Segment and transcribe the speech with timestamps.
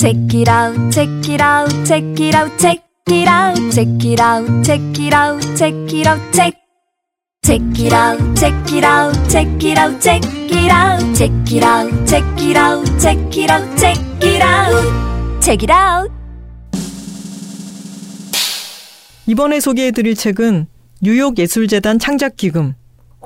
[0.00, 4.64] Check it out, check it out, check it out, check it out, check it out,
[4.64, 6.54] check it out, check it out, check.
[7.42, 12.06] Check it out, check it out, check it out, check it out, check it out,
[12.06, 16.10] check it out, check it out, check it out, check it out.
[19.26, 20.66] 이번에 소개해드릴 책은
[21.02, 22.72] 뉴욕 예술재단 창작기금,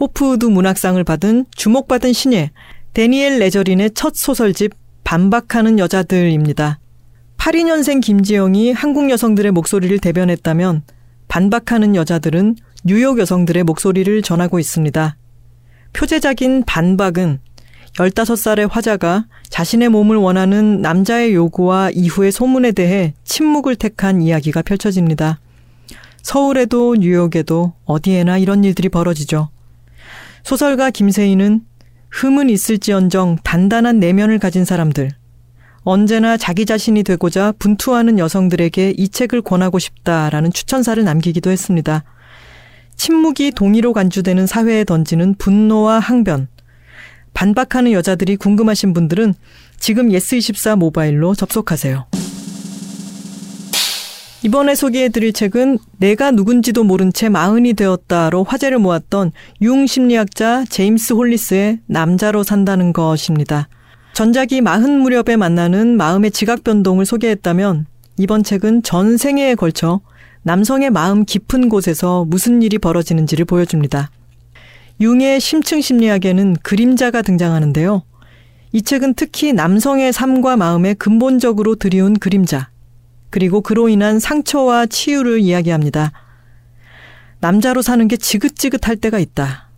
[0.00, 2.50] 호프우드 문학상을 받은 주목받은 신예
[2.94, 4.72] 데니엘 레저린의 첫 소설집
[5.04, 6.80] 반박하는 여자들입니다.
[7.36, 10.82] 82년생 김지영이 한국 여성들의 목소리를 대변했다면
[11.28, 15.16] 반박하는 여자들은 뉴욕 여성들의 목소리를 전하고 있습니다.
[15.92, 17.38] 표제작인 반박은
[17.92, 25.38] 15살의 화자가 자신의 몸을 원하는 남자의 요구와 이후의 소문에 대해 침묵을 택한 이야기가 펼쳐집니다.
[26.22, 29.50] 서울에도 뉴욕에도 어디에나 이런 일들이 벌어지죠.
[30.42, 31.62] 소설가 김세희는
[32.14, 35.10] 흠은 있을지언정 단단한 내면을 가진 사람들,
[35.82, 42.04] 언제나 자기 자신이 되고자 분투하는 여성들에게 이 책을 권하고 싶다라는 추천사를 남기기도 했습니다.
[42.94, 46.46] 침묵이 동의로 간주되는 사회에 던지는 분노와 항변,
[47.34, 49.34] 반박하는 여자들이 궁금하신 분들은
[49.80, 52.06] 지금 예스24 모바일로 접속하세요.
[54.44, 61.78] 이번에 소개해드릴 책은 내가 누군지도 모른 채 마흔이 되었다로 화제를 모았던 융 심리학자 제임스 홀리스의
[61.86, 63.70] 남자로 산다는 것입니다.
[64.12, 67.86] 전작이 마흔 무렵에 만나는 마음의 지각 변동을 소개했다면
[68.18, 70.02] 이번 책은 전 생애에 걸쳐
[70.42, 74.10] 남성의 마음 깊은 곳에서 무슨 일이 벌어지는지를 보여줍니다.
[75.00, 78.02] 융의 심층 심리학에는 그림자가 등장하는데요.
[78.72, 82.68] 이 책은 특히 남성의 삶과 마음에 근본적으로 드리운 그림자,
[83.34, 86.12] 그리고 그로 인한 상처와 치유를 이야기합니다.
[87.40, 89.70] 남자로 사는 게 지긋지긋할 때가 있다.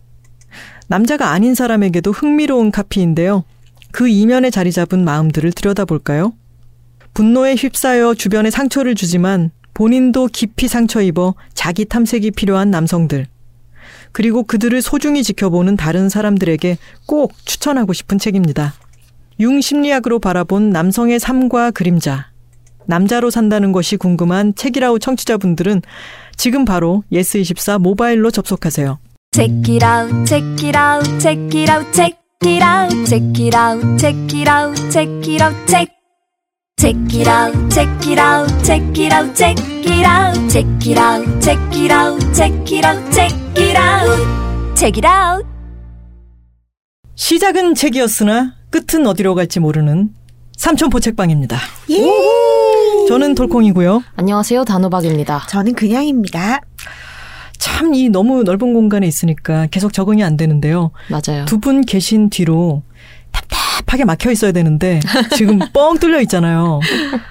[0.85, 3.45] 남자가 아닌 사람에게도 흥미로운 카피인데요.
[3.91, 6.33] 그 이면에 자리 잡은 마음들을 들여다볼까요?
[7.15, 13.25] 분노에 휩싸여 주변에 상처를 주지만 본인도 깊이 상처 입어 자기 탐색이 필요한 남성들.
[14.11, 16.77] 그리고 그들을 소중히 지켜보는 다른 사람들에게
[17.07, 18.75] 꼭 추천하고 싶은 책입니다.
[19.39, 22.36] 융 심리학으로 바라본 남성의 삶과 그림자.
[22.87, 25.81] 남자로 산다는 것이 궁금한 책이라우 청취자분들은
[26.35, 28.99] 지금 바로 예스24 모바일로 접속하세요.
[29.33, 33.97] Check it out, check it out, check it out, check it out, check it out,
[33.99, 35.97] check it out, check it out, check.
[36.79, 41.41] Check it out, check it out, check it out, check it out, check it out,
[41.41, 45.45] check it out, check it out, check it out, check it out.
[47.15, 50.13] 시작은 책이었으나 끝은 어디로 갈지 모르는
[50.57, 51.57] 삼천포 책방입니다.
[53.07, 54.03] 저는 돌콩이고요.
[54.15, 54.65] 안녕하세요.
[54.65, 55.45] 단호박입니다.
[55.49, 56.61] 저는 그냥입니다.
[57.57, 60.91] 참 이 너무 넓은 공간에 있으니까 계속 적응이 안 되는데요.
[61.09, 61.45] 맞아요.
[61.45, 62.83] 두 분 계신 뒤로
[63.31, 64.99] 답답하게 막혀 있어야 되는데
[65.35, 66.79] 지금 뻥 뚫려 있잖아요.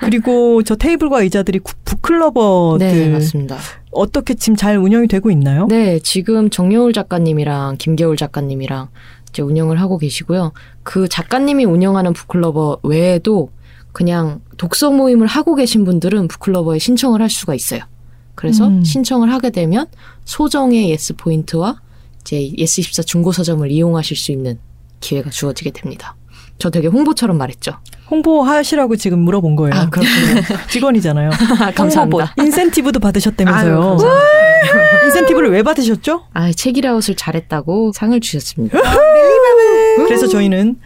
[0.01, 3.57] 그리고 저 테이블과 의자들이 구- 북클러버들 네, 맞습니다.
[3.91, 5.67] 어떻게 지금 잘 운영이 되고 있나요?
[5.69, 8.89] 네, 지금 정여울 작가님이랑 김겨울 작가님이랑
[9.31, 10.53] 이제 운영을 하고 계시고요.
[10.83, 13.51] 그 작가님이 운영하는 북클러버 외에도
[13.97, 17.81] 그냥 독서 모임을 하고 계신 분들은 북클러버에 신청을 할 수가 있어요.
[18.35, 18.85] 그래서 음.
[18.85, 19.87] 신청을 하게 되면
[20.27, 21.81] 소정의 예스 포인트와
[22.21, 24.59] 이제 예스 24 중고 서점을 이용하실 수 있는
[25.01, 26.15] 기회가 주어지게 됩니다.
[26.59, 27.79] 저 되게 홍보처럼 말했죠.
[28.11, 29.75] 홍보하시라고 지금 물어본 거예요.
[29.75, 30.43] 아, 그렇군요.
[30.69, 31.31] 직원이잖아요.
[31.75, 32.35] 감사합니다.
[32.37, 33.97] 인센티브도 받으셨다면서요.
[33.99, 35.07] 아유.
[35.07, 36.25] 인센티브를 왜 받으셨죠?
[36.35, 38.79] 아, 책이라웃을 잘했다고 상을 주셨습니다.
[40.07, 40.77] 그래서 저희는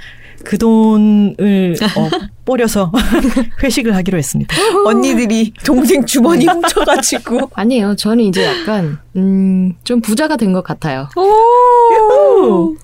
[0.44, 2.08] 그 돈을 어,
[2.44, 2.90] 뿌려서
[3.62, 4.54] 회식을 하기로 했습니다.
[4.86, 7.50] 언니들이 동생 주머니 훔쳐가지고.
[7.54, 7.94] 아니에요.
[7.96, 11.08] 저는 이제 약간 음, 좀 부자가 된 것 같아요.
[11.16, 12.74] 오!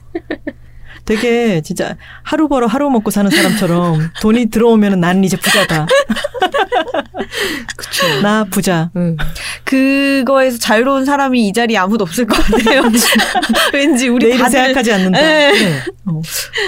[1.04, 5.86] 되게 진짜 하루 벌어 하루 먹고 사는 사람처럼 돈이 들어오면 나는 이제 부자다.
[7.76, 8.20] 그쵸.
[8.22, 8.90] 나 부자.
[8.96, 9.16] 음.
[9.64, 12.82] 그거에서 자유로운 사람이 이 자리에 아무도 없을 것 같아요.
[13.72, 15.20] 왠지 우리 내일은 다들 생각하지 않는다.
[15.20, 15.52] 네.
[15.52, 15.80] 네.
[16.06, 16.20] 어.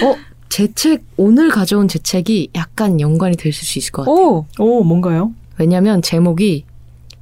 [0.05, 0.15] 어,
[0.49, 4.17] 제 책, 오늘 가져온 제 책이 약간 연관이 될 수 있을 것 같아요.
[4.17, 5.31] 오, 오, 뭔가요?
[5.57, 6.65] 왜냐면 제목이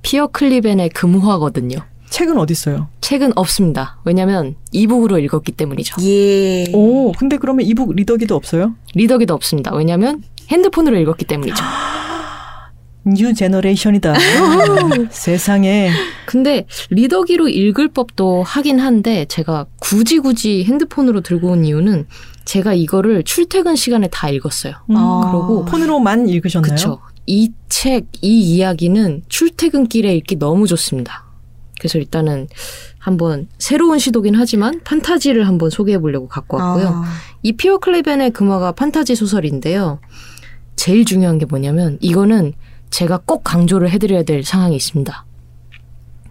[0.02, 1.78] 피어 클리벤의 금화거든요.
[2.10, 2.88] 책은 어디 있어요?
[3.02, 3.98] 책은 없습니다.
[4.06, 6.02] 왜냐면 이북으로 읽었기 때문이죠.
[6.04, 6.66] 예.
[6.74, 8.76] 오, 근데 그러면 이북 리더기도 없어요?
[8.96, 9.74] 리더기도 없습니다.
[9.76, 11.62] 왜냐면 핸드폰으로 읽었기 때문이죠.
[13.06, 14.14] new generation이다.
[15.12, 15.92] 세상에.
[16.26, 22.06] 근데 리더기로 읽을 법도 하긴 한데 제가 굳이 굳이 핸드폰으로 들고 온 이유는
[22.48, 24.74] 제가 이거를 출퇴근 시간에 다 읽었어요.
[24.90, 25.30] 음, 아.
[25.30, 26.72] 그러고 폰으로만 읽으셨나요?
[26.72, 27.00] 그쵸.
[27.26, 31.26] 이 책, 이 이야기는 출퇴근길에 읽기 너무 좋습니다.
[31.78, 32.48] 그래서 일단은
[33.00, 36.88] 한번 새로운 시도긴 하지만 판타지를 한번 소개해 보려고 갖고 왔고요.
[36.88, 37.04] 아,
[37.44, 40.00] 이 피어 클레벤의 금화가 판타지 소설인데요.
[40.78, 42.54] 제일 중요한 게 뭐냐면 이거는
[42.90, 45.26] 제가 꼭 강조를 해드려야 될 상황이 있습니다.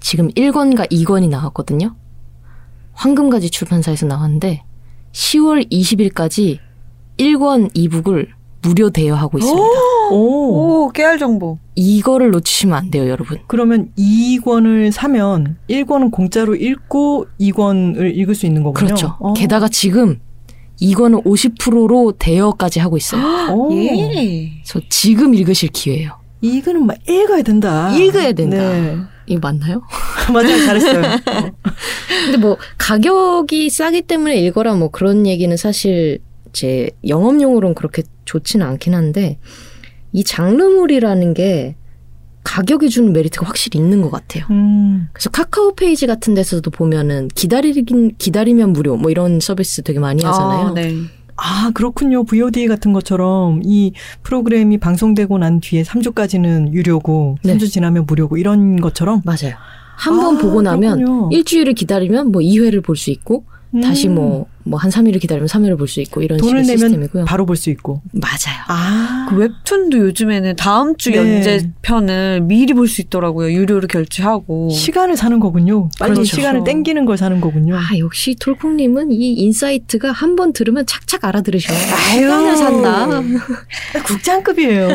[0.01, 1.95] 지금 1권과 2권이 나왔거든요.
[2.95, 4.63] 황금가지 출판사에서 나왔는데
[5.17, 6.59] 10월 20일까지
[7.17, 8.29] 1권 2북을
[8.61, 9.69] 무료 대여하고 있습니다.
[10.11, 10.85] 오.
[10.85, 11.59] 오, 깨알 정보.
[11.75, 13.39] 이거를 놓치시면 안 돼요, 여러분.
[13.47, 18.87] 그러면 2권을 사면 1권은 공짜로 읽고 2권을 읽을 수 있는 거군요.
[18.87, 19.17] 그렇죠.
[19.19, 19.33] 어.
[19.33, 20.21] 게다가 지금
[20.81, 23.23] 이거는 50%로 대여까지 하고 있어요.
[23.55, 23.73] 오.
[23.73, 24.53] 예.
[24.63, 26.13] 그래서 지금 읽으실 기회예요.
[26.43, 27.97] 이거는 막 읽어야 된다.
[27.97, 28.57] 읽어야 된다.
[28.57, 28.99] 네.
[29.27, 29.83] 이거 맞나요?
[30.33, 30.65] 맞아요.
[30.65, 31.05] 잘했어요.
[31.05, 31.51] 어.
[32.25, 36.21] 근데 뭐 가격이 싸기 때문에 읽어라 뭐 그런 얘기는 사실
[36.53, 39.39] 제 영업용으로는 그렇게 좋지는 않긴 한데
[40.13, 41.77] 이 장르물이라는 게
[42.45, 44.45] 가격이 주는 메리트가 확실히 있는 것 같아요.
[44.51, 45.09] 음.
[45.13, 50.69] 그래서 카카오 페이지 같은 데서도 보면은 기다리긴 기다리면 무료 뭐 이런 서비스 되게 많이 하잖아요.
[50.69, 50.95] 아, 네.
[51.37, 52.25] 아, 그렇군요.
[52.25, 53.93] VOD 같은 것처럼 이
[54.23, 57.57] 프로그램이 방송되고 난 뒤에 3주까지는 유료고 네.
[57.57, 59.55] 3주 지나면 무료고 이런 것처럼 맞아요.
[59.97, 61.29] 한번 아, 보고 나면 그렇군요.
[61.33, 63.45] 일주일을 기다리면 뭐 2회를 볼 수 있고
[63.83, 64.15] 다시 음.
[64.15, 67.25] 뭐뭐 한 3일을 기다리면 3회를 볼수 있고 이런 돈을 식의 내면 시스템이고요.
[67.27, 68.03] 바로 볼 수 있고.
[68.13, 68.57] 맞아요.
[68.69, 69.27] 아.
[69.31, 71.17] 그 웹툰도 요즘에는 다음 주 네.
[71.19, 73.53] 연재편을 미리 볼 수 있더라고요.
[73.53, 74.71] 유료로 결제하고.
[74.71, 75.89] 시간을 사는 거군요.
[75.99, 76.37] 빨리 그렇죠.
[76.37, 77.77] 시간을 땡기는 걸 사는 거군요.
[77.77, 81.77] 아, 역시 톨콩 님은 이 insight가 한 번 들으면 착착 알아들으셔요.
[82.11, 82.21] 아유.
[82.21, 83.05] 시간을 산다.
[83.05, 84.89] 아, 국장급이에요.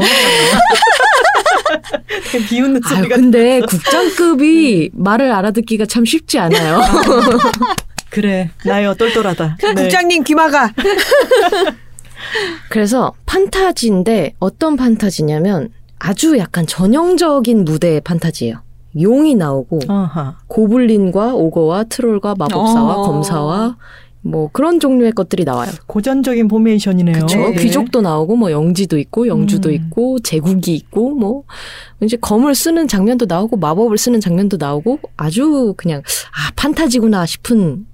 [2.50, 3.16] 비웃는 아유, 소리가.
[3.16, 6.82] 근데 국장급이 말을 알아듣기가 참 쉽지 않아요.
[8.12, 9.58] 그래, 나요, 똘똘하다.
[9.64, 9.74] 네.
[9.74, 10.72] 국장님 귀마가.
[12.70, 18.62] 그래서 판타지인데 어떤 판타지냐면 아주 약간 전형적인 무대의 판타지예요.
[19.00, 20.38] 용이 나오고 아하.
[20.48, 23.02] 고블린과 오거와 트롤과 마법사와 어.
[23.04, 23.78] 검사와
[24.24, 25.72] 뭐 그런 종류의 것들이 나와요.
[25.88, 27.16] 고전적인 포메이션이네요.
[27.16, 27.38] 그렇죠.
[27.38, 27.56] 네.
[27.56, 29.74] 귀족도 나오고 뭐 영지도 있고 영주도 음.
[29.74, 31.44] 있고 제국이 있고 뭐
[32.02, 37.88] 이제 검을 쓰는 장면도 나오고 마법을 쓰는 장면도 나오고 아주 그냥 아 판타지구나 싶은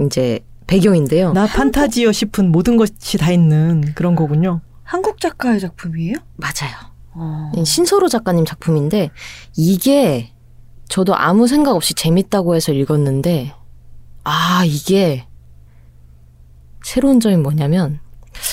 [0.00, 1.32] 이제 배경인데요.
[1.32, 4.60] 나 판타지여 싶은 모든 것이 다 있는 그런 거군요.
[4.82, 6.16] 한국 작가의 작품이에요?
[6.36, 6.92] 맞아요.
[7.14, 7.52] 어.
[7.64, 9.10] 신소로 작가님 작품인데
[9.56, 10.32] 이게
[10.88, 13.54] 저도 아무 생각 없이 재밌다고 해서 읽었는데
[14.24, 15.26] 아 이게
[16.84, 18.00] 새로운 점이 뭐냐면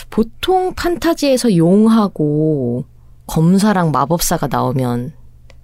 [0.10, 2.86] 보통 판타지에서 용하고
[3.28, 5.14] 검사랑 마법사가 나오면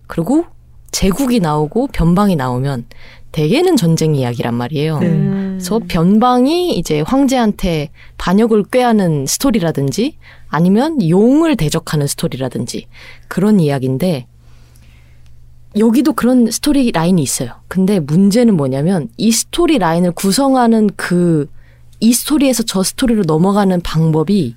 [0.08, 0.46] 그리고
[0.92, 2.86] 제국이 나오고 변방이 나오면
[3.32, 5.00] 대개는 전쟁 이야기란 말이에요.
[5.00, 5.08] 네.
[5.56, 5.60] 음.
[5.60, 10.18] 그래서 변방이 이제 황제한테 반역을 꾀하는 스토리라든지
[10.48, 12.88] 아니면 용을 대적하는 스토리라든지
[13.28, 14.28] 그런 이야기인데
[15.78, 17.56] 여기도 그런 스토리 라인이 있어요.
[17.68, 21.48] 근데 문제는 뭐냐면 이 스토리 라인을 구성하는 그
[22.00, 24.56] 이 스토리에서 저 스토리로 넘어가는 방법이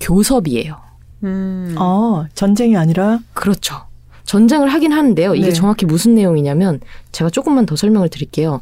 [0.00, 0.76] 교섭이에요.
[1.24, 1.74] 음.
[1.78, 3.82] 아, 전쟁이 아니라 그렇죠.
[4.24, 5.34] 전쟁을 하긴 하는데요.
[5.34, 5.52] 이게 네.
[5.52, 6.80] 정확히 무슨 내용이냐면
[7.12, 8.60] 제가 조금만 더 설명을 드릴게요.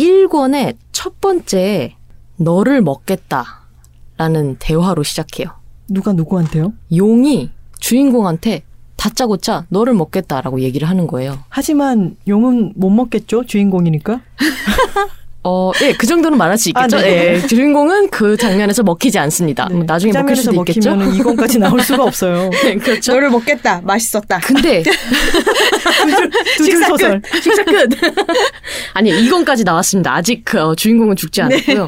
[0.00, 1.94] 1권의 첫 번째
[2.36, 5.48] 너를 먹겠다라는 대화로 시작해요.
[5.90, 6.72] 누가 누구한테요?
[6.96, 8.62] 용이 주인공한테
[8.96, 11.38] 다짜고짜 너를 먹겠다라고 얘기를 하는 거예요.
[11.50, 13.44] 하지만 용은 못 먹겠죠?
[13.44, 14.22] 주인공이니까.
[15.42, 16.98] 어, 예, 그 정도는 말할 수 있겠죠.
[16.98, 17.34] 아, 네.
[17.42, 19.68] 예, 주인공은 그 장면에서 먹히지 않습니다.
[19.70, 20.96] 뭐 나중에 먹힐 장면에서 수도 있겠죠.
[21.14, 22.50] 이건까지 나올 수가 없어요.
[22.62, 23.12] 네, 그렇죠.
[23.12, 23.80] 너를 먹겠다.
[23.82, 24.38] 맛있었다.
[24.40, 24.82] 근데
[26.58, 27.22] 두줄 소설.
[27.42, 27.88] 식사 끝.
[28.94, 30.14] 아니, 이건까지 나왔습니다.
[30.14, 31.86] 아직 그 어, 주인공은 죽지 않았고요.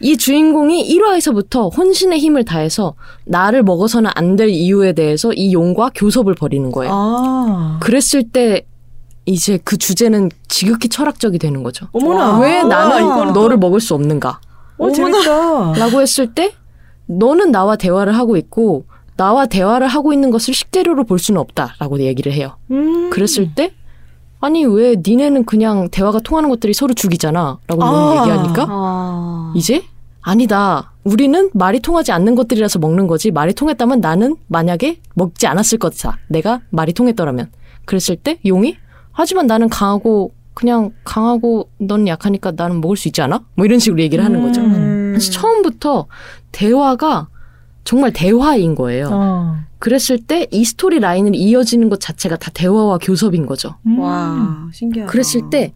[0.00, 2.94] 이 주인공이 1화에서부터 혼신의 힘을 다해서
[3.24, 6.92] 나를 먹어서는 안 될 이유에 대해서 이 용과 교섭을 벌이는 거예요.
[6.94, 7.78] 아.
[7.80, 8.62] 그랬을 때
[9.28, 11.86] 이제 그 주제는 지극히 철학적이 되는 거죠.
[11.92, 12.38] 어머나.
[12.40, 14.40] 왜 나는 이거는 또- 너를 먹을 수 없는가?
[14.78, 15.72] 어, 재밌다.
[15.74, 16.52] 라고 했을 때
[17.06, 18.84] 너는 나와 대화를 하고 있고
[19.16, 22.56] 나와 대화를 하고 있는 것을 식재료로 볼 수는 없다라고 얘기를 해요.
[22.70, 23.10] 음.
[23.10, 23.72] 그랬을 때
[24.40, 28.20] 아니 왜 니네는 그냥 대화가 통하는 것들이 서로 죽이잖아라고 아.
[28.20, 29.52] 얘기하니까 아.
[29.56, 29.82] 이제
[30.22, 30.92] 아니다.
[31.04, 33.30] 우리는 말이 통하지 않는 것들이라서 먹는 거지.
[33.30, 36.18] 말이 통했다면 나는 만약에 먹지 않았을 거다.
[36.28, 37.50] 내가 말이 통했더라면.
[37.86, 38.76] 그랬을 때 용이
[39.18, 43.42] 하지만 나는 강하고 그냥 강하고 넌 약하니까 나는 먹을 수 있지 않아?
[43.56, 44.60] 뭐 이런 식으로 얘기를 하는 거죠.
[44.60, 45.10] 음.
[45.12, 46.06] 그래서 처음부터
[46.52, 47.26] 대화가
[47.82, 49.08] 정말 대화인 거예요.
[49.12, 49.56] 어.
[49.80, 53.74] 그랬을 때 이 스토리 라인을 이어지는 것 자체가 다 대화와 교섭인 거죠.
[53.86, 53.98] 음.
[53.98, 55.10] 와, 신기하다.
[55.10, 55.72] 그랬을 때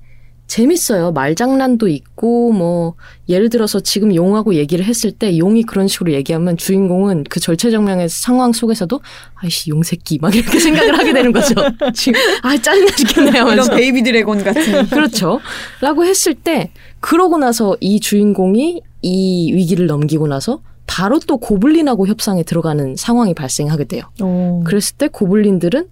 [0.53, 1.13] 재밌어요.
[1.13, 2.93] 말장난도 있고 뭐
[3.27, 8.53] 예를 들어서 지금 용하고 얘기를 했을 때 용이 그런 식으로 얘기하면 주인공은 그 절체절명의 상황
[8.53, 9.01] 속에서도
[9.37, 11.55] 아이씨 용 새끼 막 이렇게 생각을 하게 되는 거죠.
[11.95, 14.89] 지금 아 짜증나 죽겠네 이런 하면서 baby dragon 같은.
[14.93, 15.41] 그렇죠.
[15.81, 22.43] 라고 했을 때 그러고 나서 이 주인공이 이 위기를 넘기고 나서 바로 또 고블린하고 협상에
[22.43, 24.03] 들어가는 상황이 발생하게 돼요.
[24.21, 24.61] 어.
[24.67, 25.87] 그랬을 때 고블린들은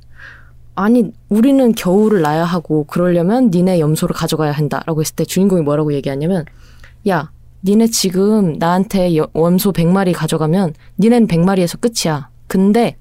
[0.74, 6.44] 아니 우리는 겨울을 나야 하고 그러려면 니네 염소를 가져가야 한다라고 했을 때 주인공이 뭐라고 얘기하냐면
[7.08, 7.30] 야
[7.64, 12.30] 니네 지금 나한테 여- 염소 100마리 가져가면 니넨 100마리에서 끝이야.
[12.46, 12.96] 근데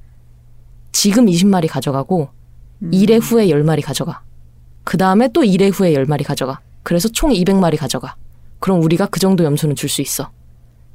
[0.92, 2.30] 지금 20마리 가져가고
[2.82, 2.92] 음.
[2.92, 4.22] 1회 후에 10마리 가져가.
[4.84, 6.60] 그 다음에 또 1회 후에 10마리 가져가.
[6.84, 8.16] 그래서 총 200마리 가져가.
[8.60, 10.30] 그럼 우리가 그 정도 염소는 줄 수 있어.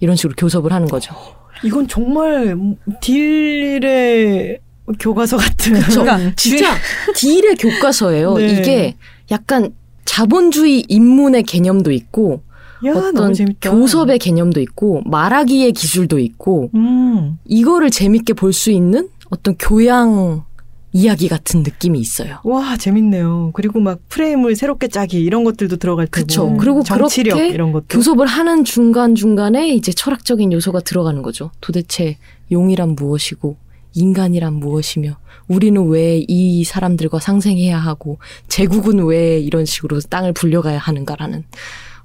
[0.00, 1.14] 이런 식으로 교섭을 하는 거죠.
[1.62, 2.56] 이건 정말
[3.00, 4.58] 딜의
[4.98, 5.74] 교과서 같은.
[5.80, 6.74] 그러니까 진짜
[7.16, 8.34] 딜의 교과서예요.
[8.38, 8.46] 네.
[8.46, 8.96] 이게
[9.30, 9.72] 약간
[10.04, 12.42] 자본주의 인문의 개념도 있고
[12.86, 13.32] 야, 어떤.
[13.62, 17.38] 교섭의 개념도 있고 말하기의 기술도 있고 음.
[17.46, 20.44] 이거를 재밌게 볼 수 있는 어떤 교양
[20.92, 22.38] 이야기 같은 느낌이 있어요.
[22.44, 23.50] 와, 재밌네요.
[23.54, 26.24] 그리고 막 프레임을 새롭게 짜기 이런 것들도 들어갈 테고.
[26.26, 26.56] 그쵸.
[26.60, 27.86] 그리고 정치력 이런 것도.
[27.88, 31.50] 교섭을 하는 중간 중간에 이제 철학적인 요소가 들어가는 거죠.
[31.60, 32.16] 도대체
[32.52, 33.56] 용이란 무엇이고
[33.94, 35.16] 인간이란 무엇이며
[35.48, 41.44] 우리는 왜 이 사람들과 상생해야 하고 제국은 왜 이런 식으로 땅을 불려가야 하는가라는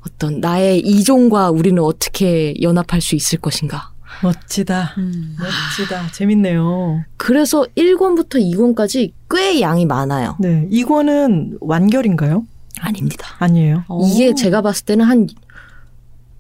[0.06, 3.92] 어떤 나의 이종과 우리는 어떻게 연합할 수 있을 것인가.
[4.24, 4.96] 멋지다.
[4.98, 5.36] 음.
[5.40, 6.12] 멋지다.
[6.12, 7.04] 재밌네요.
[7.18, 10.36] 그래서 1권부터 2권까지 꽤 양이 많아요.
[10.40, 10.68] 네.
[10.70, 12.46] 이거는 완결인가요?
[12.82, 13.28] 아닙니다.
[13.40, 13.84] 아니에요.
[14.06, 15.28] 이게 제가 봤을 때는 한,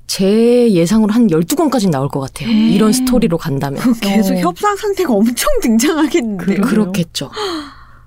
[0.10, 2.50] 제 예상으로 한 12권까지 나올 것 같아요.
[2.50, 3.80] 이런 스토리로 간다면.
[4.01, 4.39] 계속 어.
[4.39, 6.46] 협상 상태가 엄청 등장하겠는데요.
[6.48, 6.62] 그래요?
[6.62, 7.30] 그 렇겠죠.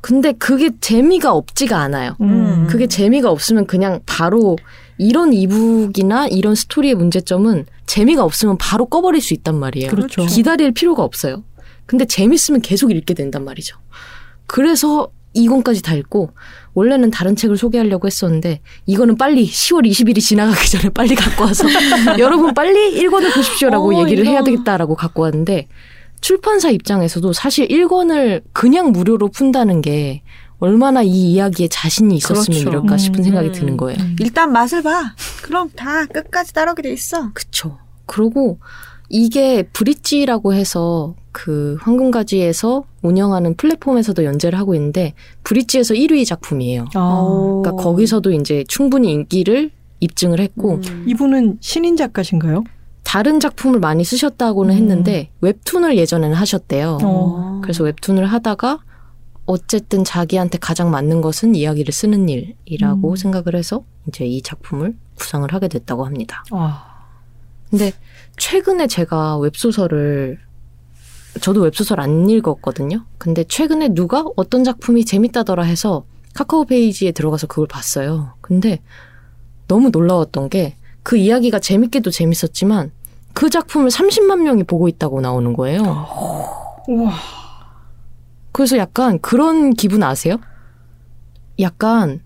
[0.01, 2.17] 근데 그게 재미가 없지가 않아요.
[2.21, 2.67] 음.
[2.69, 4.59] 그게 재미가 없으면 그냥 바로
[4.99, 9.89] 이런 이북이나 이런 스토리의 문제점은 재미가 없으면 바로 꺼버릴 수 있단 말이에요.
[9.89, 10.27] 그렇죠.
[10.27, 11.45] 기다릴 필요가 없어요.
[11.87, 13.77] 근데 재밌으면 계속 읽게 된단 말이죠.
[14.49, 16.31] 그래서 2권까지 다 읽고
[16.75, 21.65] 원래는 다른 책을 소개하려고 했었는데 이거는 빨리 10월 20일이 지나가기 전에 빨리 갖고 와서
[22.19, 24.33] 여러분 빨리 1권을 보십시오라고 어, 얘기를 이거.
[24.33, 25.69] 해야 되겠다라고 갖고 왔는데
[26.21, 30.23] 출판사 입장에서도 사실 1권을 그냥 무료로 푼다는 게
[30.61, 32.69] 얼마나 이 이야기에 자신이 있었으면 그렇죠.
[32.71, 33.53] 이럴까 싶은 생각이 음.
[33.53, 33.99] 드는 거예요.
[34.21, 35.13] 일단 맛을 봐.
[35.43, 37.33] 그럼 다 끝까지 따르게 돼 있어.
[37.33, 37.79] 그쵸.
[38.07, 38.61] 그리고
[39.09, 46.85] 이게 브릿지라고 해서 그 황금가지에서 운영하는 플랫폼에서도 연재를 하고 있는데 브릿지에서 1위 작품이에요.
[46.95, 47.61] 아.
[47.63, 49.71] 그러니까 거기서도 이제 충분히 인기를
[50.01, 51.05] 입증을 했고 음.
[51.09, 52.65] 이분은 신인 작가신가요?
[53.03, 54.79] 다른 작품을 많이 쓰셨다고는 음.
[54.79, 56.99] 했는데 웹툰을 예전에는 하셨대요.
[57.03, 57.61] 어.
[57.63, 58.81] 그래서 웹툰을 하다가
[59.47, 63.17] 어쨌든 자기한테 가장 맞는 것은 이야기를 쓰는 일이라고 음.
[63.17, 66.45] 생각을 해서 이제 이 작품을 구상을 하게 됐다고 합니다.
[66.53, 66.93] 아.
[67.71, 67.93] 근데
[68.37, 70.39] 최근에 제가 웹소설을
[71.41, 73.05] 저도 웹소설 안 읽었거든요.
[73.19, 78.35] 근데 최근에 누가 어떤 작품이 재밌다더라 해서 카카오 페이지에 들어가서 그걸 봤어요.
[78.41, 78.81] 근데
[79.67, 82.93] 너무 놀라웠던 게 그 이야기가 재밌게도 재밌었지만
[83.35, 85.83] 그 작품을 30만 명이 보고 있다고 나오는 거예요.
[86.89, 87.13] 우와.
[88.53, 90.37] 그래서 약간 그런 기분 아세요?
[91.59, 92.21] 약간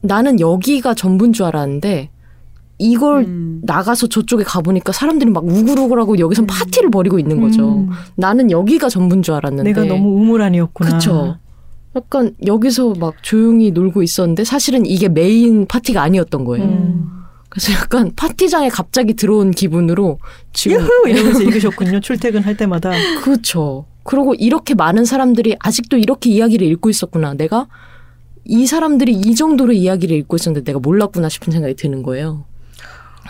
[0.00, 2.10] 나는 여기가 전부인 줄 알았는데
[2.82, 3.60] 이걸 음.
[3.62, 7.78] 나가서 저쪽에 가보니까 사람들이 막 우글우글하고 여기선 파티를 벌이고 있는 거죠.
[7.78, 7.90] 음.
[8.16, 9.72] 나는 여기가 전부인 줄 알았는데.
[9.72, 10.98] 내가 너무 우물 아니었구나.
[10.98, 11.36] 그쵸.
[11.94, 16.64] 약간 여기서 막 조용히 놀고 있었는데 사실은 이게 메인 파티가 아니었던 거예요.
[16.64, 17.08] 음.
[17.48, 20.18] 그래서 약간 파티장에 갑자기 들어온 기분으로
[20.52, 22.00] 지금 유후 이러면서 읽으셨군요.
[22.00, 22.90] 출퇴근할 때마다.
[23.22, 23.84] 그렇죠.
[24.02, 27.34] 그리고 이렇게 많은 사람들이 아직도 이렇게 이야기를 읽고 있었구나.
[27.34, 27.68] 내가
[28.44, 32.44] 이 사람들이 이 정도로 이야기를 읽고 있었는데 내가 몰랐구나 싶은 생각이 드는 거예요.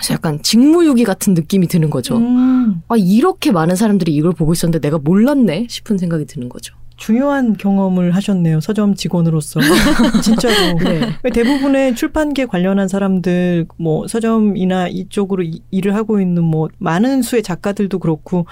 [0.02, 2.16] 그래서 약간 직무유기 같은 느낌이 드는 거죠.
[2.16, 2.82] 음.
[2.88, 6.75] 아, 이렇게 많은 사람들이 이걸 보고 있었는데 내가 몰랐네 싶은 생각이 드는 거죠.
[6.97, 8.61] 중요한 경험을 하셨네요.
[8.61, 9.61] 서점 직원으로서.
[10.23, 10.78] 진짜로.
[10.78, 11.30] 네.
[11.32, 17.99] 대부분의 출판계 관련한 사람들, 뭐, 서점이나 이쪽으로 이- 일을 하고 있는 뭐, 많은 수의 작가들도
[17.99, 18.47] 그렇고,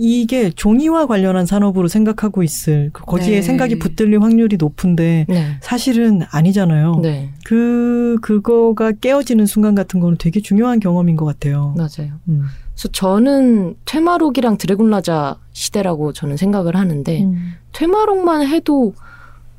[0.00, 3.42] 이게 종이와 관련한 산업으로 생각하고 있을, 그 거기에 네.
[3.42, 5.56] 생각이 붙들릴 확률이 높은데, 네.
[5.60, 7.00] 사실은 아니잖아요.
[7.02, 7.30] 네.
[7.44, 11.74] 그, 그거가 깨어지는 순간 같은 거는 되게 중요한 경험인 것 같아요.
[11.76, 12.12] 맞아요.
[12.28, 12.44] 음.
[12.72, 17.54] 그래서 저는 퇴마록이랑 드래곤라자 시대라고 저는 생각을 하는데 음.
[17.72, 18.94] 퇴마록만 해도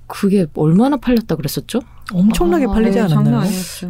[0.10, 1.80] 그게 얼마나 팔렸다 그랬었죠?
[2.12, 3.48] 엄청나게 아, 팔리지 네, 않았나요?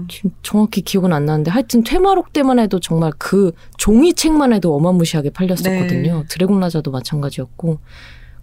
[0.09, 6.17] 지금 정확히 기억은 안 나는데 하여튼 퇴마록 때만 해도 정말 그 종이책만 해도 어마무시하게 팔렸었거든요.
[6.19, 6.25] 네.
[6.27, 7.79] 드래곤 라자도 마찬가지였고.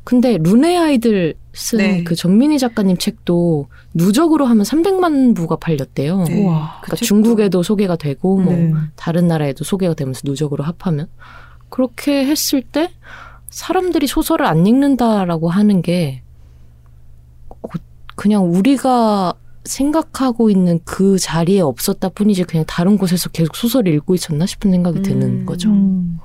[0.04, 2.04] 근데 룬의 아이들 쓴 네.
[2.04, 6.25] 그 전민희 작가님 책도 누적으로 하면 300만 부가 팔렸대요.
[6.25, 6.42] 네.
[6.42, 6.80] 우와.
[6.83, 8.73] 그러니까 중국에도 소개가 되고 뭐 네.
[8.95, 11.09] 다른 나라에도 소개가 되면서 누적으로 합하면
[11.68, 12.90] 그렇게 했을 때
[13.50, 16.25] 사람들이 소설을 안 읽는다라고 하는 게 어,
[18.16, 24.46] 그냥 우리가 생각하고 있는 그 자리에 없었다 뿐이지 그냥 다른 곳에서 계속 소설을 읽고 있었나
[24.46, 25.46] 싶은 생각이 드는 음.
[25.46, 25.68] 거죠.
[25.70, 26.18] 음.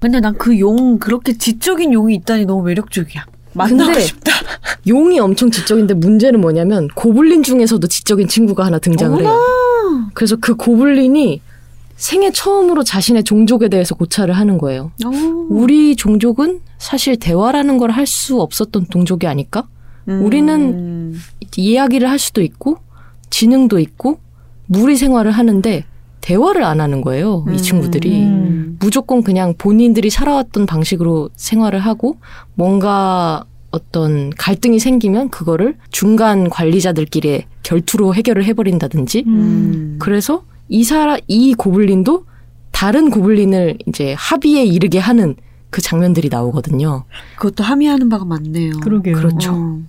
[0.00, 3.24] 근데 난 그 용 그렇게 지적인 용이 있다니 너무 매력적이야.
[3.54, 4.30] 만나고 싶다.
[4.86, 9.38] 용이 엄청 지적인데 문제는 뭐냐면 고블린 중에서도 지적인 친구가 하나 등장을 해요.
[10.14, 11.40] 그래서 그 고블린이
[11.96, 14.92] 생애 처음으로 자신의 종족에 대해서 고찰을 하는 거예요.
[15.48, 19.66] 우리 종족은 사실 대화라는 걸 할 수 없었던 동족이 아닐까?
[20.08, 21.14] 우리는
[21.56, 22.78] 이야기를 할 수도 있고
[23.30, 24.18] 지능도 있고
[24.66, 25.84] 무리 생활을 하는데
[26.20, 27.44] 대화를 안 하는 거예요.
[27.52, 28.22] 이 친구들이.
[28.24, 28.76] 음.
[28.80, 32.18] 무조건 그냥 본인들이 살아왔던 방식으로 생활을 하고
[32.54, 39.96] 뭔가 어떤 갈등이 생기면 그거를 중간 관리자들끼리 결투로 해결을 해버린다든지 음.
[39.98, 42.24] 그래서 이 사람 이 고블린도
[42.70, 45.34] 다른 고블린을 이제 합의에 이르게 하는
[45.70, 47.04] 그 장면들이 나오거든요.
[47.36, 48.80] 그것도 함의하는 바가 많네요.
[48.80, 49.16] 그러게요.
[49.16, 49.52] 그렇죠.
[49.52, 49.80] 어.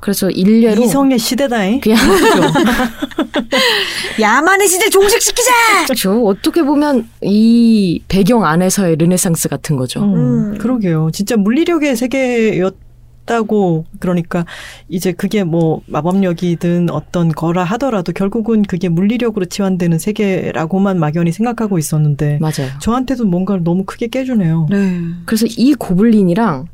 [0.00, 1.80] 그래서 일례로 이성의 시대다잉.
[1.80, 1.98] 그냥
[4.20, 5.50] 야만의 시대 종식시키자!
[5.84, 6.26] 그렇죠.
[6.26, 10.00] 어떻게 보면 이 배경 안에서의 르네상스 같은 거죠.
[10.02, 10.14] 음,
[10.52, 10.58] 음.
[10.58, 11.10] 그러게요.
[11.12, 12.85] 진짜 물리력의 세계였
[13.26, 14.46] 다고 그러니까
[14.88, 22.38] 이제 그게 뭐 마법력이든 어떤 거라 하더라도 결국은 그게 물리력으로 치환되는 세계라고만 막연히 생각하고 있었는데
[22.40, 22.70] 맞아요.
[22.80, 24.68] 저한테도 뭔가를 너무 크게 깨주네요.
[24.70, 25.00] 네.
[25.26, 26.66] 그래서 이 고블린이랑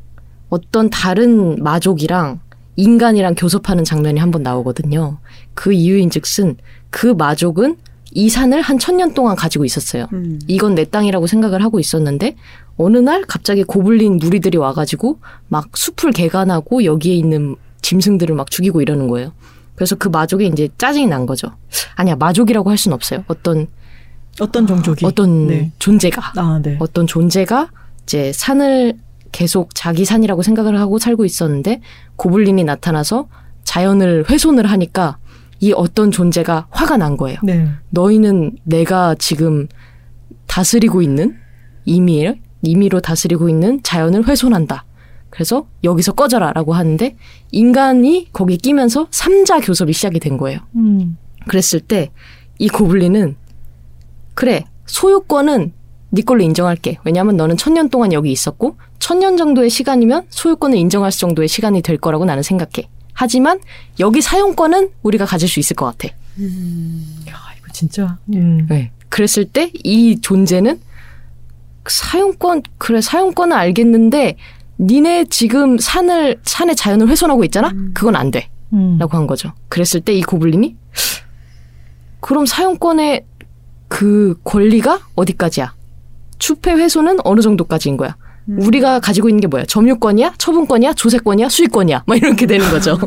[0.49, 2.39] 어떤 다른 마족이랑
[2.75, 5.17] 인간이랑 교섭하는 장면이 한 번 나오거든요.
[5.53, 6.57] 그 이유인즉슨
[6.89, 7.77] 그 마족은
[8.15, 10.05] 이 산을 한 천년 동안 가지고 있었어요.
[10.13, 10.39] 음.
[10.47, 12.35] 이건 내 땅이라고 생각을 하고 있었는데
[12.77, 19.07] 어느 날 갑자기 고블린 무리들이 와가지고 막 숲을 개간하고 여기에 있는 짐승들을 막 죽이고 이러는
[19.07, 19.31] 거예요.
[19.75, 21.49] 그래서 그 마족이 이제 짜증이 난 거죠.
[21.95, 23.23] 아니야 마족이라고 할 수는 없어요.
[23.27, 23.67] 어떤
[24.39, 25.71] 어떤 종족이 어떤 네.
[25.79, 26.77] 존재가 아, 네.
[26.79, 27.69] 어떤 존재가
[28.03, 28.97] 이제 산을
[29.31, 31.81] 계속 자기 산이라고 생각을 하고 살고 있었는데
[32.15, 33.27] 고블린이 나타나서
[33.63, 35.17] 자연을 훼손을 하니까
[35.59, 37.39] 이 어떤 존재가 화가 난 거예요.
[37.43, 37.67] 네.
[37.89, 39.67] 너희는 내가 지금
[40.47, 41.37] 다스리고 있는
[41.85, 44.85] 임의를 임의로 다스리고 있는 자연을 훼손한다.
[45.29, 47.15] 그래서 여기서 꺼져라라고 하는데
[47.51, 50.59] 인간이 거기 끼면서 삼자 교섭이 시작이 된 거예요.
[50.75, 51.17] 음.
[51.47, 52.09] 그랬을 때
[52.59, 53.35] 이 고블린은
[54.35, 55.73] 그래 소유권은
[56.11, 56.99] 네 걸로 인정할게.
[57.03, 62.25] 왜냐하면 너는 천년 동안 여기 있었고 천년 정도의 시간이면 소유권을 인정할 정도의 시간이 될 거라고
[62.25, 62.87] 나는 생각해.
[63.13, 63.59] 하지만
[63.99, 66.07] 여기 사용권은 우리가 가질 수 있을 것 같아.
[66.07, 68.17] 야, 이거 진짜.
[68.33, 68.67] 음.
[68.69, 68.91] 네.
[69.09, 70.79] 그랬을 때 이 존재는
[71.87, 74.37] 사용권 그래 사용권은 알겠는데
[74.79, 77.71] 니네 지금 산을 산의 자연을 훼손하고 있잖아.
[77.93, 78.49] 그건 안 돼.
[78.73, 78.97] 음.
[78.99, 79.53] 라고 한 거죠.
[79.69, 80.75] 그랬을 때 이 고블린이
[82.19, 83.25] 그럼 사용권의
[83.87, 85.73] 그 권리가 어디까지야?
[86.39, 88.15] 추패 훼손은 어느 정도까지인 거야?
[88.47, 89.63] 우리가 가지고 있는 게 뭐야?
[89.65, 90.33] 점유권이야?
[90.37, 90.93] 처분권이야?
[90.93, 91.47] 조세권이야?
[91.47, 92.03] 수익권이야?
[92.05, 92.97] 막 이렇게 되는 거죠.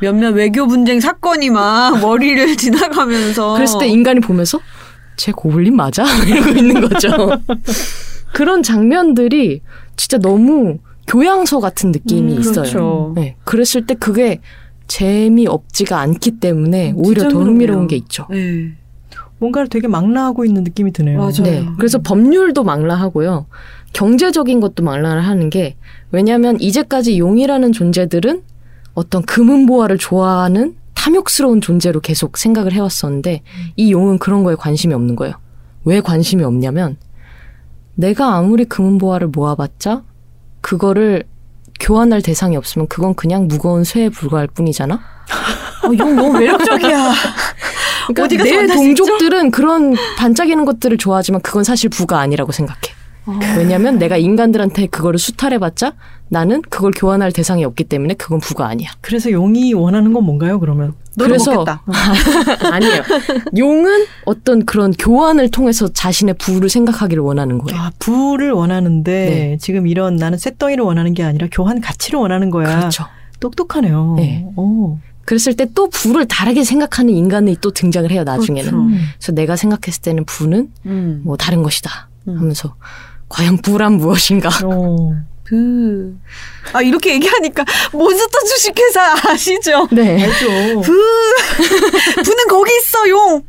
[0.00, 3.54] 몇몇 외교 분쟁 사건이 막 머리를 지나가면서.
[3.54, 4.60] 그랬을 때 인간이 보면서
[5.16, 6.04] 쟤 고블린 맞아?
[6.26, 7.10] 이러고 있는 거죠.
[8.32, 9.60] 그런 장면들이
[9.96, 12.54] 진짜 너무 교양서 같은 느낌이 음, 있어요.
[12.54, 13.12] 그렇죠.
[13.14, 13.36] 네.
[13.44, 14.40] 그랬을 때 그게
[14.86, 17.44] 재미없지가 않기 때문에 오히려 진짜 더.
[17.44, 18.26] 흥미로운 게 있죠.
[18.30, 18.72] 네.
[19.38, 21.18] 뭔가를 되게 망라하고 있는 느낌이 드네요.
[21.18, 21.42] 맞아요.
[21.42, 21.66] 네.
[21.76, 23.46] 그래서 법률도 망라하고요.
[23.92, 25.76] 경제적인 것도 망라를 하는 게
[26.12, 28.42] 왜냐하면 이제까지 용이라는 존재들은
[28.94, 33.42] 어떤 금은보화를 좋아하는 탐욕스러운 존재로 계속 생각을 해왔었는데
[33.74, 35.34] 이 용은 그런 거에 관심이 없는 거예요.
[35.84, 36.96] 왜 관심이 없냐면
[37.96, 40.04] 내가 아무리 금은보화를 모아봤자
[40.60, 41.24] 그거를
[41.80, 44.94] 교환할 대상이 없으면 그건 그냥 무거운 쇠에 불과할 뿐이잖아.
[44.94, 47.12] 어, 용 너무 매력적이야.
[48.14, 48.66] 그러니까 내?
[48.68, 52.80] 동족들은 그런 반짝이는 것들을 좋아하지만 그건 사실 부가 아니라고 생각해.
[53.24, 53.38] 어.
[53.56, 55.92] 왜냐면 내가 인간들한테 그거를 수탈해봤자
[56.28, 58.90] 나는 그걸 교환할 대상이 없기 때문에 그건 부가 아니야.
[59.00, 60.94] 그래서 용이 원하는 건 뭔가요, 그러면?
[61.18, 61.64] 그래서-.
[62.72, 63.02] 아니에요.
[63.58, 67.80] 용은 어떤 그런 교환을 통해서 자신의 부를 생각하기를 원하는 거예요.
[67.80, 69.58] 아, 부를 원하는데 네.
[69.60, 72.78] 지금 이런 나는 쇳덩이를 원하는 게 아니라 교환 가치를 원하는 거야.
[72.78, 73.04] 그렇죠.
[73.40, 74.14] 똑똑하네요.
[74.16, 74.46] 네.
[74.56, 74.96] 오.
[75.24, 78.70] 그랬을 때 또 부를 다르게 생각하는 인간이 또 등장을 해요, 나중에는.
[78.70, 78.84] 그렇죠.
[78.86, 78.98] 음.
[79.18, 81.20] 그래서 내가 생각했을 때는 부는 음.
[81.24, 82.38] 뭐 다른 것이다 음.
[82.38, 82.74] 하면서
[83.32, 84.50] 과연 부란 무엇인가?
[84.66, 85.14] 오.
[85.42, 86.14] 그.
[86.72, 89.88] 아, 이렇게 얘기하니까 몬스터 주식회사 아시죠?
[89.90, 90.22] 네.
[90.22, 90.80] 알죠.
[90.82, 90.92] 부.
[92.22, 93.42] 부는 거기 있어, 용!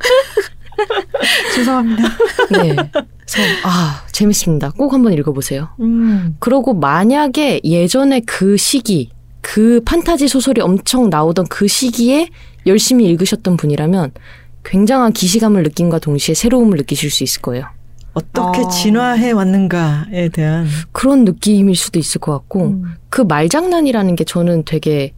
[1.54, 2.04] 죄송합니다.
[2.52, 2.76] 네.
[2.76, 4.72] 그래서 아 재밌습니다.
[4.72, 5.70] 꼭 한번 읽어보세요.
[5.82, 6.36] 음.
[6.40, 12.30] 그러고 만약에 예전에 그 시기, 그 판타지 소설이 엄청 나오던 그 시기에
[12.66, 14.14] 열심히 읽으셨던 분이라면
[14.64, 17.66] 굉장한 기시감을 느낀과 동시에 새로움을 느끼실 수 있을 거예요.
[18.14, 18.68] 어떻게 어.
[18.68, 22.96] 진화해 왔는가에 대한 그런 느낌일 수도 있을 것 같고 음.
[23.10, 25.14] 그 말장난이라는 게 저는 되게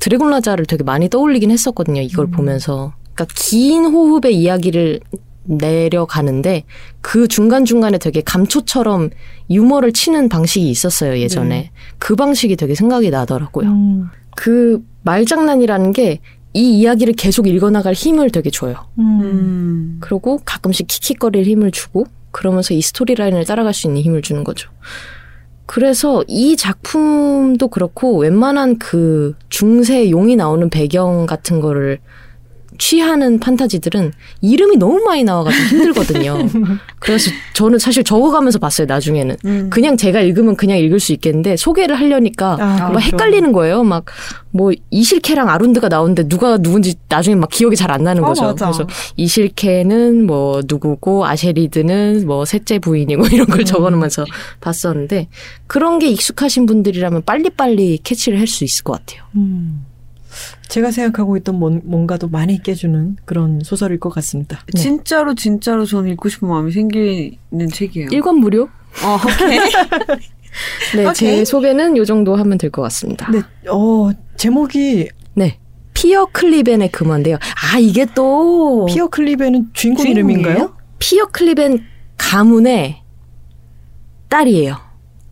[0.00, 2.00] 드래곤 라자를 되게 많이 떠올리긴 했었거든요.
[2.00, 2.30] 이걸 음.
[2.32, 2.94] 보면서.
[3.14, 5.00] 그러니까 긴 호흡의 이야기를
[5.44, 6.64] 내려가는데
[7.00, 9.10] 그 중간중간에 되게 감초처럼
[9.50, 11.48] 유머를 치는 방식이 있었어요, 예전에.
[11.48, 11.70] 네.
[11.98, 13.68] 그 방식이 되게 생각이 나더라고요.
[13.68, 16.20] 음, 그 말장난이라는 게
[16.54, 18.76] 이 이야기를 계속 읽어나갈 힘을 되게 줘요.
[18.98, 19.20] 음.
[19.22, 19.96] 음.
[20.00, 24.70] 그리고 가끔씩 킥킥거릴 힘을 주고 그러면서 이 스토리라인을 따라갈 수 있는 힘을 주는 거죠.
[25.66, 31.98] 그래서 이 작품도 그렇고 웬만한 그 중세 용이 나오는 배경 같은 거를
[32.78, 36.48] 취하는 판타지들은 이름이 너무 많이 나와가지고 힘들거든요.
[36.98, 39.36] 그래서 저는 사실 적어가면서 봤어요, 나중에는.
[39.44, 39.70] 음.
[39.70, 43.06] 그냥 제가 읽으면 그냥 읽을 수 있겠는데 소개를 하려니까 아, 막 그렇죠.
[43.06, 43.82] 헷갈리는 거예요.
[43.84, 44.04] 막
[44.52, 48.42] 뭐 이실케랑 아룬드가 나오는데 누가 누군지 나중에 막 기억이 잘 안 나는 아, 거죠.
[48.44, 48.66] 맞아.
[48.70, 54.24] 그래서 이실케는 뭐 누구고 아쉐리드는 뭐 셋째 부인이고 이런 걸 적어놓으면서
[54.60, 55.28] 봤었는데
[55.66, 59.22] 그런 게 익숙하신 분들이라면 빨리빨리 캐치를 할 수 있을 것 같아요.
[59.36, 59.86] 음.
[60.68, 64.60] 제가 생각하고 있던 뭔, 뭔가도 많이 깨주는 그런 소설일 것 같습니다.
[64.76, 68.08] 진짜로 진짜로 저는 읽고 싶은 마음이 생기는 책이에요.
[68.12, 68.64] 일권 무료?
[69.04, 69.58] 어, 오케이.
[70.96, 71.44] 네, 제 오케이.
[71.44, 73.30] 소개는 요 정도 하면 될 것 같습니다.
[73.30, 73.40] 네,
[73.70, 75.58] 어, 제목이 네.
[75.94, 77.36] 피어 클리벤의 금화인데요.
[77.74, 80.40] 아, 이게 또 피어 클리벤은 주인공 주인공이에요?
[80.42, 80.76] 이름인가요?
[80.98, 81.84] 피어 클리벤
[82.18, 83.02] 가문의
[84.28, 84.76] 딸이에요.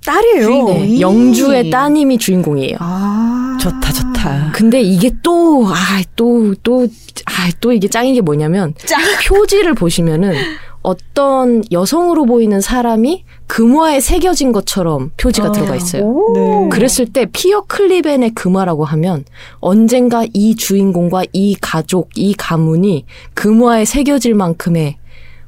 [0.04, 0.64] 딸이에요.
[0.66, 2.76] 네, 영주의 따님이 주인공이에요.
[2.80, 3.39] 아.
[3.60, 4.52] 좋다, 좋다.
[4.54, 6.86] 근데 이게 또, 아, 또, 또,
[7.26, 9.00] 아, 또 이게 짱인 게 뭐냐면, 짱.
[9.26, 10.34] 표지를 보시면은
[10.82, 16.04] 어떤 여성으로 보이는 사람이 금화에 새겨진 것처럼 표지가 아, 들어가 있어요.
[16.04, 16.32] 오.
[16.34, 16.68] 네.
[16.70, 19.24] 그랬을 때 피어 클리벤의 금화라고 하면
[19.58, 24.96] 언젠가 이 주인공과 이 가족, 이 가문이 금화에 새겨질 만큼의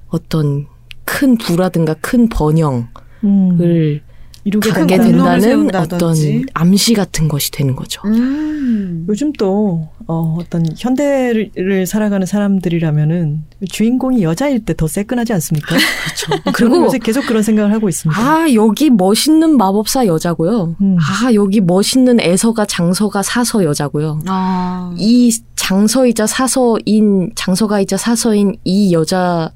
[0.08, 0.66] 어떤
[1.06, 2.84] 큰 부라든가 큰 번영을
[3.24, 4.00] 음,
[4.44, 6.14] 이루게 가게 된다는 어떤.
[6.54, 8.02] 암시 같은 것이 되는 거죠.
[8.06, 9.06] 음.
[9.08, 15.76] 요즘 또 어, 어떤 현대를 살아가는 사람들이라면은 주인공이 여자일 때더 새끈하지 않습니까?
[16.26, 16.42] 그렇죠.
[16.52, 18.20] 그리고 그리고 요새 계속 그런 생각을 하고 있습니다.
[18.20, 20.76] 아, 여기 멋있는 마법사 여자고요.
[20.80, 20.96] 음.
[20.98, 24.20] 아, 여기 멋있는 애서가 장서가 사서 여자고요.
[24.26, 24.94] 아.
[24.98, 29.52] 이 장서이자 사서인 장서가이자 사서인 이 여자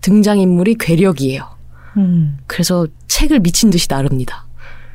[0.00, 1.59] 등장인물이 괴력이에요.
[1.96, 2.38] 음.
[2.46, 4.46] 그래서 책을 미친 듯이 나릅니다.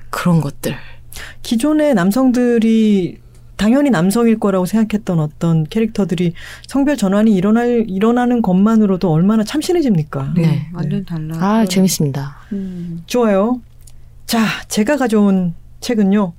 [0.10, 0.76] 그런 것들.
[1.42, 3.20] 기존의 남성들이
[3.58, 6.34] 당연히 남성일 거라고 생각했던 어떤 캐릭터들이
[6.68, 10.34] 성별 전환이 일어날 일어나는 것만으로도 얼마나 참신해집니까?
[10.36, 10.70] 네, 네.
[10.74, 11.36] 완전 달라.
[11.38, 12.36] 아, 재밌습니다.
[12.52, 13.04] 음.
[13.06, 13.62] 좋아요.
[14.26, 16.34] 자, 제가 가져온 책은요.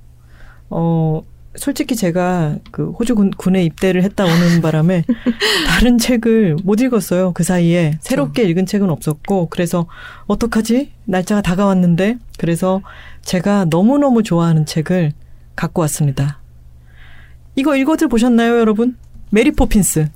[0.69, 1.23] 어,
[1.57, 5.03] 솔직히 제가 그 호주 군, 군에 입대를 했다 오는 바람에
[5.67, 7.33] 다른 책을 못 읽었어요.
[7.33, 9.87] 그 사이에 새롭게 읽은 책은 없었고 그래서
[10.27, 10.91] 어떡하지?
[11.05, 12.81] 날짜가 다가왔는데 그래서
[13.21, 15.11] 제가 너무너무 좋아하는 책을
[15.55, 16.39] 갖고 왔습니다.
[17.55, 18.95] 이거 읽어들 보셨나요, 여러분?
[19.31, 20.07] 메리 포핀스.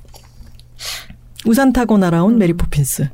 [1.46, 3.10] 우산 타고 날아온 메리 포핀스.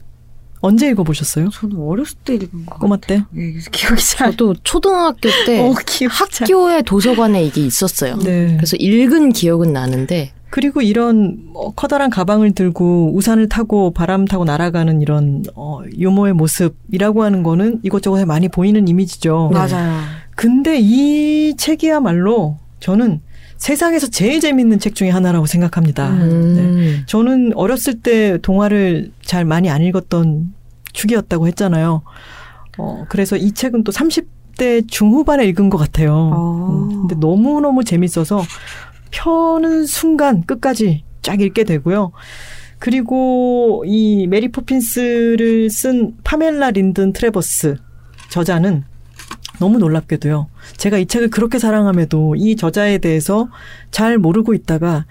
[0.62, 1.50] 언제 읽어보셨어요?
[1.50, 2.80] 저는 어렸을 때 읽은 거.
[2.80, 3.24] 꼬마 때?
[3.36, 4.32] 예, 그래서 기억이 잘.
[4.32, 5.74] 저도 초등학교 때 어.
[6.10, 8.18] 학교의 도서관에 이게 있었어요.
[8.20, 8.56] 네.
[8.58, 15.02] 그래서 읽은 기억은 나는데 그리고 이런 뭐 커다란 가방을 들고 우산을 타고 바람 타고 날아가는
[15.02, 19.52] 이런 어, 유모의 모습이라고 하는 거는 이것저것에 많이 보이는 이미지죠.
[19.54, 20.02] 맞아요.
[20.36, 23.22] 근데 이 책이야말로 저는
[23.58, 26.10] 세상에서 제일 재밌는 책 중에 하나라고 생각합니다.
[26.14, 26.24] 네.
[26.24, 27.04] 음.
[27.08, 30.54] 저는 어렸을 때 동화를 잘 많이 안 읽었던
[30.94, 32.02] 축이었다고 했잖아요.
[32.78, 36.14] 어, 그래서 이 책은 또 30대 중후반에 읽은 것 같아요.
[36.14, 36.88] 어.
[36.92, 38.44] 음, 근데 너무너무 재밌어서
[39.12, 42.12] 펴는 순간 끝까지 쫙 읽게 되고요.
[42.80, 47.78] 그리고 이 메리 포핀스를 쓴 파멜라 린든 트레버스
[48.30, 48.84] 저자는
[49.60, 50.48] 너무 놀랍게도요.
[50.78, 53.50] 제가 이 책을 그렇게 사랑함에도 이 저자에 대해서
[53.92, 55.06] 잘 모르고 있다가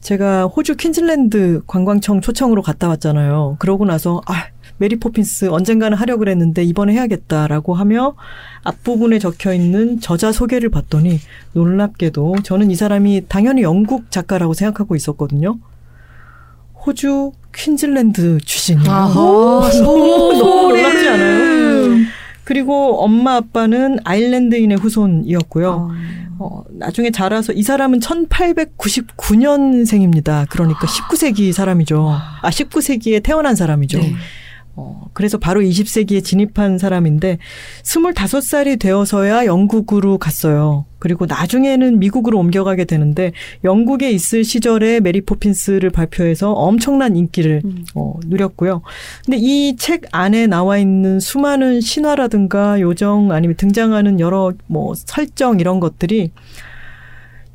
[0.00, 3.56] 제가 호주 퀸즐랜드 관광청 초청으로 갔다 왔잖아요.
[3.58, 4.44] 그러고 나서 아
[4.78, 8.14] 메리 포핀스 언젠가는 하려고 그랬는데 이번에 해야겠다라고 하며
[8.62, 11.18] 앞부분에 적혀 있는 저자 소개를 봤더니
[11.52, 15.58] 놀랍게도 저는 이 사람이 당연히 영국 작가라고 생각하고 있었거든요.
[16.86, 18.88] 호주 퀸즐랜드 출신이에요.
[19.82, 21.47] 너무 놀랍지 않아요?
[22.48, 25.90] 그리고 엄마 아빠는 아일랜드인의 후손이었고요.
[26.38, 30.48] 어, 나중에 자라서 이 사람은 1899년생입니다.
[30.48, 32.08] 그러니까 19세기 사람이죠.
[32.08, 33.98] 아, 19세기에 태어난 사람이죠.
[33.98, 34.14] 네.
[34.80, 37.38] 어, 그래서 바로 20세기에 진입한 사람인데
[37.82, 40.84] 25살이 되어서야 영국으로 갔어요.
[41.00, 43.32] 그리고 나중에는 미국으로 옮겨가게 되는데
[43.64, 47.62] 영국에 있을 시절에 메리 포핀스를 발표해서 엄청난 인기를
[47.96, 48.82] 어, 누렸고요.
[49.24, 55.80] 근데 이 책 안에 나와 있는 수많은 신화라든가 요정 아니면 등장하는 여러 뭐 설정 이런
[55.80, 56.30] 것들이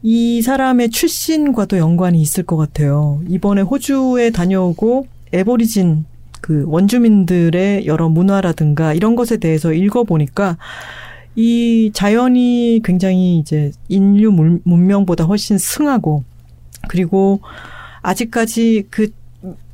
[0.01, 3.21] 이 사람의 출신과도 연관이 있을 것 같아요.
[3.29, 6.05] 이번에 호주에 다녀오고 에버리진
[6.43, 10.58] 그 원주민들의 여러 문화라든가 이런 것에 대해서 읽어보니까
[11.38, 16.25] 이 자연이 굉장히 이제 인류 문- 문명보다 훨씬 승하고
[16.89, 17.39] 그리고
[18.01, 19.08] 아직까지 그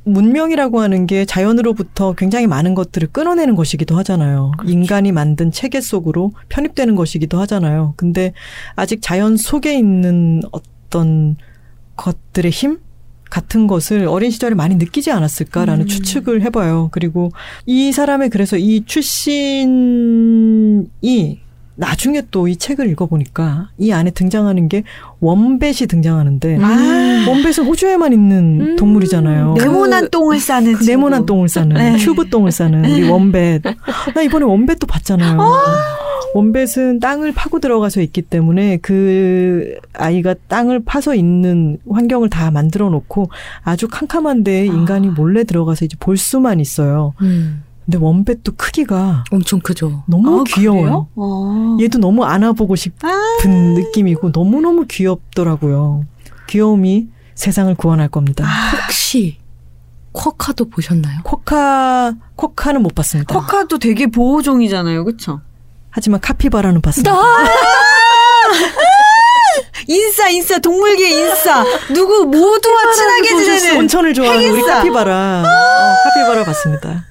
[0.04, 4.52] 문명이라고 하는 게 자연으로부터 굉장히 많은 것들을 끊어내는 것이기도 하잖아요.
[4.64, 7.94] 인간이 만든 체계 속으로 편입되는 것이기도 하잖아요.
[7.96, 8.32] 근데
[8.76, 11.36] 아직 자연 속에 있는 어떤
[11.96, 12.78] 것들의 힘
[13.30, 15.86] 같은 것을 어린 시절에 많이 느끼지 않았을까라는 음.
[15.86, 16.88] 추측을 해봐요.
[16.92, 17.30] 그리고
[17.64, 19.70] 이 사람의 그래서 이 출신이
[21.80, 24.82] 나중에 또 이 책을 읽어보니까 이 안에 등장하는 게
[25.20, 27.24] 웜뱃이 등장하는데 아.
[27.28, 28.76] 웜뱃은 호주에만 있는 음.
[28.76, 29.54] 동물이잖아요.
[29.54, 31.26] 네모난 똥을 싸는 그 네모난.
[31.26, 31.96] 똥을 싸는 네.
[32.04, 33.62] 큐브 똥을 싸는 우리 웜뱃.
[34.14, 35.38] 나 이번에 웜뱃도 봤잖아요.
[36.34, 43.30] 웜뱃은 땅을 파고 들어가서 있기 때문에 그 아이가 땅을 파서 있는 환경을 다 만들어 놓고
[43.62, 47.14] 아주 캄캄한 데에 인간이 몰래 들어가서 이제 볼 수만 있어요.
[47.22, 50.04] 음, 근데 원뱃도 크기가 엄청 크죠.
[50.06, 51.08] 너무 아, 귀여워요.
[51.16, 51.76] 어.
[51.80, 53.34] 얘도 너무 안아보고 싶은 아.
[53.74, 56.04] 느낌이고 너무너무 귀엽더라고요.
[56.48, 58.46] 귀여움이 세상을 구원할 겁니다.
[58.84, 59.38] 혹시
[60.12, 61.18] 쿼카도 보셨나요?
[61.24, 63.34] 코카, 코카는 못 봤습니다.
[63.34, 65.40] 코카도 되게 보호종이잖아요, 그쵸?
[65.90, 67.12] 하지만 카피바라는 봤습니다.
[69.88, 71.64] 인싸, 인싸, 동물계 인싸.
[71.92, 73.78] 누구 모두와 친하게 지내는.
[73.80, 74.62] 온천을 좋아하는 우리.
[74.62, 75.42] 카피바라.
[75.42, 77.09] 어, 카피바라 봤습니다.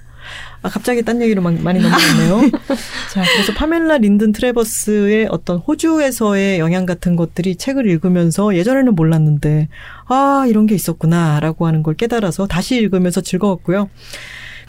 [0.61, 2.51] 아, 갑자기 딴 얘기로 막 많이 넘어갔네요.
[3.13, 9.69] 자, 그래서 파멜라 린든 트레버스의 어떤 호주에서의 영향 같은 것들이 책을 읽으면서 예전에는 몰랐는데,
[10.07, 13.89] 아, 이런 게 있었구나 라고 하는 걸 깨달아서 다시 읽으면서 즐거웠고요.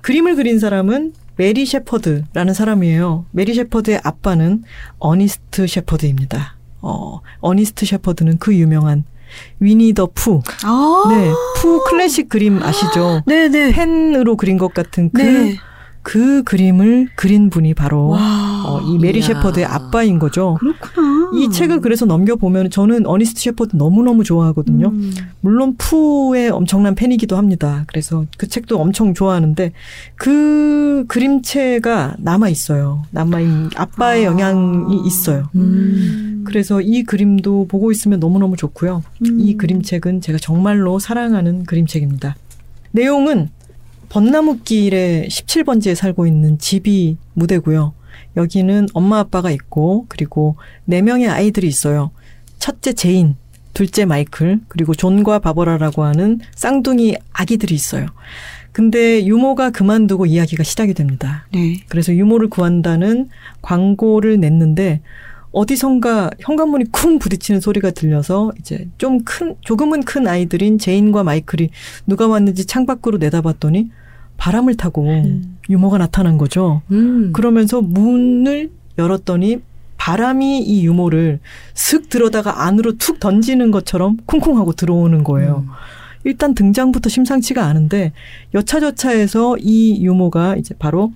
[0.03, 3.27] 그림을 그린 사람은 메리 셰퍼드라는 사람이에요.
[3.33, 4.63] 메리 셰퍼드의 아빠는
[4.99, 6.57] 어니스트 셰퍼드입니다.
[6.83, 9.05] 어, 어니스트 셰퍼드는 그 유명한
[9.59, 10.43] 위니 더 푸.
[10.65, 11.05] 아.
[11.09, 13.23] 네, 푸 클래식 그림 아시죠?
[13.27, 13.73] 네네.
[13.73, 15.57] 펜으로 그린 것 같은 그, 네.
[16.03, 18.65] 그 그림을 그린 분이 바로 와.
[18.67, 19.27] 어, 이 메리 이야.
[19.27, 20.57] 셰퍼드의 아빠인 거죠.
[20.59, 21.31] 그렇구나.
[21.35, 24.89] 이 책을 그래서 넘겨보면 저는 어니스트 셰퍼드 너무너무 좋아하거든요.
[24.89, 25.13] 음.
[25.41, 27.85] 물론 푸의 엄청난 팬이기도 합니다.
[27.87, 29.73] 그래서 그 책도 엄청 좋아하는데
[30.17, 33.03] 그 그림체가 남아 있어요.
[33.11, 34.31] 남아 있는 아빠의 아.
[34.31, 35.49] 영향이 있어요.
[35.55, 36.45] 음.
[36.47, 39.03] 그래서 이 그림도 보고 있으면 너무너무 좋고요.
[39.27, 39.41] 음.
[39.41, 42.37] 이 그림책은 제가 정말로 사랑하는 그림책입니다.
[42.93, 43.51] 내용은
[44.11, 47.95] 벚나무길에 17번지에 살고 있는 집이 무대고요.
[48.37, 52.11] 여기는 엄마 아빠가 있고 그리고 네 명의 아이들이 있어요.
[52.59, 53.37] 첫째 제인,
[53.73, 58.07] 둘째 마이클, 그리고 존과 바버라라고 하는 쌍둥이 아기들이 있어요.
[58.73, 61.47] 근데 유모가 그만두고 이야기가 시작이 됩니다.
[61.53, 61.81] 네.
[61.89, 63.29] 그래서 유모를 구한다는
[63.63, 65.01] 광고를 냈는데
[65.53, 71.71] 어디선가 현관문이 쿵 부딪히는 소리가 들려서 이제 좀 큰 조금은 큰 아이들인 제인과 마이클이
[72.07, 73.91] 누가 왔는지 창밖으로 내다봤더니
[74.41, 75.59] 바람을 타고 음.
[75.69, 76.81] 유모가 나타난 거죠.
[76.91, 77.31] 음.
[77.33, 79.59] 그러면서 문을 열었더니
[79.99, 81.41] 바람이 이 유모를
[81.75, 85.65] 슥 들어다가 안으로 툭 던지는 것처럼 쿵쿵 하고 들어오는 거예요.
[85.67, 85.73] 음.
[86.25, 88.13] 일단 등장부터 심상치가 않은데
[88.55, 91.13] 여차저차해서 이 유모가 이제 바로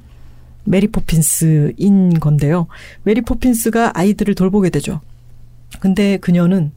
[0.65, 2.67] 메리 포핀스인 건데요.
[3.05, 5.01] 메리 포핀스가 아이들을 돌보게 되죠.
[5.81, 6.73] 근데 그녀는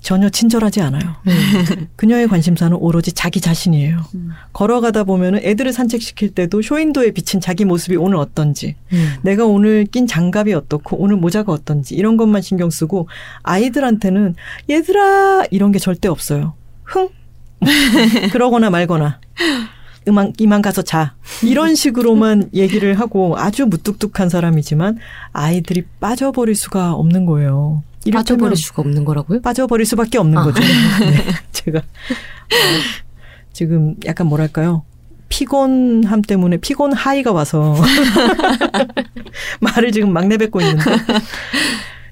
[0.00, 1.16] 전혀 친절하지 않아요.
[1.96, 4.02] 그녀의 관심사는 오로지 자기 자신이에요.
[4.14, 4.30] 음.
[4.52, 9.14] 걸어가다 보면은 애들을 산책시킬 때도 쇼윈도에 비친 자기 모습이 오늘 어떤지, 음.
[9.22, 13.08] 내가 오늘 낀 장갑이 어떻고 오늘 모자가 어떤지 이런 것만 신경 쓰고
[13.42, 14.36] 아이들한테는
[14.70, 16.54] 얘들아 이런 게 절대 없어요.
[16.84, 17.08] 흥
[18.32, 19.20] 그러거나 말거나
[20.06, 24.98] 이만 이만 가서 자 이런 식으로만 얘기를 하고 아주 무뚝뚝한 사람이지만
[25.32, 27.82] 아이들이 빠져버릴 수가 없는 거예요.
[28.12, 29.40] 빠져버릴 수가 없는 거라고요?
[29.40, 30.44] 빠져버릴 수밖에 없는 아.
[30.44, 30.60] 거죠.
[31.00, 31.82] 네, 제가 어,
[33.52, 34.84] 지금 약간 뭐랄까요.
[35.28, 37.74] 피곤함 때문에 피곤 하이가 와서
[39.60, 40.84] 말을 지금 막 내뱉고 있는데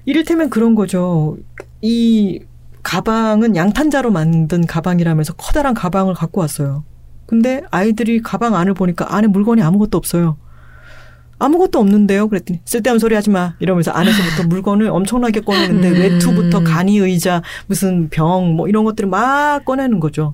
[0.03, 1.37] 이를테면 그런 거죠.
[1.81, 2.41] 이
[2.83, 6.83] 가방은 양탄자로 만든 가방이라면서 커다란 가방을 갖고 왔어요.
[7.25, 10.37] 근데 아이들이 가방 안을 보니까 안에 물건이 아무것도 없어요.
[11.37, 12.29] 아무것도 없는데요.
[12.29, 13.55] 그랬더니 쓸데없는 소리 하지 마.
[13.59, 15.93] 이러면서 안에서부터 물건을 엄청나게 꺼내는데 음.
[15.95, 20.33] 외투부터 간이 의자, 무슨 병, 뭐 이런 것들을 막 꺼내는 거죠.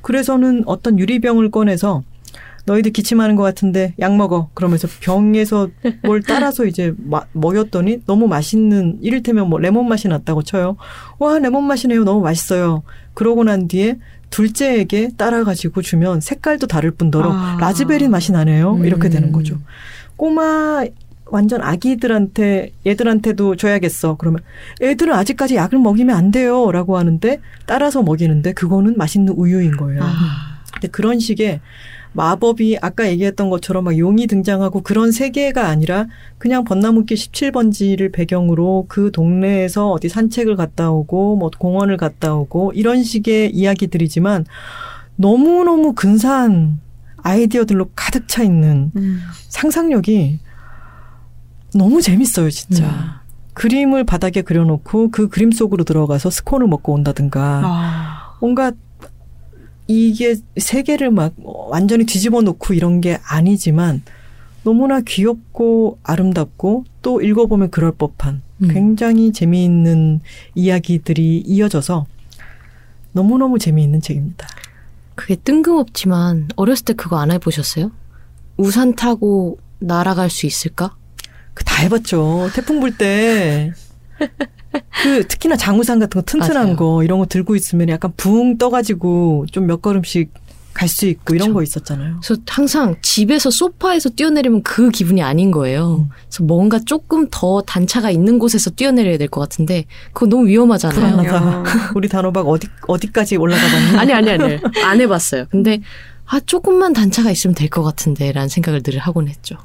[0.00, 2.02] 그래서는 어떤 유리병을 꺼내서
[2.64, 4.48] 너희들 기침하는 것 같은데 약 먹어.
[4.54, 5.68] 그러면서 병에서
[6.02, 10.76] 뭘 따라서 이제 마- 먹였더니 너무 맛있는 이를테면 뭐 레몬 맛이 났다고 쳐요.
[11.18, 12.04] 와 레몬 맛이네요.
[12.04, 12.82] 너무 맛있어요.
[13.14, 13.98] 그러고 난 뒤에
[14.30, 17.56] 둘째에게 따라가지고 주면 색깔도 다를 뿐더러 아.
[17.60, 18.80] 라즈베리 맛이 나네요.
[18.84, 19.32] 이렇게 되는 음.
[19.32, 19.58] 거죠.
[20.16, 20.84] 꼬마
[21.30, 24.16] 완전 아기들한테 얘들한테도 줘야겠어.
[24.16, 24.40] 그러면
[24.80, 30.02] 애들은 아직까지 약을 먹이면 안 돼요라고 하는데 따라서 먹이는데 그거는 맛있는 우유인 거예요.
[30.02, 30.60] 아.
[30.72, 31.60] 근데 그런 식의
[32.18, 39.12] 마법이 아까 얘기했던 것처럼 막 용이 등장하고 그런 세계가 아니라 그냥 벚나무길 17번지를 배경으로 그
[39.12, 44.46] 동네에서 어디 산책을 갔다 오고 뭐 공원을 갔다 오고 이런 식의 이야기들이지만
[45.14, 46.80] 너무너무 근사한
[47.18, 49.20] 아이디어들로 가득 차 있는 음.
[49.48, 50.40] 상상력이
[51.74, 53.20] 너무 재밌어요, 진짜.
[53.54, 58.36] 그림을 바닥에 그려놓고 그 그림 속으로 들어가서 스콘을 먹고 온다든가 아.
[58.40, 58.72] 뭔가
[59.88, 64.02] 이게 세계를 막 완전히 뒤집어 놓고 이런 게 아니지만
[64.62, 68.68] 너무나 귀엽고 아름답고 또 읽어보면 그럴 법한 음.
[68.68, 70.20] 굉장히 재미있는
[70.54, 72.06] 이야기들이 이어져서
[73.12, 74.46] 너무너무 재미있는 책입니다.
[75.14, 77.90] 그게 뜬금없지만 어렸을 때 그거 안 해보셨어요?
[78.56, 80.94] 우산 타고 날아갈 수 있을까?
[81.54, 82.50] 그 다 해봤죠.
[82.54, 83.72] 태풍 불 때.
[85.02, 86.76] 그 특히나 장우산 같은 거 튼튼한 맞아요.
[86.76, 90.32] 거 이런 거 들고 있으면 약간 붕 떠가지고 좀 몇 걸음씩
[90.74, 91.54] 갈 수 있고 이런 그쵸.
[91.54, 92.20] 거 있었잖아요.
[92.22, 96.06] 그래서 항상 집에서 소파에서 뛰어내리면 그 기분이 아닌 거예요.
[96.06, 96.14] 음.
[96.28, 101.16] 그래서 뭔가 조금 더 단차가 있는 곳에서 뛰어내려야 될 것 같은데 그거 너무 위험하잖아요.
[101.16, 101.64] 불안하다.
[101.96, 103.98] 우리 단호박 어디 어디까지 올라가 봤니?
[103.98, 105.46] 아니 아니 아니 안 해봤어요.
[105.50, 105.80] 근데
[106.26, 109.56] 아 조금만 단차가 있으면 될 것 같은데라는 생각을 늘 하곤 했죠.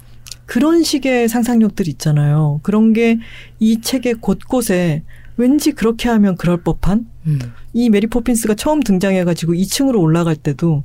[0.46, 2.60] 그런 식의 상상력들 있잖아요.
[2.64, 3.20] 그런 게
[3.64, 5.04] 이 책의 곳곳에
[5.38, 7.40] 왠지 그렇게 하면 그럴 법한 음.
[7.72, 10.84] 이 메리 포핀스가 처음 등장해가지고 2층으로 올라갈 때도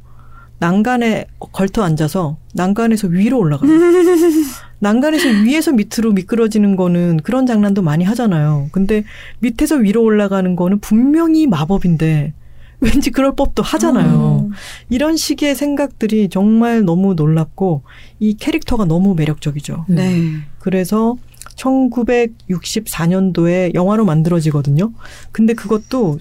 [0.60, 3.68] 난간에 걸터 앉아서 난간에서 위로 올라가요.
[4.78, 8.68] 난간에서 위에서 밑으로 미끄러지는 거는 그런 장난도 많이 하잖아요.
[8.70, 9.02] 근데
[9.40, 12.32] 밑에서 위로 올라가는 거는 분명히 마법인데
[12.80, 14.48] 왠지 그럴 법도 하잖아요.
[14.48, 14.54] 음.
[14.88, 17.82] 이런 식의 생각들이 정말 너무 놀랍고
[18.20, 19.86] 이 캐릭터가 너무 매력적이죠.
[19.88, 20.34] 네.
[20.60, 21.16] 그래서
[21.56, 24.92] 1964년도에 영화로 만들어지거든요.
[25.32, 26.18] 근데 그것도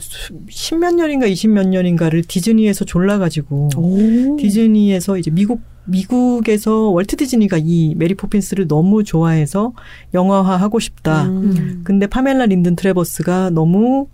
[0.50, 4.38] 십몇 년인가 이십 몇 년인가를 디즈니에서 졸라가지고 오.
[4.38, 9.74] 디즈니에서 이제 미국 미국에서 월트 디즈니가 이 메리 포핀스를 너무 좋아해서
[10.14, 11.28] 영화화 하고 싶다.
[11.28, 11.82] 음.
[11.84, 14.08] 근데 파멜라 린든 트레버스가 너무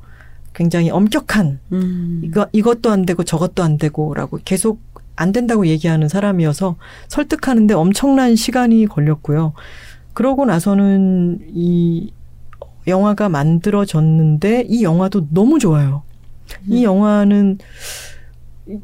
[0.54, 2.22] 굉장히 엄격한 음.
[2.24, 4.80] 이거 이것도 안 되고 저것도 안 되고라고 계속
[5.16, 6.76] 안 된다고 얘기하는 사람이어서
[7.08, 9.54] 설득하는데 엄청난 시간이 걸렸고요.
[10.14, 12.12] 그러고 나서는 이
[12.88, 16.04] 영화가 만들어졌는데 이 영화도 너무 좋아요.
[16.68, 17.58] 이 영화는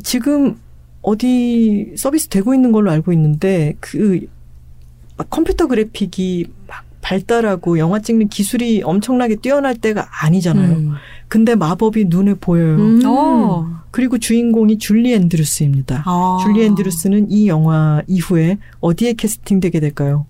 [0.03, 0.57] 지금
[1.01, 8.81] 어디 서비스 되고 있는 걸로 알고 있는데 그막 컴퓨터 그래픽이 막 발달하고 영화 찍는 기술이
[8.83, 10.75] 엄청나게 뛰어날 때가 아니잖아요.
[10.75, 10.93] 음.
[11.29, 12.75] 근데 마법이 눈에 보여요.
[12.75, 13.01] 음.
[13.05, 13.79] 어.
[13.91, 16.03] 그리고 주인공이 줄리 앤드루스입니다.
[16.05, 16.39] 아.
[16.43, 20.25] 줄리 앤드루스는 이 영화 이후에 어디에 캐스팅되게 될까요?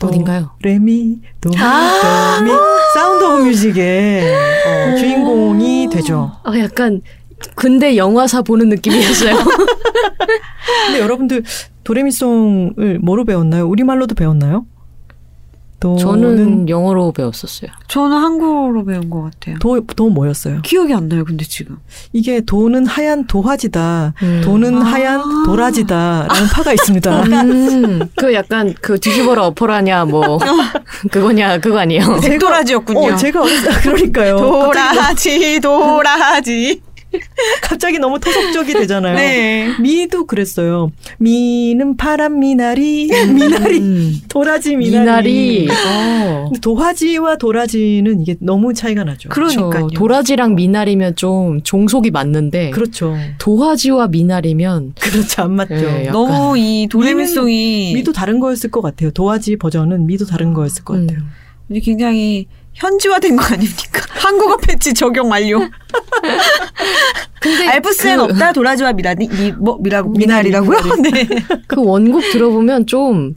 [0.00, 0.50] 또 어딘가요?
[0.62, 2.38] 레미 도미 아.
[2.38, 2.50] 도미
[2.94, 6.32] 사운드 오브 뮤직의 어, 주인공이 되죠.
[6.44, 7.02] 아 약간
[7.54, 9.36] 근대 영화사 보는 느낌이었어요.
[10.86, 11.42] 근데 여러분들
[11.84, 13.66] 도레미송을 뭐로 배웠나요?
[13.68, 14.66] 우리말로도 배웠나요?
[15.80, 17.70] 도는 저는 영어로 배웠었어요.
[17.88, 19.58] 저는 한국어로 배운 것 같아요.
[19.58, 20.60] 도, 도 뭐였어요?
[20.60, 21.78] 기억이 안 나요, 근데 지금.
[22.12, 24.12] 이게 도는 하얀 도화지다.
[24.22, 24.40] 음.
[24.44, 24.84] 도는 아.
[24.84, 27.22] 하얀 도라지다 라는 파가 있습니다.
[27.22, 30.38] 음, 그 약간 그 뒤집어라 엎어라냐 뭐
[31.10, 32.20] 그거냐 그거 아니에요.
[32.22, 33.00] 백도라지였군요.
[33.00, 34.36] 어, 제가 어렸을 때 그러니까요.
[34.36, 36.82] 도라지, 도라지.
[37.62, 39.16] 갑자기 너무 토속적이 되잖아요.
[39.16, 39.68] 네.
[39.80, 40.92] 미도 그랬어요.
[41.18, 45.66] 미는 파란 미나리, 미나리, 음, 도라지 미나리.
[45.66, 45.68] 미나리.
[45.70, 46.50] 어.
[46.60, 49.28] 도화지와 도라지는 이게 너무 차이가 나죠.
[49.28, 49.70] 그렇죠.
[49.70, 49.88] 그러니까요.
[49.98, 53.16] 도라지랑 미나리면 좀 종속이 맞는데 그렇죠.
[53.38, 55.42] 도화지와 미나리면 그렇죠.
[55.42, 55.74] 안 맞죠.
[55.74, 56.12] 예, 약간.
[56.12, 59.10] 너무 이 도레미송이 미도 다른 거였을 것 같아요.
[59.10, 61.18] 도화지 버전은 미도 다른 거였을 것 같아요.
[61.18, 61.80] 음.
[61.82, 64.00] 굉장히 현지화된 거 아닙니까?
[64.14, 65.60] 한국어 패치 적용 완료.
[67.40, 70.78] 근데 알프스엔 그, 없다 도라지와 미나리 미, 뭐 미라 미나리, 미나리라고요?
[71.02, 71.26] 네.
[71.66, 73.36] 그 원곡 들어보면 좀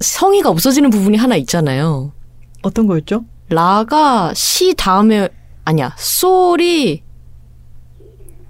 [0.00, 2.12] 성의가 없어지는 부분이 하나 있잖아요.
[2.62, 3.24] 어떤 거였죠?
[3.50, 5.28] 라가 시 다음에
[5.64, 7.02] 아니야 솔이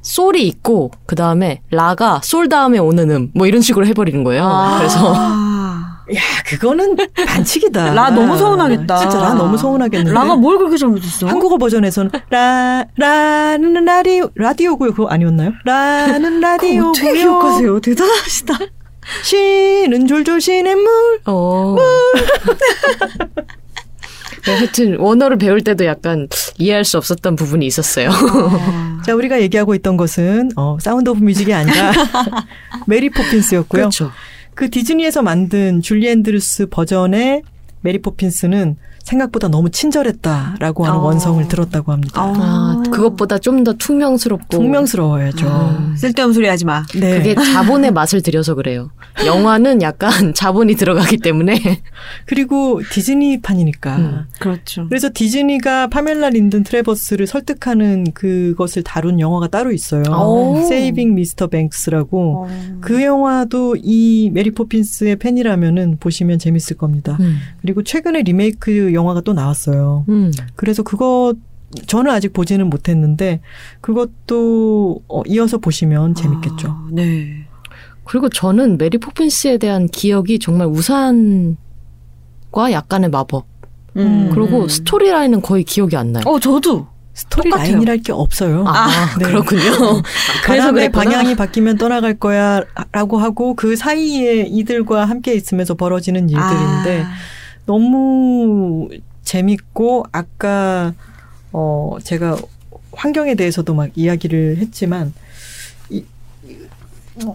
[0.02, 4.76] 솔이 있고 그 다음에 라가 솔 다음에 오는 음 뭐 이런 식으로 해버리는 거예요.
[4.78, 5.50] 그래서 아.
[6.14, 6.96] 야, 그거는
[7.26, 7.92] 반칙이다.
[7.94, 8.98] 라 너무 서운하겠다.
[8.98, 10.12] 진짜 라 너무 서운하겠는데.
[10.12, 11.26] 라가 뭘 그렇게 잘못했어?
[11.26, 14.90] 한국어 버전에서는 라 라는 라디오 라디오고요.
[14.92, 15.52] 그거 아니었나요?
[15.64, 16.90] 라는 라디오고요.
[16.90, 17.80] 어떻게 기억하세요?
[17.80, 18.58] 대단하시다.
[19.22, 21.20] 시는 졸졸 시냇물.
[21.26, 21.76] 어.
[24.46, 26.28] 네, 하여튼 원어를 배울 때도 약간
[26.58, 28.10] 이해할 수 없었던 부분이 있었어요.
[29.06, 31.92] 자, 우리가 얘기하고 있던 것은 어, 사운드 오브 뮤직이 아니라
[32.86, 33.80] 메리 포핀스였고요.
[33.82, 34.10] 그렇죠.
[34.54, 37.42] 그 디즈니에서 만든 줄리 앤드루스 버전의
[37.80, 41.02] 메리 포핀스는 생각보다 너무 친절했다라고 하는 어.
[41.02, 42.24] 원성을 들었다고 합니다.
[42.24, 42.34] 어.
[42.36, 45.46] 아, 그것보다 좀 더 퉁명스럽고 퉁명스러워야죠.
[45.46, 45.94] 음.
[45.96, 46.84] 쓸데없는 소리 하지 마.
[46.94, 47.18] 네.
[47.18, 48.90] 그게 자본의 맛을 들여서 그래요.
[49.24, 51.80] 영화는 약간 자본이 들어가기 때문에
[52.26, 53.96] 그리고 디즈니판이니까.
[53.96, 54.24] 음.
[54.38, 54.86] 그렇죠.
[54.88, 60.02] 그래서 디즈니가 파멜라 린든 트레버스를 설득하는 그것을 다룬 영화가 따로 있어요.
[60.10, 60.62] 오.
[60.68, 62.46] 세이빙 미스터 뱅크스라고.
[62.48, 62.78] 어.
[62.80, 67.16] 그 영화도 이 메리 포핀스의 팬이라면은 보시면 재밌을 겁니다.
[67.20, 67.38] 음.
[67.62, 70.04] 그리고 최근에 리메이크 영화가 또 나왔어요.
[70.08, 70.32] 음.
[70.56, 71.34] 그래서 그거
[71.86, 73.40] 저는 아직 보지는 못했는데
[73.80, 76.68] 그것도 어, 이어서 보시면 재밌겠죠.
[76.68, 77.46] 아, 네.
[78.04, 81.56] 그리고 저는 메리 포핀스에 대한 기억이 정말 우산과
[82.70, 83.46] 약간의 마법.
[83.96, 84.30] 음.
[84.32, 86.22] 그리고 스토리 라인은 거의 기억이 안 나요.
[86.26, 86.86] 어, 저도.
[87.14, 87.72] 스토리 똑같아요.
[87.72, 88.64] 라인이랄 게 없어요.
[88.66, 88.88] 아,
[89.20, 89.26] 네.
[89.26, 89.62] 그렇군요.
[90.44, 91.04] 그래서 그랬구나.
[91.04, 97.10] 방향이 바뀌면 떠나갈 거야라고 하고 그 사이에 이들과 함께 있으면서 벌어지는 일들인데 아.
[97.66, 98.88] 너무
[99.22, 100.94] 재밌고 아까
[101.52, 102.36] 어 제가
[102.92, 105.12] 환경에 대해서도 막 이야기를 했지만
[105.90, 106.04] 이,
[106.46, 106.56] 이-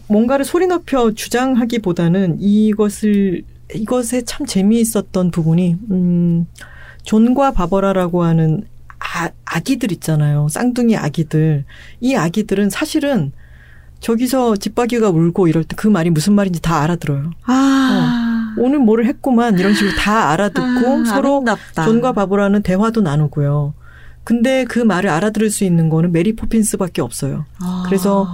[0.07, 6.47] 뭔가를 소리 높여 주장하기보다는 이것을 이것에 참 재미있었던 부분이 음
[7.03, 8.63] 존과 바버라라고 하는
[8.99, 10.47] 아, 아기들 있잖아요.
[10.49, 11.63] 쌍둥이 아기들.
[12.01, 13.31] 이 아기들은 사실은
[14.01, 17.31] 저기서 집바귀가 울고 이럴 때 그 말이 무슨 말인지 다 알아들어요.
[17.45, 18.08] 아.
[18.59, 21.85] 오늘 뭐를 했구만 이런 식으로 다 알아듣고 아, 서로 아름답다.
[21.85, 23.73] 존과 바보라는 대화도 나누고요.
[24.23, 27.45] 근데 그 말을 알아들을 수 있는 거는 메리 포핀스밖에 없어요.
[27.61, 27.83] 아.
[27.85, 28.27] 그래서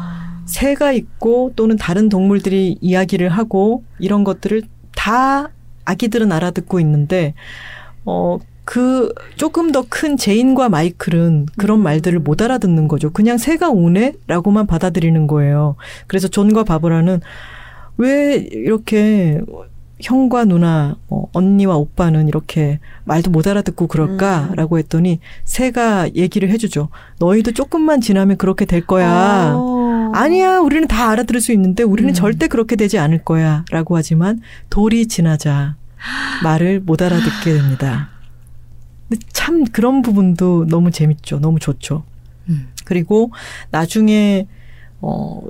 [0.46, 4.64] 새가 있고 또는 다른 동물들이 이야기를 하고 이런 것들을
[4.96, 5.50] 다
[5.86, 7.34] 아기들은 알아듣고 있는데
[8.06, 8.38] 어.
[8.68, 13.12] 그 조금 더 큰 제인과 마이클은 그런 말들을 못 알아듣는 거죠.
[13.12, 15.76] 그냥 새가 오네라고만 받아들이는 거예요.
[16.08, 17.22] 그래서 존과 바브라는
[17.98, 19.40] 왜 이렇게
[20.06, 26.90] 형과 누나, 어, 언니와 오빠는 이렇게 말도 못 알아듣고 그럴까라고 했더니 새가 얘기를 해주죠.
[27.18, 29.54] 너희도 조금만 지나면 그렇게 될 거야.
[29.56, 30.12] 어.
[30.14, 32.14] 아니야, 우리는 다 알아들을 수 있는데 우리는 음.
[32.14, 33.66] 절대 그렇게 되지 않을 거야.
[33.72, 35.76] 라고 하지만 돌이 지나자
[36.44, 38.10] 말을 못 알아듣게 됩니다.
[39.10, 41.40] 근데 참 그런 부분도 너무 재밌죠.
[41.40, 42.04] 너무 좋죠.
[42.50, 42.68] 음.
[42.86, 43.32] 그리고
[43.72, 44.48] 나중에
[45.02, 45.42] 어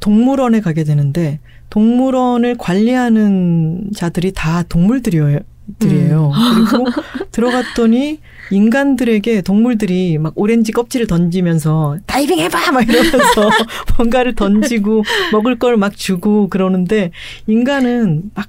[0.00, 1.38] 동물원에 가게 되는데
[1.70, 5.38] 동물원을 관리하는 자들이 다 동물들이에요.
[5.78, 6.32] 들이에요.
[6.68, 6.86] 그리고
[7.30, 8.18] 들어갔더니
[8.50, 13.48] 인간들에게 동물들이 막 오렌지 껍질을 던지면서 다이빙 해봐 막 이러면서
[13.96, 17.12] 뭔가를 던지고 먹을 걸 막 주고 그러는데
[17.46, 18.48] 인간은 막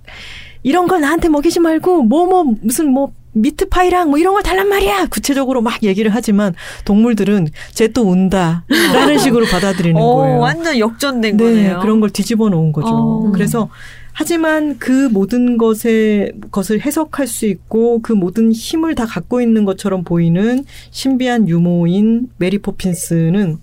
[0.63, 5.05] 이런 걸 나한테 먹이지 말고 뭐뭐 무슨 뭐 meat pie랑 뭐 이런 걸 달란 말이야
[5.07, 6.53] 구체적으로 막 얘기를 하지만
[6.85, 8.63] 동물들은 쟤 또 운다
[8.93, 10.39] 라는 식으로 받아들이는 어, 거예요.
[10.39, 11.79] 완전 역전된 네, 거네요.
[11.81, 12.87] 그런 걸 뒤집어 놓은 거죠.
[12.89, 13.31] 어.
[13.33, 13.69] 그래서
[14.13, 20.03] 하지만 그 모든 것에 것을 해석할 수 있고 그 모든 힘을 다 갖고 있는 것처럼
[20.03, 23.57] 보이는 신비한 유모인 메리 포핀스는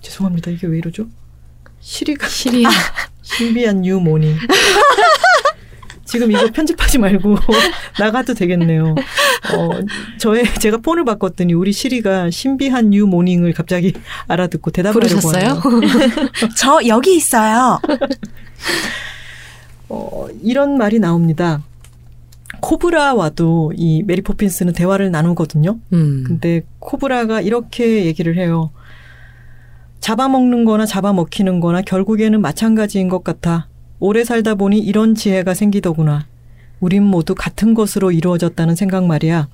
[0.00, 0.50] 죄송합니다.
[0.50, 1.06] 이게 왜 이러죠?
[1.80, 2.70] 시리가 시리 아.
[3.22, 4.36] 신비한 유모닝.
[6.10, 7.36] 지금 이거 편집하지 말고
[7.98, 8.94] 나가도 되겠네요.
[8.94, 9.70] 어,
[10.18, 13.92] 저의 제가 폰을 바꿨더니 우리 시리가 신비한 유모닝을 갑자기
[14.26, 15.60] 알아듣고 대답을 하려고 부르셨어요?
[15.60, 16.10] 하네요.
[16.56, 17.80] 저 여기 있어요.
[19.88, 21.62] 어, 이런 말이 나옵니다.
[22.60, 25.78] 코브라와도 이 메리 포핀스는 대화를 나누거든요.
[25.92, 26.24] 음.
[26.26, 28.70] 근데 코브라가 이렇게 얘기를 해요.
[30.00, 33.68] 잡아먹는 거나 잡아먹히는 거나 결국에는 마찬가지인 것 같아.
[34.00, 36.26] 오래 살다 보니 이런 지혜가 생기더구나.
[36.80, 39.48] 우린 모두 같은 것으로 이루어졌다는 생각 말이야.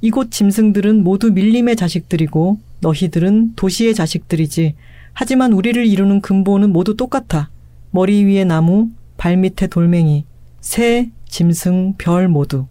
[0.00, 4.74] 이곳 짐승들은 모두 밀림의 자식들이고 너희들은 도시의 자식들이지.
[5.12, 7.50] 하지만 우리를 이루는 근본은 모두 똑같아.
[7.90, 8.88] 머리 위에 나무,
[9.18, 10.24] 발 밑에 돌멩이,
[10.62, 12.66] 새, 짐승, 별 모두.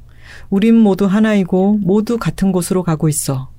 [0.50, 3.52] 우린 모두 하나이고 모두 같은 곳으로 가고 있어.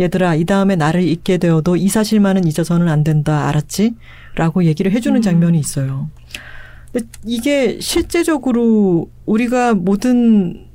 [0.00, 3.46] 얘들아, 이 다음에 나를 잊게 되어도 이 사실만은 잊어서는 안 된다.
[3.48, 3.94] 알았지?
[4.34, 6.10] 라고 얘기를 해주는 장면이 있어요.
[7.24, 10.66] 이게 실제적으로 우리가 모든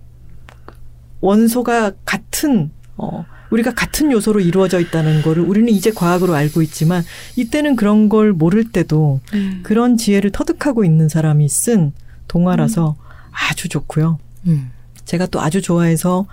[1.21, 7.03] 원소가 같은, 어, 우리가 같은 요소로 이루어져 있다는 거를 우리는 이제 과학으로 알고 있지만
[7.35, 9.21] 이때는 그런 걸 모를 때도
[9.63, 11.93] 그런 지혜를 터득하고 있는 사람이 쓴
[12.27, 12.95] 동화라서
[13.31, 14.19] 아주 좋고요.
[14.47, 14.71] 음.
[15.05, 16.25] 제가 또 아주 좋아해서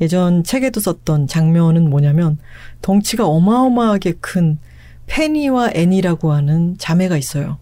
[0.00, 2.38] 예전 책에도 썼던 장면은 뭐냐면
[2.80, 4.58] 덩치가 어마어마하게 큰
[5.06, 7.58] 페니와 애니라고 하는 자매가 있어요.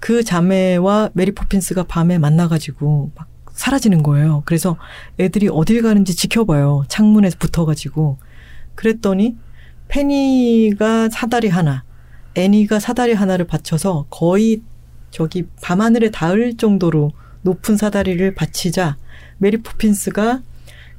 [0.00, 4.42] 그 자매와 메리 포핀스가 밤에 만나가지고 막 사라지는 거예요.
[4.46, 4.76] 그래서
[5.18, 6.84] 애들이 어딜 가는지 지켜봐요.
[6.88, 8.18] 창문에 붙어가지고.
[8.74, 9.36] 그랬더니
[9.88, 11.84] 페니가 사다리 하나,
[12.34, 14.62] 애니가 사다리 하나를 받쳐서 거의
[15.10, 18.96] 저기 밤하늘에 닿을 정도로 높은 사다리를 받치자
[19.38, 20.42] 메리 포핀스가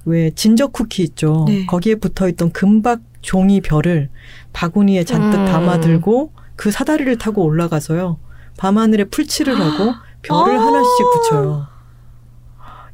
[0.05, 1.45] 왜 진저 쿠키 있죠.
[1.47, 1.65] 네.
[1.65, 4.09] 거기에 붙어 있던 금박 종이 별을
[4.51, 5.45] 바구니에 잔뜩 음.
[5.45, 8.17] 담아들고 그 사다리를 타고 올라가서요.
[8.61, 10.65] 밤하늘에 풀칠을 하고 별을 아.
[10.67, 11.67] 하나씩 붙여요.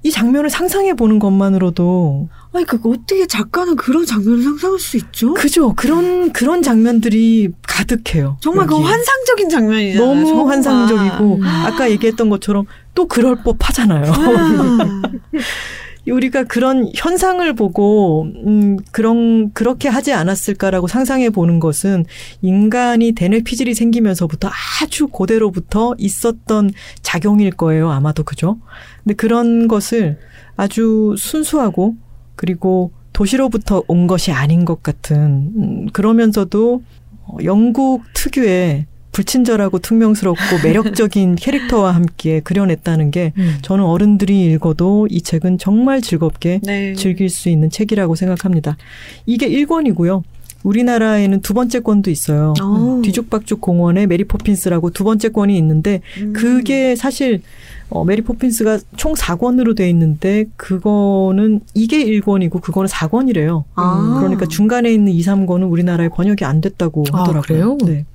[0.03, 5.33] 이 장면을 상상해 보는 것만으로도 아니 그 어떻게 작가는 그런 장면을 상상할 수 있죠?
[5.33, 5.73] 그죠.
[5.75, 8.37] 그런 그런 장면들이 가득해요.
[8.39, 8.75] 정말 그.
[8.75, 10.07] 환상적인 장면이잖아요.
[10.07, 10.47] 너무 정말.
[10.55, 12.65] 환상적이고 아까 얘기했던 것처럼
[12.95, 14.13] 또 그럴 법하잖아요.
[16.09, 16.13] 아.
[16.13, 22.05] 우리가 그런 현상을 보고 음 그런 그렇게 하지 않았을까라고 상상해 보는 것은
[22.41, 24.49] 인간이 대뇌 피질이 생기면서부터
[24.81, 27.91] 아주 고대로부터 있었던 작용일 거예요.
[27.91, 28.57] 아마도 그죠?
[29.03, 30.17] 근데 그런 것을
[30.55, 31.95] 아주 순수하고
[32.35, 36.83] 그리고 도시로부터 온 것이 아닌 것 같은 음, 그러면서도
[37.25, 38.85] 어, 영국 특유의
[39.17, 43.57] 불친절하고 퉁명스럽고 매력적인 캐릭터와 함께 그려냈다는 게 음.
[43.63, 46.93] 저는 어른들이 읽어도 이 책은 정말 즐겁게 네.
[46.93, 48.77] 즐길 수 있는 책이라고 생각합니다.
[49.25, 50.21] 이게 1권이고요.
[50.63, 52.53] 우리나라에는 두 번째 권도 있어요.
[52.61, 53.01] 어.
[53.03, 56.33] 뒤죽박죽 공원의 메리 포핀스라고 두 번째 권이 있는데 음.
[56.33, 57.41] 그게 사실
[57.89, 63.63] 어, 메리 포핀스가 총 4권으로 돼 있는데 그거는 이게 1권이고 그거는 4권이래요.
[63.75, 64.17] 아.
[64.19, 67.41] 그러니까 중간에 있는 2, 3권은 우리나라에 번역이 안 됐다고 아, 하더라고요.
[67.41, 67.77] 그래요?
[67.85, 68.05] 네.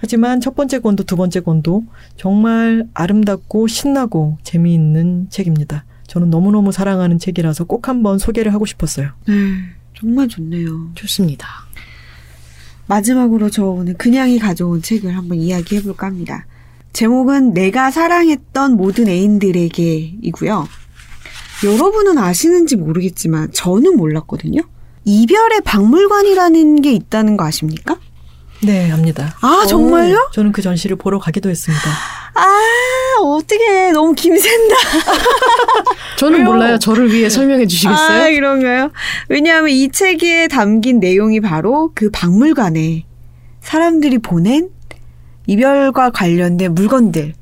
[0.00, 1.84] 하지만 첫 번째 권도 두 번째 권도
[2.16, 5.84] 정말 아름답고 신나고 재미있는 책입니다.
[6.06, 9.10] 저는 너무너무 사랑하는 책이라서 꼭 한번 소개를 하고 싶었어요.
[9.26, 9.34] 네,
[9.98, 10.92] 정말 좋네요.
[10.94, 11.46] 좋습니다.
[12.86, 16.46] 마지막으로 저 오늘 그냥이 가져온 책을 한번 이야기해 볼까 합니다.
[16.92, 20.66] 제목은 내가 사랑했던 모든 애인들에게이고요.
[21.64, 24.62] 여러분은 아시는지 모르겠지만 저는 몰랐거든요.
[25.04, 27.98] 이별의 박물관이라는 게 있다는 거 아십니까?
[28.62, 29.36] 네, 압니다.
[29.40, 30.30] 아, 정말요?
[30.32, 31.84] 저는 그 전시를 보러 가기도 했습니다.
[32.34, 34.74] 아, 어떻게 너무 김샌다.
[36.18, 36.50] 저는 왜요?
[36.50, 36.78] 몰라요.
[36.78, 38.34] 저를 위해 설명해 아, 주시겠어요?
[38.34, 38.90] 그런가요?
[39.28, 43.04] 왜냐하면 이 책에 담긴 내용이 바로 그 박물관에
[43.60, 44.70] 사람들이 보낸
[45.46, 47.34] 이별과 관련된 물건들,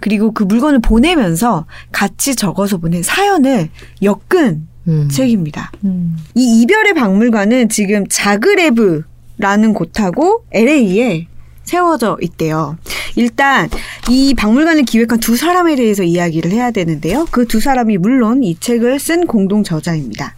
[0.00, 3.68] 그리고 그 물건을 보내면서 같이 적어서 보낸 사연을
[4.02, 5.08] 엮은 음.
[5.10, 5.72] 책입니다.
[5.84, 6.16] 음.
[6.34, 9.04] 이 이별의 박물관은 지금 자그레브
[9.38, 11.26] 라는 곳하고 LA에
[11.64, 12.76] 세워져 있대요.
[13.16, 13.68] 일단
[14.08, 17.26] 이 박물관을 기획한 두 사람에 대해서 이야기를 해야 되는데요.
[17.30, 20.34] 그 두 사람이 물론 이 책을 쓴 공동 저자입니다.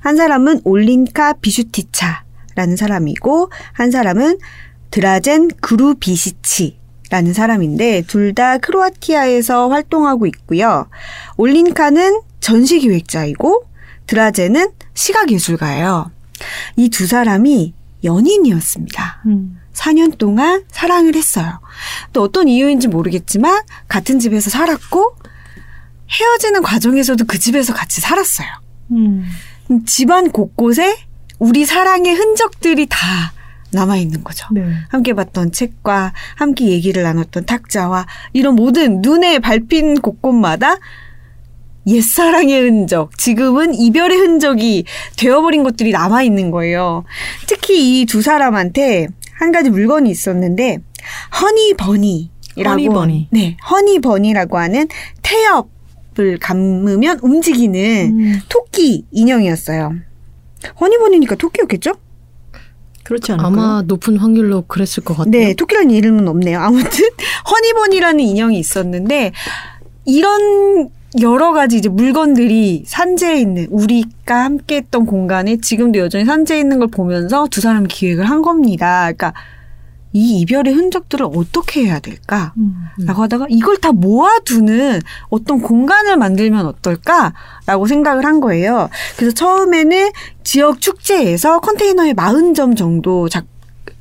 [0.00, 4.38] 한 사람은 올린카 비슈티차라는 사람이고 한 사람은
[4.90, 6.78] 드라젠 그루비시치
[7.10, 10.88] 라는 사람인데 둘 다 크로아티아에서 활동하고 있고요.
[11.36, 13.64] 올린카는 전시 기획자이고
[14.06, 16.10] 드라젠은 시각 예술가예요.
[16.76, 17.74] 이 두 사람이
[18.04, 19.22] 연인이었습니다.
[19.26, 19.60] 음.
[19.72, 21.60] 4년 동안 사랑을 했어요.
[22.12, 25.16] 또 어떤 이유인지 모르겠지만 같은 집에서 살았고
[26.10, 28.48] 헤어지는 과정에서도 그 집에서 같이 살았어요.
[28.92, 29.24] 음.
[29.86, 30.96] 집안 곳곳에
[31.38, 32.98] 우리 사랑의 흔적들이 다
[33.72, 34.46] 남아 있는 거죠.
[34.52, 34.64] 네.
[34.88, 40.76] 함께 봤던 책과 함께 얘기를 나눴던 탁자와 이런 모든 눈에 밟힌 곳곳마다
[41.86, 44.84] 옛사랑의 흔적, 지금은 이별의 흔적이
[45.16, 47.04] 되어버린 것들이 남아있는 거예요.
[47.46, 50.78] 특히 이 두 사람한테 한 가지 물건이 있었는데,
[51.40, 52.30] 허니버니라고.
[52.70, 53.28] 허니버니.
[53.30, 54.88] 네, 허니버니라고 하는
[55.22, 58.40] 태엽을 감으면 움직이는 음.
[58.48, 59.94] 토끼 인형이었어요.
[60.80, 61.92] 허니버니니까 토끼였겠죠?
[63.04, 63.48] 그렇지 않을까요?
[63.52, 65.30] 아마 높은 확률로 그랬을 것 같아요.
[65.30, 66.60] 네, 토끼라는 이름은 없네요.
[66.60, 67.08] 아무튼
[67.50, 69.32] 허니버니라는 인형이 있었는데
[70.04, 70.90] 이런
[71.20, 76.88] 여러 가지 이제 물건들이 산재해 있는 우리가 함께 했던 공간에 지금도 여전히 산재해 있는 걸
[76.88, 79.00] 보면서 두 사람이 기획을 한 겁니다.
[79.02, 79.32] 그러니까
[80.12, 82.52] 이 이별의 흔적들을 어떻게 해야 될까?
[82.58, 82.74] 음.
[82.98, 88.88] 라고 하다가 이걸 다 모아두는 어떤 공간을 만들면 어떨까라고 생각을 한 거예요.
[89.16, 90.10] 그래서 처음에는
[90.42, 93.46] 지역 축제에서 컨테이너에 40점 정도 작,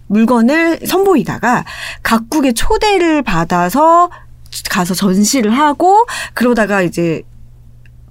[0.08, 1.66] 물건을 선보이다가
[2.02, 4.10] 각국의 초대를 받아서
[4.70, 7.24] 가서 전시를 하고 그러다가 이제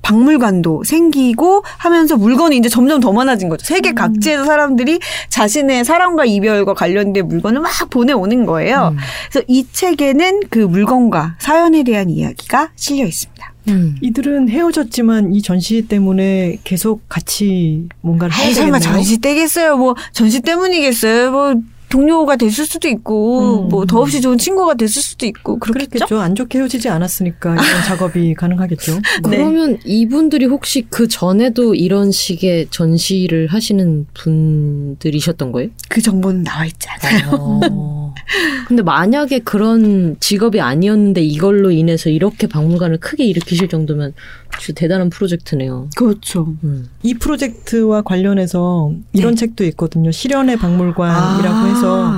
[0.03, 3.67] 박물관도 생기고 하면서 물건이 이제 점점 더 많아진 거죠.
[3.67, 8.95] 세계 각지에서 사람들이 자신의 사랑과 이별과 관련된 물건을 막 보내오는 거예요.
[8.95, 8.99] 음.
[9.31, 13.53] 그래서 이 책에는 그 물건과 사연에 대한 이야기가 실려 있습니다.
[13.69, 13.97] 음.
[14.01, 19.03] 이들은 헤어졌지만 이 전시 때문에 계속 같이 뭔가를 해야 아이, 설마 되겠네요.
[19.03, 19.77] 전시 때겠어요?
[19.77, 21.31] 뭐 전시 때문이겠어요?
[21.31, 21.55] 뭐
[21.89, 23.69] 동료가 됐을 수도 있고 음.
[23.69, 25.91] 뭐 더없이 좋은 친구가 됐을 수도 있고 그렇겠죠?
[25.91, 26.21] 그렇겠죠.
[26.21, 28.95] 안 좋게 헤어지지 않았으니까 이런 작업이 가능하겠죠.
[28.95, 29.01] 네.
[29.23, 35.71] 그러면 이분들이 혹시 그 전에도 이런 식의 전시를 하시는 분들이셨던 거예요?
[35.89, 38.08] 그 정보는 나와 있지 않아요.
[38.19, 38.65] 어.
[38.67, 44.15] 근데 만약에 그런 직업이 아니었는데 이걸로 인해서 이렇게 박물관을 크게 일으키실 정도면
[44.59, 45.89] 진짜 대단한 프로젝트네요.
[45.97, 46.55] 그렇죠.
[46.65, 46.89] 음.
[47.03, 49.41] 이 프로젝트와 관련해서 이런 네.
[49.41, 50.11] 책도 있거든요.
[50.11, 51.65] 실현의 박물관이라고 아.
[51.67, 52.13] 해서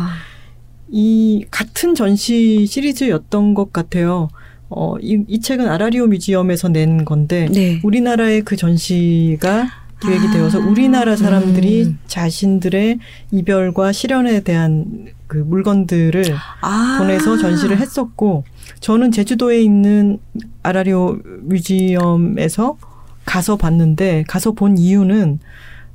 [0.91, 4.29] 이 같은 전시 시리즈였던 것 같아요.
[4.69, 7.81] 어, 이, 이 책은 아라리오 뮤지엄에서 낸 건데 네.
[7.83, 10.33] 우리나라의 그 전시가 기획이 아.
[10.33, 11.99] 되어서 우리나라 사람들이 음.
[12.07, 12.99] 자신들의
[13.31, 16.25] 이별과 실현에 대한 그 물건들을
[16.63, 16.97] 아.
[16.99, 18.45] 보내서 전시를 했었고
[18.81, 20.19] 저는 제주도에 있는
[20.63, 22.79] 아라리오 뮤지엄에서
[23.25, 25.39] 가서 봤는데 가서 본 이유는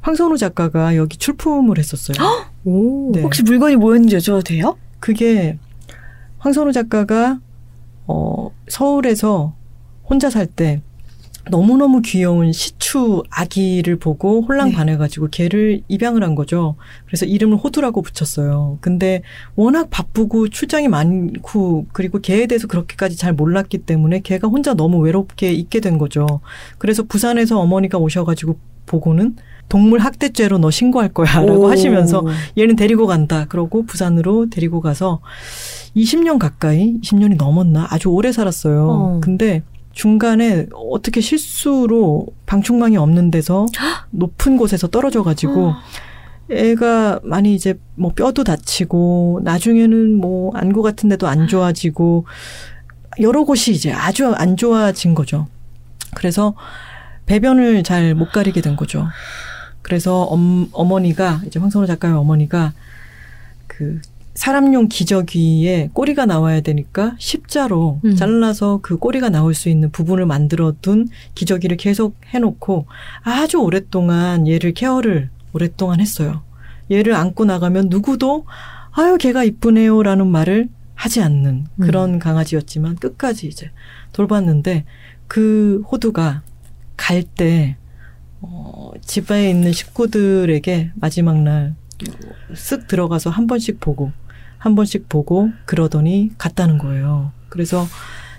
[0.01, 2.15] 황선우 작가가 여기 출품을 했었어요.
[2.63, 3.11] 오.
[3.11, 3.21] 네.
[3.21, 4.77] 혹시 물건이 뭐였는지 여쭤봐도 돼요?
[4.99, 5.57] 그게
[6.37, 7.39] 황선우 작가가
[8.07, 9.55] 어 서울에서
[10.07, 10.81] 혼자 살 때
[11.51, 14.75] 너무너무 귀여운 시추 아기를 보고 혼랑 네.
[14.75, 16.75] 반해가지고 걔를 입양을 한 거죠.
[17.05, 18.79] 그래서 이름을 호두라고 붙였어요.
[18.81, 19.21] 근데
[19.55, 25.51] 워낙 바쁘고 출장이 많고 그리고 걔에 대해서 그렇게까지 잘 몰랐기 때문에 걔가 혼자 너무 외롭게
[25.51, 26.25] 있게 된 거죠.
[26.77, 29.35] 그래서 부산에서 어머니가 오셔가지고 보고는
[29.67, 31.69] 동물 학대죄로 너 신고할 거야라고 오.
[31.69, 32.23] 하시면서
[32.57, 33.45] 얘는 데리고 간다.
[33.45, 35.21] 그러고 부산으로 데리고 가서
[35.95, 37.87] 20년 가까이, 20년이 넘었나?
[37.89, 38.87] 아주 오래 살았어요.
[38.87, 39.19] 어.
[39.23, 39.63] 근데
[39.95, 43.65] 중간에 어떻게 실수로 방충망이 없는 데서
[44.11, 45.73] 높은 곳에서 떨어져 가지고
[46.51, 52.25] 애가 많이 이제 뭐 뼈도 다치고 나중에는 뭐 안구 같은 데도 안 좋아지고
[53.19, 55.47] 여러 곳이 이제 아주 안 좋아진 거죠.
[56.13, 56.53] 그래서
[57.25, 59.07] 배변을 잘 못 가리게 된 거죠.
[59.81, 62.73] 그래서 엄, 어머니가 이제 황선호 작가의 어머니가
[63.67, 63.99] 그
[64.35, 68.15] 사람용 기저귀에 꼬리가 나와야 되니까 십자로 음.
[68.15, 72.85] 잘라서 그 꼬리가 나올 수 있는 부분을 만들어 둔 기저귀를 계속 해놓고
[73.23, 76.43] 아주 오랫동안 얘를 케어를 오랫동안 했어요.
[76.91, 78.45] 얘를 안고 나가면 누구도
[78.91, 83.71] 아유 걔가 이쁘네요라는 말을 하지 않는 그런 강아지였지만 끝까지 이제
[84.13, 84.85] 돌봤는데
[85.27, 86.43] 그 호두가
[86.95, 87.77] 갈때
[88.41, 91.75] 어, 집에 있는 식구들에게 마지막 날
[92.53, 94.11] 쓱 들어가서 한 번씩 보고
[94.65, 97.31] 한 번씩 보고 그러더니 갔다는 거예요.
[97.49, 97.85] 그래서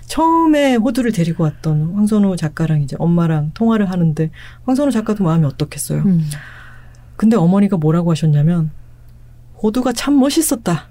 [0.07, 4.29] 처음에 호두를 데리고 왔던 황선우 작가랑 이제 엄마랑 통화를 하는데
[4.65, 6.01] 황선우 작가도 마음이 어떻겠어요.
[6.01, 6.29] 음.
[7.15, 8.71] 근데 어머니가 뭐라고 하셨냐면
[9.63, 10.89] 호두가 참 멋있었다.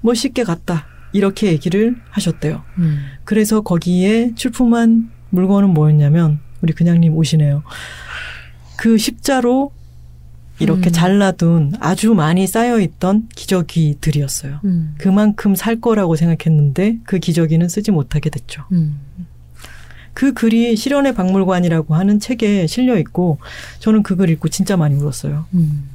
[0.00, 0.86] 멋있게 갔다.
[1.12, 2.62] 이렇게 얘기를 하셨대요.
[2.78, 3.04] 음.
[3.24, 7.62] 그래서 거기에 출품한 물건은 뭐였냐면 우리 그냥님 오시네요.
[8.78, 9.70] 그 십자로
[10.60, 10.92] 이렇게 음.
[10.92, 14.60] 잘라둔 아주 많이 쌓여있던 기저귀들이었어요.
[14.64, 14.94] 음.
[14.98, 18.64] 그만큼 살 거라고 생각했는데 그 기저귀는 쓰지 못하게 됐죠.
[18.72, 18.98] 음.
[20.14, 23.38] 그 글이 실현의 박물관이라고 하는 책에 실려 있고
[23.78, 25.46] 저는 그 글 읽고 진짜 많이 울었어요.
[25.54, 25.88] 음.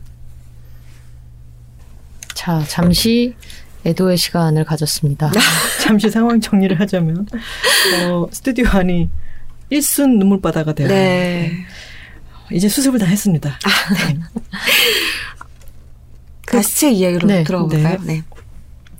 [2.33, 3.35] 자, 잠시
[3.85, 5.29] 애도의 시간을 가졌습니다.
[5.83, 7.27] 잠시 상황 정리를 하자면
[8.09, 9.09] 어, 스튜디오 안이
[9.69, 11.51] 일순 눈물바다가 되어 네.
[12.53, 13.59] 이제 수습을 다 했습니다.
[14.07, 14.19] 네.
[16.45, 17.43] 다시 책 이야기로 네.
[17.43, 17.97] 들어볼까요?
[18.03, 18.23] 네.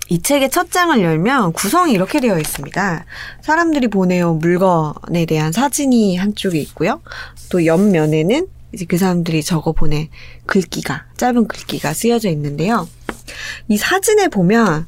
[0.10, 3.06] 이 책의 첫 장을 열면 구성이 이렇게 되어 있습니다.
[3.42, 7.02] 사람들이 보내온 물건에 대한 사진이 한쪽에 있고요.
[7.50, 10.10] 또 옆면에는 이제 그 사람들이 적어 보낸
[10.46, 12.88] 글귀가, 짧은 글귀가 쓰여져 있는데요.
[13.68, 14.88] 이 사진에 보면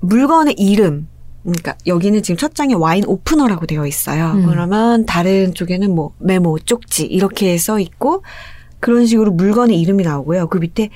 [0.00, 1.08] 물건의 이름,
[1.48, 4.32] 그러니까 여기는 지금 첫 장에 와인 오프너라고 되어 있어요.
[4.32, 4.46] 음.
[4.46, 8.22] 그러면 다른 쪽에는 뭐 메모, 쪽지 이렇게 써 있고
[8.80, 10.48] 그런 식으로 물건의 이름이 나오고요.
[10.48, 10.90] 그 밑에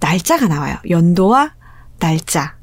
[0.00, 0.76] 날짜가 나와요.
[0.88, 1.54] 연도와
[1.98, 2.56] 날짜.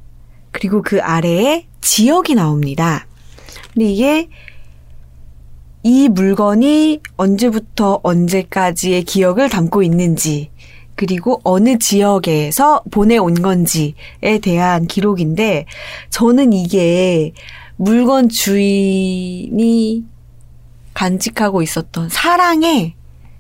[0.52, 3.08] 그리고 그 아래에 지역이 나옵니다.
[3.74, 4.30] 근데 이게
[5.84, 10.50] 이 물건이 언제부터 언제까지의 기억을 담고 있는지,
[11.04, 15.66] 그리고 어느 지역에서 보내온 건지에 대한 기록인데,
[16.10, 17.34] 저는 이게
[17.76, 20.06] 물건 주인이
[20.94, 22.94] 간직하고 있었던 사랑의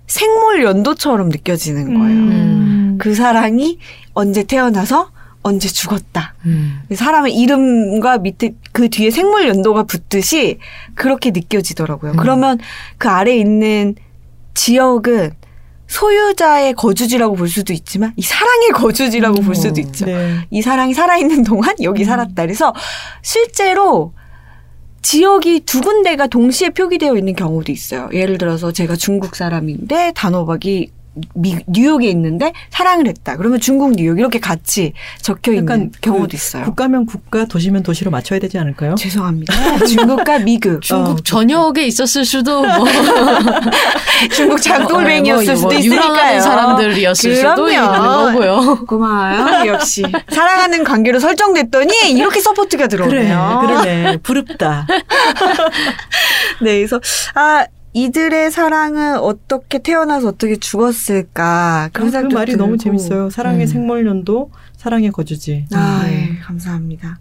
[0.07, 2.17] 생물 연도처럼 느껴지는 거예요.
[2.17, 2.97] 음.
[2.99, 3.79] 그 사랑이
[4.13, 5.11] 언제 태어나서
[5.41, 6.35] 언제 죽었다.
[6.45, 6.81] 음.
[6.93, 10.57] 사람의 이름과 밑에 그 뒤에 생물 연도가 붙듯이
[10.95, 12.11] 그렇게 느껴지더라고요.
[12.11, 12.17] 음.
[12.17, 12.59] 그러면
[12.97, 13.95] 그 아래에 있는
[14.53, 15.42] 지역은
[15.87, 19.85] 소유자의 거주지라고 볼 수도 있지만 이 사랑의 거주지라고 볼 수도 음.
[19.85, 20.05] 있죠.
[20.05, 20.47] 네.
[20.49, 22.05] 이 사랑이 살아있는 동안 여기 음.
[22.05, 22.43] 살았다.
[22.43, 22.73] 그래서
[23.21, 24.13] 실제로
[25.01, 28.09] 지역이 두 군데가 동시에 표기되어 있는 경우도 있어요.
[28.13, 30.91] 예를 들어서 제가 중국 사람인데 단호박이
[31.35, 33.37] 미, 뉴욕에 있는데 사랑을 했다.
[33.37, 36.63] 그러면 중국 뉴욕 이렇게 같이 적혀 있는 약간 경우도 그 있어요.
[36.65, 38.95] 국가면 국가, 도시면 도시로 맞춰야 되지 않을까요?
[38.95, 39.53] 죄송합니다.
[39.85, 40.81] 중국과 미국.
[40.83, 42.85] 중국 어, 전역에 있었을 수도 뭐
[44.33, 46.41] 중국 장돌뱅이였을 뭐, 수도 뭐 있으니까요.
[46.41, 47.83] 사람들이었을 수도 있는.
[47.83, 48.85] 거고요.
[48.87, 49.67] 고마워요.
[49.67, 53.59] 역시 사랑하는 관계로 설정됐더니 이렇게 support가 그래, 들어오네요.
[53.61, 54.17] 그러네.
[54.17, 54.87] 부럽다.
[56.61, 56.99] 네, 그래서
[57.35, 62.83] 아 이들의 사랑은 어떻게 태어나서 어떻게 죽었을까 그런 그 생각도 말이 너무 들고.
[62.83, 63.29] 재밌어요.
[63.29, 63.67] 사랑의 음.
[63.67, 65.67] 생물년도 사랑의 거주지.
[65.73, 66.11] 아, 음.
[66.11, 67.19] 예, 감사합니다.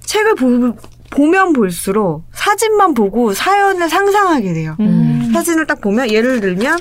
[0.00, 0.74] 책을 보,
[1.10, 4.76] 보면 볼수록 사진만 보고 사연을 상상하게 돼요.
[4.80, 5.30] 음.
[5.32, 6.78] 사진을 딱 보면 예를 들면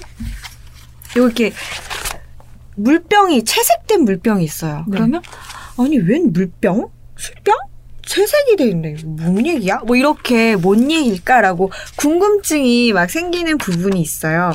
[1.16, 1.52] 이렇게
[2.76, 4.86] 물병이 채색된 물병이 있어요.
[4.88, 4.98] 네.
[4.98, 5.22] 그러면
[5.78, 6.90] 아니 웬 물병?
[7.18, 7.56] 술병?
[8.08, 8.96] 채색이 돼 있네.
[9.06, 9.82] 뭔 얘기야?
[9.86, 14.54] 뭐 이렇게 뭔 얘기일까라고 궁금증이 막 생기는 부분이 있어요.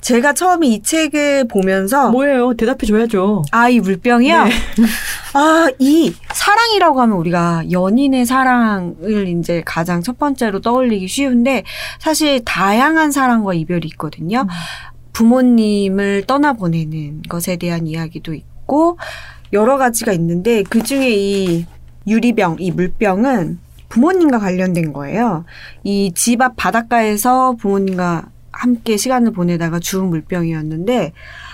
[0.00, 2.54] 제가 처음에 이 책을 보면서 뭐예요?
[2.54, 3.42] 대답해 줘야죠.
[3.50, 4.44] 아, 이 물병이요?
[4.44, 4.50] 네.
[5.32, 11.64] 아, 이 사랑이라고 하면 우리가 연인의 사랑을 이제 가장 첫 번째로 떠올리기 쉬운데
[11.98, 14.46] 사실 다양한 사랑과 이별이 있거든요.
[15.14, 18.98] 부모님을 떠나보내는 것에 대한 이야기도 있고
[19.52, 21.66] 여러 가지가 있는데 그 중에 이
[22.06, 25.44] 유리병, 이 물병은 부모님과 관련된 거예요.
[25.84, 31.12] 이 집 앞 바닷가에서 부모님과 함께 시간을 보내다가 주운 물병이었는데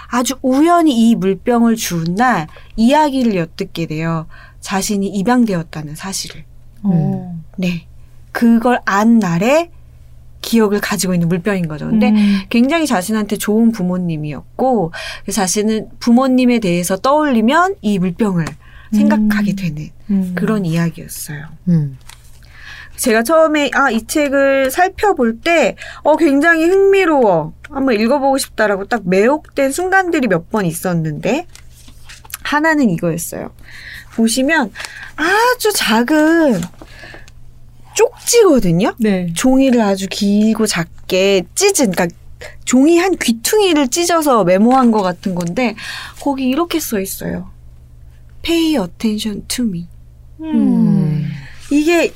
[0.08, 2.46] 아주 우연히 이 물병을 주운 날
[2.76, 4.26] 이야기를 엿듣게 돼요.
[4.60, 6.44] 자신이 입양되었다는 사실을.
[6.82, 7.38] 어.
[7.56, 7.86] 네.
[8.32, 9.70] 그걸 안 날에
[10.42, 11.86] 기억을 가지고 있는 물병인 거죠.
[11.88, 12.40] 근데 음.
[12.48, 14.92] 굉장히 자신한테 좋은 부모님이었고
[15.26, 18.46] 그 자신은 부모님에 대해서 떠올리면 이 물병을
[18.92, 20.32] 생각하게 되는 음.
[20.34, 21.46] 그런 이야기였어요.
[21.68, 21.98] 음.
[22.96, 29.72] 제가 처음에 아 이 책을 살펴볼 때 어 굉장히 흥미로워 한번 읽어보고 싶다라고 딱 매혹된
[29.72, 31.46] 순간들이 몇 번 있었는데
[32.42, 33.52] 하나는 이거였어요.
[34.14, 34.72] 보시면
[35.16, 36.60] 아주 작은
[37.94, 38.94] 쪽지거든요.
[38.98, 39.32] 네.
[39.34, 42.08] 종이를 아주 길고 작게 찢은 그러니까
[42.64, 45.74] 종이 한 귀퉁이를 찢어서 메모한 것 같은 건데
[46.20, 47.50] 거기 이렇게 써 있어요.
[48.42, 49.88] Pay attention to me.
[50.40, 51.28] 음.
[51.70, 52.12] 이게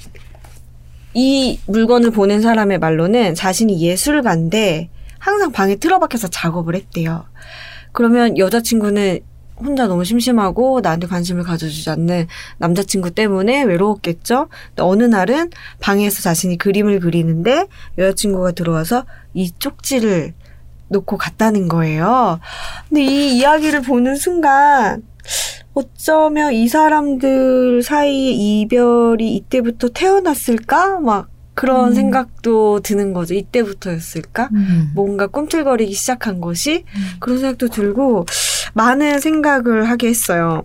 [1.15, 7.25] 이 물건을 보낸 사람의 말로는 자신이 예술가인데 항상 방에 틀어박혀서 작업을 했대요.
[7.93, 9.21] 그러면 여자친구는
[9.57, 12.27] 혼자 너무 심심하고 나한테 관심을 가져주지 않는
[12.59, 14.49] 남자친구 때문에 외로웠겠죠?
[14.71, 15.51] 근데 어느 날은
[15.81, 20.35] 방에서 자신이 그림을 그리는데 여자친구가 들어와서 이 쪽지를
[20.89, 22.41] 놓고 갔다는 거예요.
[22.89, 25.03] 근데 이 이야기를 보는 순간
[25.75, 31.01] 어쩌면 이 사람들 사이의 이별이 이때부터 태어났을까?
[31.01, 31.95] 막 그런 음.
[31.95, 33.35] 생각도 드는 거죠.
[33.35, 34.49] 이때부터였을까?
[34.53, 34.91] 음.
[34.95, 36.85] 뭔가 꿈틀거리기 시작한 것이
[37.21, 38.27] 그런 생각도 들고
[38.75, 40.63] 많은 생각을 하게 했어요.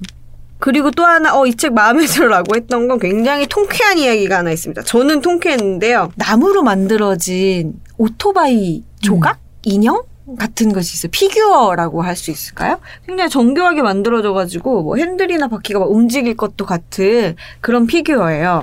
[0.59, 4.81] 그리고 또 하나, 어, 이 책 마음에 들어라고 했던 건 굉장히 통쾌한 이야기가 하나 있습니다.
[4.83, 6.11] 저는 통쾌했는데요.
[6.15, 9.39] 나무로 만들어진 오토바이 조각?
[9.63, 10.03] 인형?
[10.37, 11.11] 같은 것이 있어요.
[11.11, 12.79] 피규어라고 할 수 있을까요?
[13.07, 18.61] 굉장히 정교하게 만들어져가지고, 뭐 핸들이나 바퀴가 막 움직일 것도 같은 그런 피규어예요.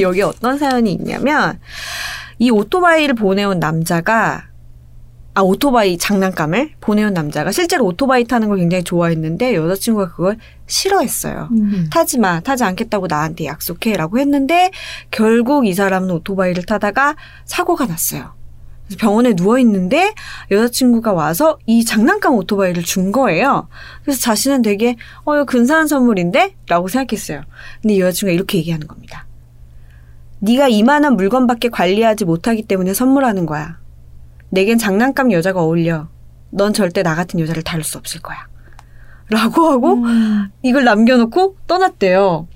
[0.00, 1.58] 여기 어떤 사연이 있냐면,
[2.38, 4.44] 이 오토바이를 보내온 남자가
[5.34, 11.50] 아 오토바이 장난감을 보내온 남자가 실제로 오토바이 타는 걸 굉장히 좋아했는데 여자친구가 그걸 싫어했어요.
[11.52, 11.90] 음.
[11.92, 14.70] 타지 마, 타지 않겠다고 나한테 약속해라고 했는데
[15.10, 18.32] 결국 이 사람은 오토바이를 타다가 사고가 났어요.
[18.98, 20.14] 병원에 누워 있는데
[20.50, 23.68] 여자친구가 와서 이 장난감 오토바이를 준 거예요.
[24.02, 27.42] 그래서 자신은 되게 어 이거 근사한 선물인데라고 생각했어요.
[27.82, 29.26] 근데 여자친구가 이렇게 얘기하는 겁니다.
[30.38, 33.78] 네가 이만한 물건밖에 관리하지 못하기 때문에 선물하는 거야.
[34.50, 36.08] 내겐 장난감 여자가 어울려.
[36.50, 38.46] 넌 절대 나 같은 여자를 다룰 수 없을 거야.
[39.28, 40.50] 라고 하고 음.
[40.62, 42.46] 이걸 남겨놓고 떠났대요.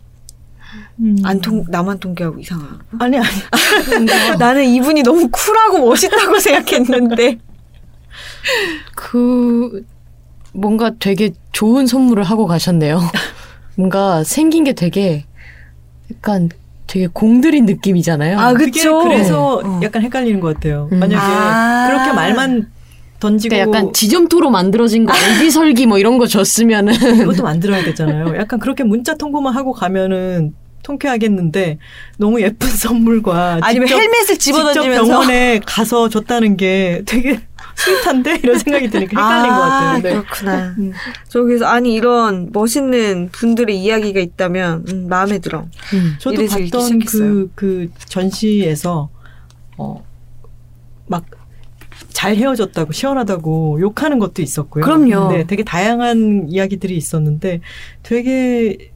[1.01, 1.17] 음.
[1.25, 2.79] 안 통, 나만 통쾌하고 이상하고.
[2.99, 3.27] 아니 아니.
[4.39, 7.39] 나는 이분이 너무 쿨하고 멋있다고 생각했는데.
[8.95, 9.85] 그
[10.53, 13.01] 뭔가 되게 좋은 선물을 하고 가셨네요.
[13.77, 15.25] 뭔가 생긴 게 되게
[16.13, 16.49] 약간
[16.87, 18.39] 되게 공들인 느낌이잖아요.
[18.39, 18.99] 아, 그쵸.
[19.01, 19.87] 그래서 네.
[19.87, 20.89] 약간 헷갈리는 것 같아요.
[20.93, 20.99] 음.
[20.99, 21.87] 만약에 아.
[21.89, 22.69] 그렇게 말만
[23.21, 28.35] 던지고 그러니까 약간 지점토로 만들어진 거 알비설기 뭐 이런 거 줬으면은 이것도 만들어야 되잖아요.
[28.37, 31.79] 약간 그렇게 문자 통보만 하고 가면은 통쾌하겠는데
[32.19, 35.05] 너무 예쁜 선물과 아니면 직접, 헬멧을 직접 집어던지면서.
[35.05, 37.41] 병원에 가서 줬다는 게 되게
[37.77, 40.03] sweet한데 이런 생각이 드니까 헷갈린 것 같아요.
[40.03, 40.11] 네.
[40.11, 40.75] 그렇구나.
[40.79, 40.93] 음.
[41.29, 45.67] 저기서 아니 이런 멋있는 분들의 이야기가 있다면 음, 마음에 들어.
[45.95, 46.17] 음.
[46.19, 47.01] 저도 봤던.
[47.01, 49.09] 그, 그 전시에서,
[49.79, 50.05] 어,
[51.07, 51.25] 막,
[52.13, 54.85] 잘 헤어졌다고 시원하다고 욕하는 것도 있었고요.
[54.85, 55.33] 그럼요.
[55.33, 57.61] 네, 되게 다양한 이야기들이 있었는데
[58.03, 58.91] 되게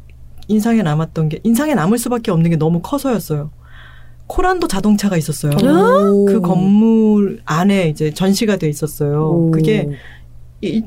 [0.48, 3.50] 인상에 남았던 게 인상에 남을 수밖에 없는 게 너무 커서였어요.
[4.26, 5.52] 코란도 자동차가 있었어요.
[5.52, 6.24] 오.
[6.24, 9.28] 그 건물 안에 이제 전시가 돼 있었어요.
[9.28, 9.50] 오.
[9.50, 9.90] 그게
[10.62, 10.82] 이,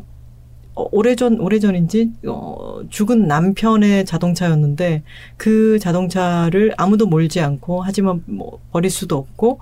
[0.74, 5.04] 어, 오래전 오래전인지 어, 죽은 남편의 자동차였는데
[5.36, 9.60] 그 자동차를 아무도 몰지 않고 하지만 뭐 버릴 수도 없고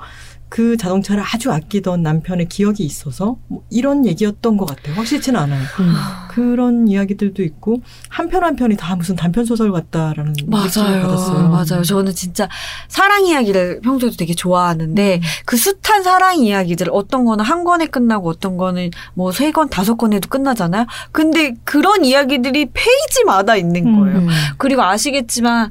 [0.56, 4.95] 그 자동차를 아주 아끼던 남편의 기억이 있어서 뭐 이런 얘기였던 것 같아요.
[4.95, 5.62] 확실치는 않아요.
[5.82, 5.93] 음.
[6.30, 11.49] 그런 이야기들도 있고 한 편 한 편이 다 무슨 단편 소설 같다라는 느낌을 받았어요.
[11.49, 11.84] 맞아요.
[11.84, 12.47] 저는 진짜
[12.88, 18.56] 사랑 이야기를 평소에도 되게 좋아하는데 그 숱한 사랑 이야기들 어떤 거는 한 권에 끝나고 어떤
[18.56, 20.86] 거는 뭐 세 권, 다섯 권에도 끝나잖아요.
[21.12, 23.99] 근데 그런 이야기들이 페이지마다 있는 음.
[23.99, 24.18] 거예요.
[24.20, 24.28] 음.
[24.58, 25.70] 그리고 아시겠지만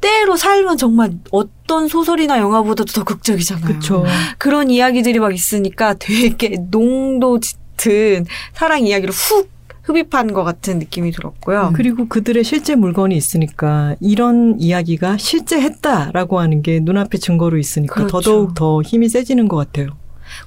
[0.00, 3.64] 때로 살면 정말 어떤 소설이나 영화보다도 더 극적이잖아요.
[3.64, 4.04] 그렇죠.
[4.38, 9.50] 그런 이야기들이 막 있으니까 되게 농도 짙은 사랑 이야기를 훅
[9.82, 11.72] 흡입한 것 같은 느낌이 들었고요.
[11.74, 18.20] 그리고 그들의 실제 물건이 있으니까 이런 이야기가 실제 했다라고 하는 게 눈앞에 증거로 있으니까 그렇죠.
[18.20, 19.88] 더더욱 더 힘이 세지는 것 같아요.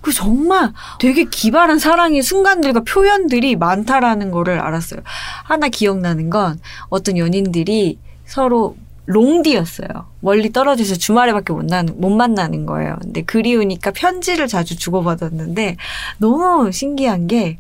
[0.02, 5.02] 그 정말 되게 기발한 사랑의 순간들과 표현들이 많다라는 거를 알았어요.
[5.44, 9.88] 하나 기억나는 건 어떤 연인들이 서로 롱디였어요.
[10.22, 12.98] 멀리 떨어져서 주말에밖에 못, 나는, 못 만나는 거예요.
[13.02, 15.78] 근데 그리우니까 편지를 자주 주고받았는데
[16.20, 17.60] 너무 신기한 게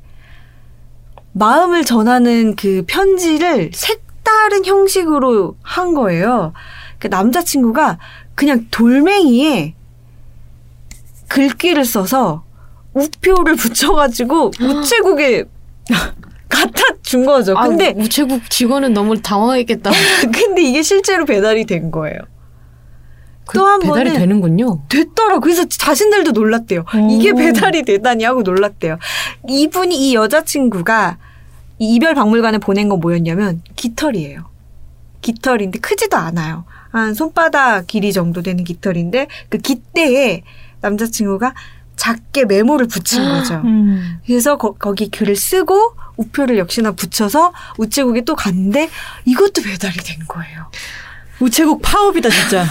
[1.33, 6.53] 마음을 전하는 그 편지를 색다른 형식으로 한 거예요.
[6.99, 7.97] 그 남자친구가
[8.35, 9.75] 그냥 돌멩이에
[11.27, 12.43] 글귀를 써서
[12.93, 15.45] 우표를 붙여가지고 우체국에
[16.53, 17.55] 갖다 준 거죠.
[17.55, 19.91] 근데 아, 우체국 직원은 너무 당황했겠다.
[20.33, 22.17] 근데 이게 실제로 배달이 된 거예요.
[23.45, 24.83] 그 또한 배달이 번은- 되는군요.
[24.87, 25.39] 됐더라.
[25.39, 26.85] 그래서 자신들도 놀랐대요.
[27.09, 28.97] 이게 배달이 되다니 하고 놀랐대요.
[29.47, 31.17] 이분이 이 여자친구가
[31.79, 34.45] 이 이별 박물관에 보낸 건 뭐였냐면 깃털이에요.
[35.21, 36.65] 깃털인데 크지도 않아요.
[36.91, 40.43] 한 손바닥 길이 정도 되는 깃털인데 그 깃대에
[40.81, 41.53] 남자친구가
[41.95, 43.61] 작게 메모를 붙인 거죠.
[44.25, 48.89] 그래서 거, 기 글을 쓰고 우표를 역시나 붙여서 우체국에 또 갔는데
[49.25, 50.67] 이것도 배달이 된 거예요.
[51.39, 52.65] 우체국 파업이다 진짜.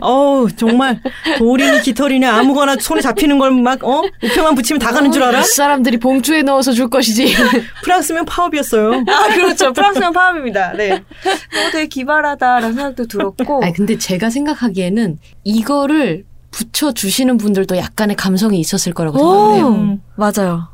[0.00, 1.02] 어우 정말
[1.38, 4.02] 돌이니 깃털이니 아무거나 손에 잡히는 걸 막 어?
[4.22, 5.40] 우표만 붙이면 다 가는 줄 알아?
[5.40, 7.34] 이 사람들이 봉투에 넣어서 줄 것이지.
[7.82, 9.04] 프랑스면 파업이었어요.
[9.08, 9.72] 아, 그렇죠.
[9.72, 10.72] 프랑스는 파업입니다.
[10.72, 10.92] 네.
[10.92, 13.62] 어, 되게 기발하다라는 생각도 들었고.
[13.62, 19.66] 아니 근데 제가 생각하기에는 이거를 붙여 주시는 분들도 약간의 감성이 있었을 거라고 생각해요.
[19.66, 20.68] 오, 맞아요.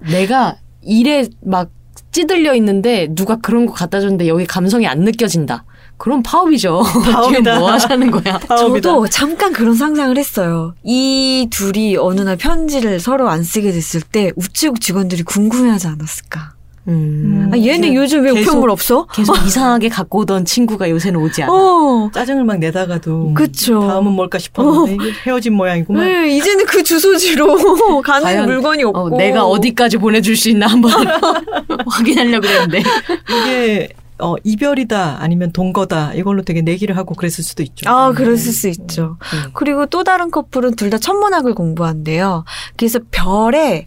[0.00, 1.70] 내가 일에 막
[2.12, 5.64] 찌들려 있는데 누가 그런 거 갖다 줬는데 여기 감성이 안 느껴진다.
[5.96, 6.82] 그럼 파업이죠.
[7.12, 7.58] 파업이다.
[7.58, 8.38] 뭐 하자는 거야?
[8.48, 8.88] 파업이다.
[8.88, 10.74] 저도 잠깐 그런 상상을 했어요.
[10.82, 16.54] 이 둘이 어느 날 편지를 서로 안 쓰게 됐을 때 우체국 직원들이 궁금해하지 않았을까.
[16.90, 17.50] 음.
[17.52, 19.06] 아, 얘는 요즘 왜 계속- 우편물 없어?
[19.06, 21.52] 계속 이상하게 갖고 오던 친구가 요새는 오지 않아.
[21.52, 22.10] 어.
[22.12, 23.80] 짜증을 막 내다가도 그쵸.
[23.86, 26.04] 다음은 뭘까 싶었는데 이게 헤어진 모양이구만.
[26.04, 27.56] 네, 이제는 그 주소지로
[28.02, 28.98] 가는 과연, 물건이 없고.
[28.98, 30.90] 어, 내가 어디까지 보내줄 수 있나 한번
[31.86, 32.82] 확인하려고 그랬는데.
[33.30, 33.88] 이게
[34.22, 37.88] 어, 이별이다 아니면 동거다 이걸로 되게 내기를 하고 그랬을 수도 있죠.
[37.88, 39.16] 아, 그랬을 수 있죠.
[39.32, 39.50] 음.
[39.54, 42.44] 그리고 또 다른 커플은 둘 다 천문학을 공부한대요.
[42.76, 43.86] 그래서 별에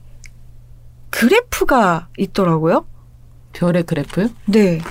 [1.09, 2.85] 그래프가 있더라고요.
[3.53, 4.29] 별의 그래프요?
[4.45, 4.81] 네.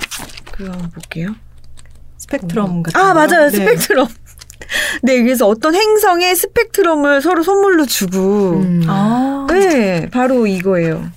[0.51, 1.35] 그거 한번 볼게요.
[2.17, 3.13] 스펙트럼 같은 아, 거.
[3.13, 3.49] 맞아요.
[3.49, 3.57] 네.
[3.57, 4.07] 스펙트럼.
[5.03, 8.61] 네, 그래서 어떤 행성의 스펙트럼을 서로 선물로 주고.
[8.61, 8.83] 음.
[8.87, 11.11] 아, 네, 바로 이거예요.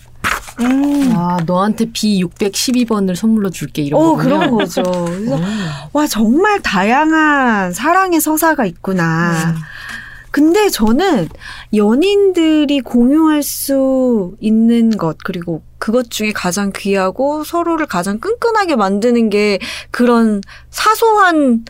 [0.61, 1.13] 음.
[1.15, 4.39] 아, 너한테 B612번을 선물로 줄게 이런 어, 거군요.
[4.39, 4.83] 그런 거죠.
[4.83, 5.45] 그래서, 음.
[5.93, 9.55] 와, 정말 다양한 사랑의 서사가 있구나.
[10.37, 11.31] 근데 저는
[11.73, 19.59] 연인들이 공유할 수 있는 것, 그리고 그것 중에 가장 귀하고 서로를 가장 끈끈하게 만드는 게
[19.91, 21.65] 그런 사소한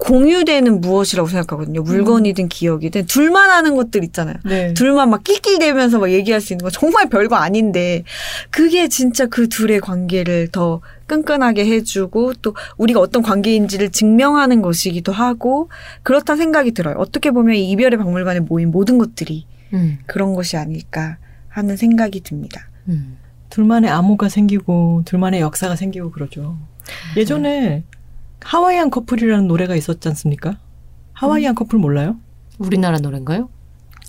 [0.00, 1.82] 공유되는 무엇이라고 생각하거든요.
[1.82, 3.06] 물건이든 기억이든.
[3.06, 4.36] 둘만 하는 것들 있잖아요.
[4.44, 4.72] 네.
[4.74, 8.02] 둘만 막 낄낄대면서 막 얘기할 수 있는 거 정말 별거 아닌데
[8.50, 15.68] 그게 진짜 그 둘의 관계를 더 끈끈하게 해주고 또 우리가 어떤 관계인지를 증명하는 것이기도 하고
[16.02, 16.96] 그렇다 생각이 들어요.
[16.98, 19.98] 어떻게 보면 이 이별의 박물관에 모인 모든 것들이 음.
[20.06, 22.68] 그런 것이 아닐까 하는 생각이 듭니다.
[22.88, 23.18] 음.
[23.50, 26.56] 둘만의 암호가 생기고 둘만의 역사가 생기고 그러죠.
[27.16, 27.84] 예전에
[28.44, 30.56] 하와이안 커플이라는 노래가 있었지 않습니까?
[31.12, 32.16] 하와이안 커플 몰라요?
[32.58, 33.48] 우리나라 노래인가요?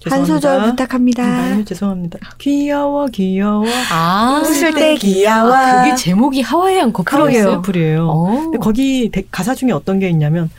[0.09, 0.63] 한 소절.
[0.71, 1.23] 부탁합니다.
[1.23, 2.17] 아유, 죄송합니다.
[2.39, 3.65] 귀여워, 귀여워.
[3.91, 5.51] 아, 웃을 때 귀여워.
[5.83, 7.57] 그게 제목이 하와이안 커플이었어요?
[7.57, 8.07] 커플이에요.
[8.09, 8.31] 어.
[8.45, 10.49] 근데 거기 대- 가사 중에 어떤 게 있냐면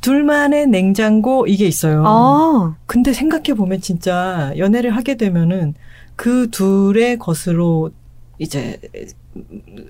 [0.00, 2.02] 둘만의 냉장고 이게 있어요.
[2.06, 5.74] 아, 근데 생각해 보면 진짜 연애를 하게 되면은
[6.16, 7.90] 그 둘의 것으로
[8.40, 8.80] 이제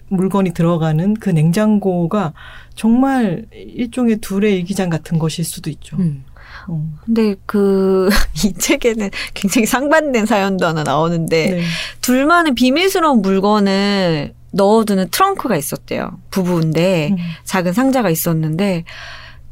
[0.08, 2.32] 물건이 들어가는 그 냉장고가
[2.74, 5.96] 정말 일종의 둘의 일기장 같은 것일 수도 있죠.
[5.96, 6.24] 음.
[6.66, 6.84] 어.
[7.04, 8.08] 근데 그
[8.44, 11.62] 이 책에는 굉장히 상반된 사연도 하나 나오는데 네.
[12.00, 16.18] 둘만의 비밀스러운 물건을 넣어두는 트렁크가 있었대요.
[16.30, 17.16] 부부인데 음.
[17.44, 18.84] 작은 상자가 있었는데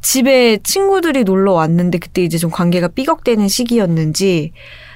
[0.01, 4.51] 집에 친구들이 놀러 왔는데 그때 이제 좀 관계가 삐걱대는 시기였는지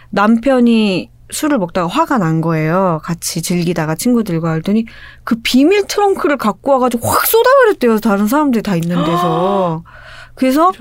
[0.09, 2.99] 남편이 술을 먹다가 화가 난 거예요.
[3.03, 4.85] 같이 즐기다가 친구들과 했더니
[5.23, 7.99] 그 비밀 트렁크를 갖고 와가지고 확 쏟아버렸대요.
[7.99, 9.83] 다른 사람들이 다 있는 데서.
[10.35, 10.71] 그래서.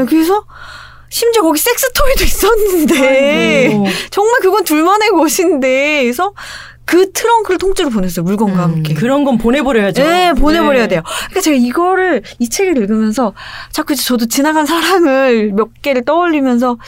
[0.00, 0.44] 네, 그래서
[1.08, 3.70] 심지어 거기 섹스 토이도 있었는데.
[4.10, 6.32] 정말 그건 둘만의 것인데 그래서
[6.90, 8.94] 그 트렁크를 통째로 보냈어요 물건과 음, 함께.
[8.94, 10.02] 그런 건 보내버려야죠.
[10.02, 10.88] 네, 보내버려야 네.
[10.88, 11.02] 돼요.
[11.26, 13.32] 그러니까 제가 이거를 이 책을 읽으면서
[13.70, 16.78] 자꾸 저도 지나간 사랑을 몇 개를 떠올리면서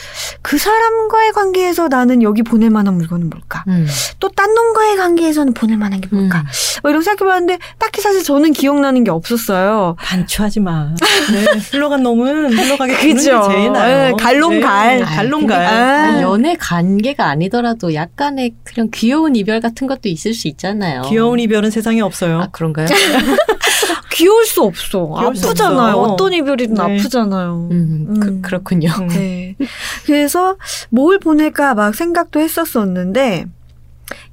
[0.41, 3.63] 그 사람과의 관계에서 나는 여기 보낼 만한 물건은 뭘까?
[3.69, 3.87] 음.
[4.19, 6.39] 또딴 놈과의 관계에서는 보낼 만한 게 뭘까?
[6.39, 6.45] 음.
[6.81, 9.95] 뭐 이런 생각해봤는데 딱히 사실 저는 기억나는 게 없었어요.
[9.99, 10.93] 반추하지 마.
[11.31, 13.47] 네, 흘러간 놈은 흘러가게 그죠.
[13.47, 14.09] 게 제일 나아요.
[14.09, 14.97] 네, 갈롱갈.
[14.97, 15.65] 네, 갈롱갈.
[15.65, 16.03] 아.
[16.09, 21.03] 아니, 연애 관계가 아니더라도 약간의 그런 귀여운 이별 같은 것도 있을 수 있잖아요.
[21.03, 22.41] 귀여운 이별은 세상에 없어요.
[22.41, 22.87] 아 그런가요?
[24.13, 25.13] 귀여울 수 없어.
[25.17, 25.95] 귀여울 수 아프잖아요.
[25.95, 26.13] 없어.
[26.13, 26.81] 어떤 이별이든 네.
[26.81, 27.67] 아프잖아요.
[27.71, 28.19] 음, 음.
[28.19, 28.89] 그, 그렇군요.
[28.99, 29.07] 음.
[29.07, 29.55] 네.
[30.05, 30.57] 그래서
[30.89, 33.45] 뭘 보낼까 막 생각도 했었었는데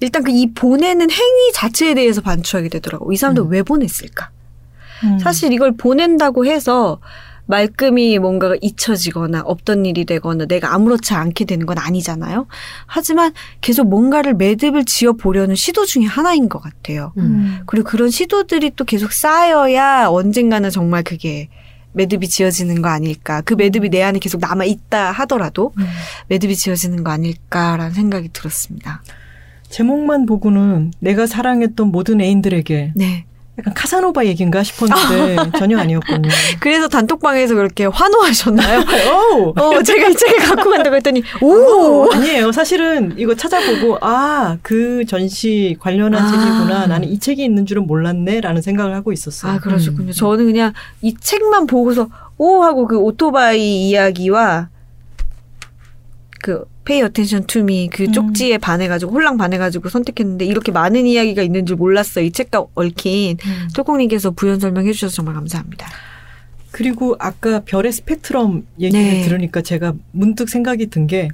[0.00, 3.12] 일단 그 이 보내는 행위 자체에 대해서 반추하게 되더라고.
[3.12, 3.50] 이 사람들 음.
[3.50, 4.30] 왜 보냈을까?
[5.04, 5.18] 음.
[5.18, 7.00] 사실 이걸 보낸다고 해서
[7.50, 12.46] 말끔히 뭔가가 잊혀지거나 없던 일이 되거나 내가 아무렇지 않게 되는 건 아니잖아요.
[12.86, 17.12] 하지만 계속 뭔가를 매듭을 지어 보려는 시도 중에 하나인 것 같아요.
[17.18, 17.60] 음.
[17.66, 21.48] 그리고 그런 시도들이 또 계속 쌓여야 언젠가는 정말 그게
[21.92, 23.40] 매듭이 지어지는 거 아닐까.
[23.40, 25.86] 그 매듭이 내 안에 계속 남아 있다 하더라도 음.
[26.28, 29.02] 매듭이 지어지는 거 아닐까라는 생각이 들었습니다.
[29.68, 33.24] 제목만 보고는 내가 사랑했던 모든 애인들에게 네.
[33.60, 36.28] 약간 카사노바 얘기인가 싶었는데 전혀 아니었군요.
[36.60, 38.80] 그래서 단톡방에서 그렇게 환호하셨나요?
[39.34, 39.54] 오!
[39.60, 41.46] 어, 제가 이 책을 갖고 간다고 했더니, 오!
[41.46, 42.10] 오!
[42.12, 42.52] 아니에요.
[42.52, 46.30] 사실은 이거 찾아보고 아, 그 전시 관련한 아.
[46.30, 46.86] 책이구나.
[46.86, 49.52] 나는 이 책이 있는 줄은 몰랐네 라는 생각을 하고 있었어요.
[49.52, 50.08] 아, 그러셨군요.
[50.08, 50.12] 음.
[50.12, 52.08] 저는 그냥 이 책만 보고서,
[52.38, 52.62] 오!
[52.62, 54.68] 하고 그 오토바이 이야기와
[56.42, 58.12] 그 pay attention to me 그 음.
[58.12, 62.24] 쪽지에 반해가지고 홀랑 반해가지고 선택했는데 이렇게 많은 이야기가 있는 줄 몰랐어요.
[62.24, 63.68] 이 책과 얽힌 음.
[63.74, 65.86] 톨콩님께서 부연 설명해 주셔서 정말 감사합니다.
[66.70, 69.22] 그리고 아까 별의 스펙트럼 얘기를 네.
[69.22, 71.28] 들으니까 제가 문득 생각이 든 게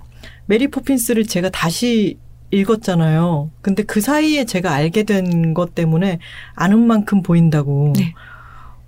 [0.47, 2.17] 메리 포핀스를 제가 다시
[2.51, 3.51] 읽었잖아요.
[3.61, 6.19] 근데 그 사이에 제가 알게 된 것 때문에
[6.55, 7.93] 아는 만큼 보인다고.
[7.97, 8.15] 네.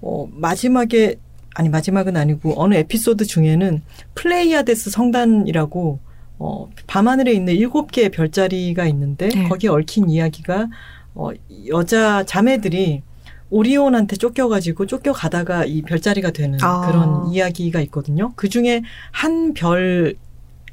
[0.01, 1.17] 어, 마지막에
[1.55, 3.83] 아니 마지막은 아니고 어느 에피소드 중에는
[4.15, 5.99] 플레이아데스 성단이라고
[6.39, 9.49] 어, 밤하늘에 있는 일곱 개의 별자리가 있는데 네.
[9.49, 10.69] 거기에 얽힌 이야기가
[11.15, 11.31] 어,
[11.69, 13.03] 여자 자매들이
[13.51, 16.87] 오리온한테 쫓겨가지고 쫓겨가다가 이 별자리가 되는 아.
[16.87, 18.33] 그런 이야기가 있거든요.
[18.37, 20.15] 그 중에 한 별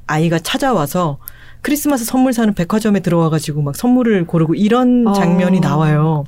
[0.08, 1.18] 아이가 찾아와서
[1.62, 5.14] 크리스마스 선물 사는 백화점에 들어와가지고 막 선물을 고르고 이런 어.
[5.14, 6.26] 장면이 나와요.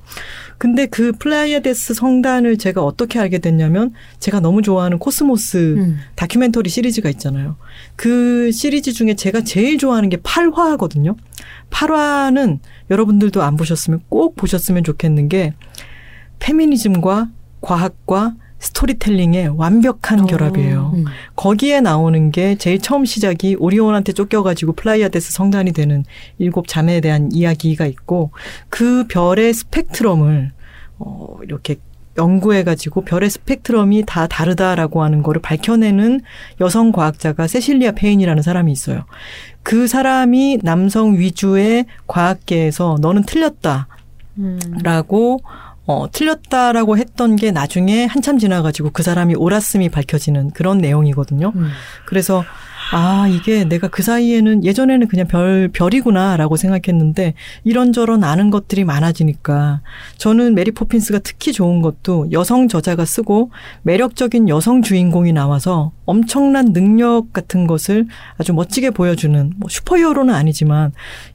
[0.57, 5.99] 근데 그 플레이아데스 성단을 제가 어떻게 알게 됐냐면 제가 너무 좋아하는 코스모스 음.
[6.15, 7.57] 다큐멘터리 시리즈가 있잖아요.
[7.95, 11.15] 그 시리즈 중에 제가 제일 좋아하는 게 8화거든요.
[11.69, 15.53] 8화는 여러분들도 안 보셨으면 꼭 보셨으면 좋겠는 게
[16.39, 17.29] 페미니즘과
[17.61, 20.25] 과학과 스토리텔링의 완벽한 오.
[20.25, 20.91] 결합이에요.
[20.95, 21.05] 음.
[21.35, 26.03] 거기에 나오는 게 제일 처음 시작이 오리온한테 쫓겨가지고 플레이아데스 성단이 되는
[26.37, 28.31] 일곱 자매에 대한 이야기가 있고
[28.69, 30.51] 그 별의 스펙트럼을
[30.99, 31.75] 어 이렇게
[32.17, 36.21] 연구해가지고 별의 스펙트럼이 다 다르다라고 하는 거를 밝혀내는
[36.59, 39.05] 여성 과학자가 세실리아 페인이라는 사람이 있어요.
[39.63, 43.87] 그 사람이 남성 위주의 과학계에서 너는 틀렸다.
[44.39, 44.59] 음.
[44.83, 45.41] 라고
[45.87, 51.53] 어, 틀렸다라고 했던 게 나중에 한참 지나가지고 그 사람이 옳았음이 밝혀지는 그런 내용이거든요.
[51.55, 51.71] 음.
[52.05, 52.43] 그래서
[52.91, 57.33] 아 이게 내가 그 사이에는 예전에는 그냥 별 별이구나라고 생각했는데
[57.63, 59.81] 이런저런 아는 것들이 많아지니까
[60.17, 63.51] 저는 메리 포핀스가 특히 좋은 것도 여성 저자가 쓰고
[63.83, 68.07] 매력적인 여성 주인공이 나와서 엄청난 능력 같은 것을
[68.37, 70.91] 아주 멋지게 보여주는 뭐 슈퍼히어로는 아니지만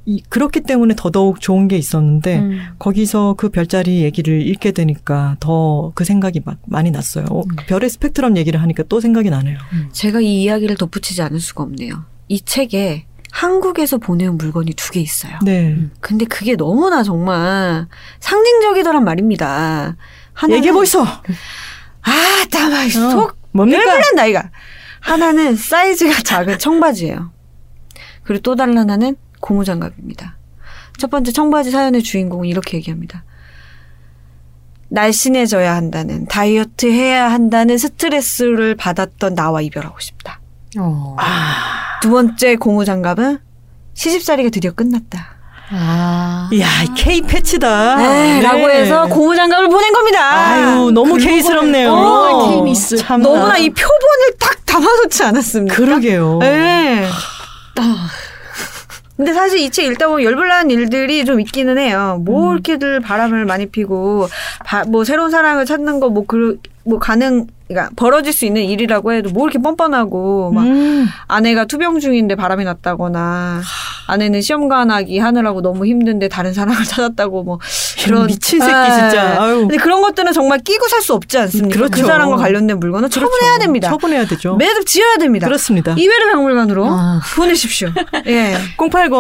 [0.07, 2.61] 이 그렇기 때문에 더더욱 좋은 게 있었는데 음.
[2.79, 7.25] 거기서 그 별자리 얘기를 읽게 되니까 더 그 생각이 막 많이 났어요.
[7.31, 7.57] 어, 음.
[7.67, 9.59] 별의 스펙트럼 얘기를 하니까 또 생각이 나네요.
[9.93, 12.05] 제가 이 이야기를 덧붙이지 않을 수가 없네요.
[12.29, 15.39] 이 책에 한국에서 보내온 물건이 두 개 있어요.
[15.43, 15.77] 네.
[16.01, 17.87] 근데 그게 너무나 정말
[18.21, 19.97] 상징적이더란 말입니다.
[20.35, 21.03] 하나는 얘기해 보이소.
[21.03, 22.89] 아, 따마 어.
[22.89, 23.81] 속 뭡니까?
[23.83, 24.51] 열불난 나이가.
[25.01, 27.33] 하나는 사이즈가 작은 청바지예요.
[28.25, 30.37] 그리고 또 다른 하나는 고무장갑입니다.
[30.99, 33.25] 첫 번째 청바지 사연의 주인공은 이렇게 얘기합니다.
[34.91, 40.42] 날씬해져야 한다는, 다이어트 해야 한다는 스트레스를 받았던 나와 이별하고 싶다.
[40.79, 41.17] 어.
[42.01, 43.39] 두 번째 고무 장갑은
[43.95, 45.27] 시집살이가 드디어 끝났다.
[45.75, 46.51] 아.
[46.53, 46.67] 이야,
[46.97, 47.97] K 패치다.
[47.97, 50.19] 네, 라고 해서 고무장갑을 보낸 겁니다.
[50.33, 51.91] 아유, 너무 K스럽네요.
[51.93, 52.97] 어, K미스.
[52.99, 55.75] 참 너무나 이 표본을 딱 담아놓지 않았습니까?
[55.77, 56.39] 그러게요.
[56.41, 57.07] 네.
[59.17, 62.21] 근데 사실 이 책 읽다 보면 열불나는 일들이 좀 있기는 해요.
[62.25, 64.29] 뭐 이렇게들 바람을 많이 피고,
[64.65, 69.13] 바- 뭐 새로운 사랑을 찾는 거, 뭐, 그, 뭐 가능, 그러니까 벌어질 수 있는 일이라고
[69.13, 71.07] 해도 뭐 이렇게 뻔뻔하고, 막 음.
[71.29, 73.63] 아내가 투병 중인데 바람이 났다거나,
[74.09, 77.59] 아내는 시험 간하기 하느라고 너무 힘든데 다른 사랑을 찾았다고 뭐
[78.07, 79.43] 이런 미친 새끼 아, 진짜.
[79.43, 79.61] 아유.
[79.61, 81.73] 근데 그런 것들은 정말 끼고 살 수 없지 않습니까?
[81.73, 82.07] 그 그렇죠.
[82.07, 83.89] 사람과 관련된 물건은 처분해야 됩니다.
[83.89, 84.55] 처분해야 되죠.
[84.55, 85.47] 매듭 지어야 됩니다.
[85.49, 85.95] 그렇습니다.
[85.99, 87.21] 이외로 박물관으로 아.
[87.35, 87.89] 보내십시오.
[88.27, 88.55] 예.
[88.79, 89.11] 080.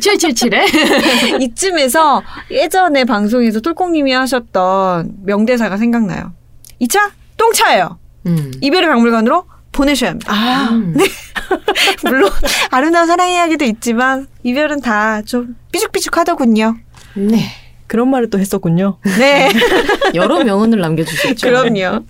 [0.00, 0.64] 777에?
[1.42, 6.32] 이쯤에서 예전에 방송에서 톨콩님이 하셨던 명대사가 생각나요.
[6.80, 7.10] 이차
[7.40, 7.98] 똥차예요.
[8.26, 8.52] 음.
[8.60, 10.32] 이별의 박물관으로 보내셔야 합니다.
[10.32, 10.94] 아, 음.
[12.04, 12.30] 물론
[12.70, 16.76] 아름다운 사랑 이야기도 있지만 이별은 다 좀 삐죽삐죽하더군요.
[17.14, 17.46] 네.
[17.86, 18.98] 그런 말을 또 했었군요.
[19.18, 19.48] 네,
[20.14, 21.48] 여러 명언을 남겨주셨죠.
[21.48, 22.04] 그럼요.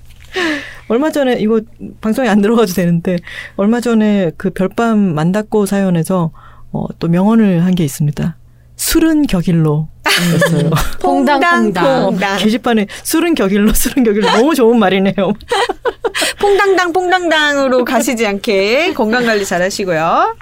[0.88, 1.60] 얼마 전에 이거
[2.00, 3.16] 방송에 안 들어가도 되는데
[3.56, 6.32] 얼마 전에 그 별밤 만닫고 사연에서
[6.72, 8.36] 어, 또 명언을 한 게 있습니다.
[8.84, 9.88] 술은 격일로
[10.34, 10.70] 였어요.
[11.00, 12.02] 퐁당 퐁당.
[12.06, 12.38] 퐁당.
[12.38, 15.14] 게시판에 술은 격일로 술은 격일로 너무 좋은 말이네요.
[16.40, 20.34] 퐁당당 퐁당당으로 가시지 않게 건강 관리 잘 하시고요.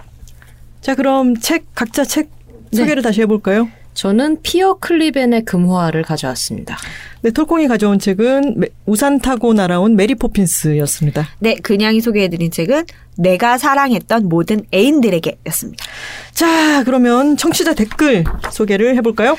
[0.81, 2.31] 자 그럼 책 각자 책
[2.73, 3.69] 소개를 다시 해볼까요?
[4.03, 6.77] 저는 피어 클리벤의 금화를 가져왔습니다.
[7.23, 11.27] 네, 톨콩이 가져온 책은 메- 우산 타고 날아온 메리 포핀스였습니다.
[11.41, 12.85] 네, 그냥이 소개해드린 책은
[13.17, 15.85] 내가 사랑했던 모든 애인들에게였습니다.
[16.33, 18.23] 자 그러면 청취자 댓글
[18.53, 19.37] 소개를 해볼까요?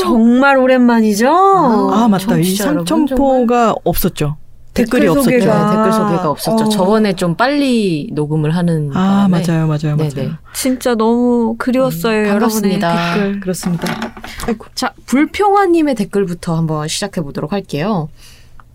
[0.00, 1.28] 정말 오랜만이죠.
[1.30, 4.38] 아 맞다 이 삼천포가 없었죠.
[4.78, 5.30] 댓글이 댓글 없었죠.
[5.30, 5.70] 네, 소개가.
[5.70, 6.64] 댓글 소개가 없었죠.
[6.64, 6.68] 어.
[6.68, 9.46] 저번에 좀 빨리 녹음을 하는 아 바람에.
[9.46, 10.08] 맞아요 맞아요 맞아요.
[10.10, 10.30] 네네.
[10.54, 13.14] 진짜 너무 그리웠어요, 음, 여러분의 반갑습니다.
[13.14, 13.40] 댓글.
[13.40, 14.12] 그렇습니다.
[14.46, 14.66] 아이고.
[14.74, 18.08] 자, 불평화님의 댓글부터 한번 시작해 보도록 할게요.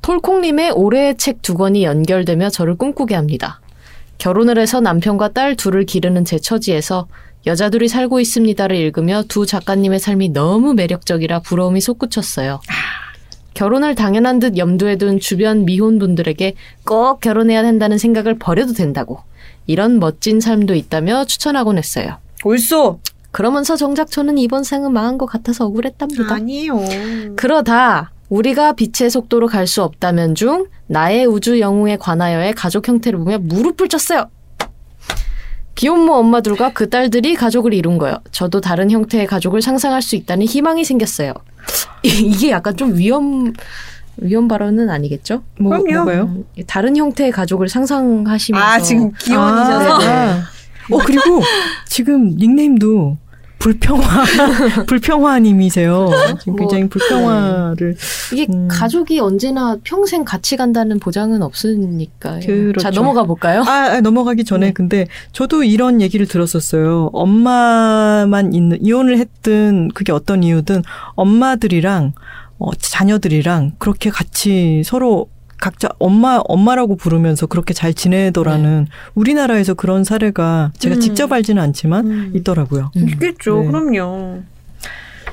[0.01, 3.59] 톨콩님의 올해의 책 두 권이 연결되며 저를 꿈꾸게 합니다.
[4.17, 7.07] 결혼을 해서 남편과 딸 둘을 기르는 제 처지에서
[7.45, 12.61] 여자들이 살고 있습니다를 읽으며 두 작가님의 삶이 너무 매력적이라 부러움이 솟구쳤어요.
[13.53, 16.53] 결혼을 당연한 듯 염두에 둔 주변 미혼분들에게
[16.85, 19.19] 꼭 결혼해야 된다는 생각을 버려도 된다고.
[19.67, 22.17] 이런 멋진 삶도 있다며 추천하곤 했어요.
[22.43, 22.99] 옳소.
[23.31, 26.33] 그러면서 정작 저는 이번 생은 망한 것 같아서 억울했답니다.
[26.35, 26.79] 아니에요.
[27.35, 33.37] 그러다 우리가 빛의 속도로 갈 수 없다면 중 나의 우주 영웅에 관하여의 가족 형태를 보며
[33.39, 34.29] 무릎을 쳤어요.
[35.75, 38.17] 기혼모 엄마들과 그 딸들이 가족을 이룬 거요.
[38.31, 41.33] 저도 다른 형태의 가족을 상상할 수 있다는 희망이 생겼어요.
[42.03, 43.53] 이게 약간 좀 위험
[44.17, 45.43] 위험 발언은 아니겠죠?
[45.59, 46.03] 뭐, 그럼요.
[46.03, 46.23] 뭐가요?
[46.23, 49.99] 음, 다른 형태의 가족을 상상하시면서 아, 지금 기혼이셔서.
[50.01, 50.43] 아,
[50.91, 51.41] 어 그리고
[51.87, 53.17] 지금 닉네임도
[53.63, 54.25] 불평화
[54.87, 56.09] 불평화님이세요.
[56.39, 57.95] 지금 뭐, 굉장히 불평화를
[58.33, 58.67] 이게 음.
[58.69, 62.41] 가족이 언제나 평생 같이 간다는 보장은 없으니까요.
[62.45, 62.81] 그렇죠.
[62.81, 63.63] 자 넘어가 볼까요?
[63.65, 64.73] 아, 아, 넘어가기 전에 네.
[64.73, 67.09] 근데 저도 이런 얘기를 들었었어요.
[67.13, 70.83] 엄마만 있는 이혼을 했든 그게 어떤 이유든
[71.15, 72.11] 엄마들이랑
[72.59, 75.29] 어, 자녀들이랑 그렇게 같이 서로
[75.63, 80.99] 각자 엄마 엄마라고 부르면서 그렇게 잘 지내더라는 우리나라에서 그런 사례가 제가 음.
[80.99, 82.33] 직접 알지는 않지만 음.
[82.35, 82.91] 있더라고요.
[82.97, 83.07] 음.
[83.07, 83.61] 있겠죠.
[83.61, 83.67] 네.
[83.67, 84.41] 그럼요.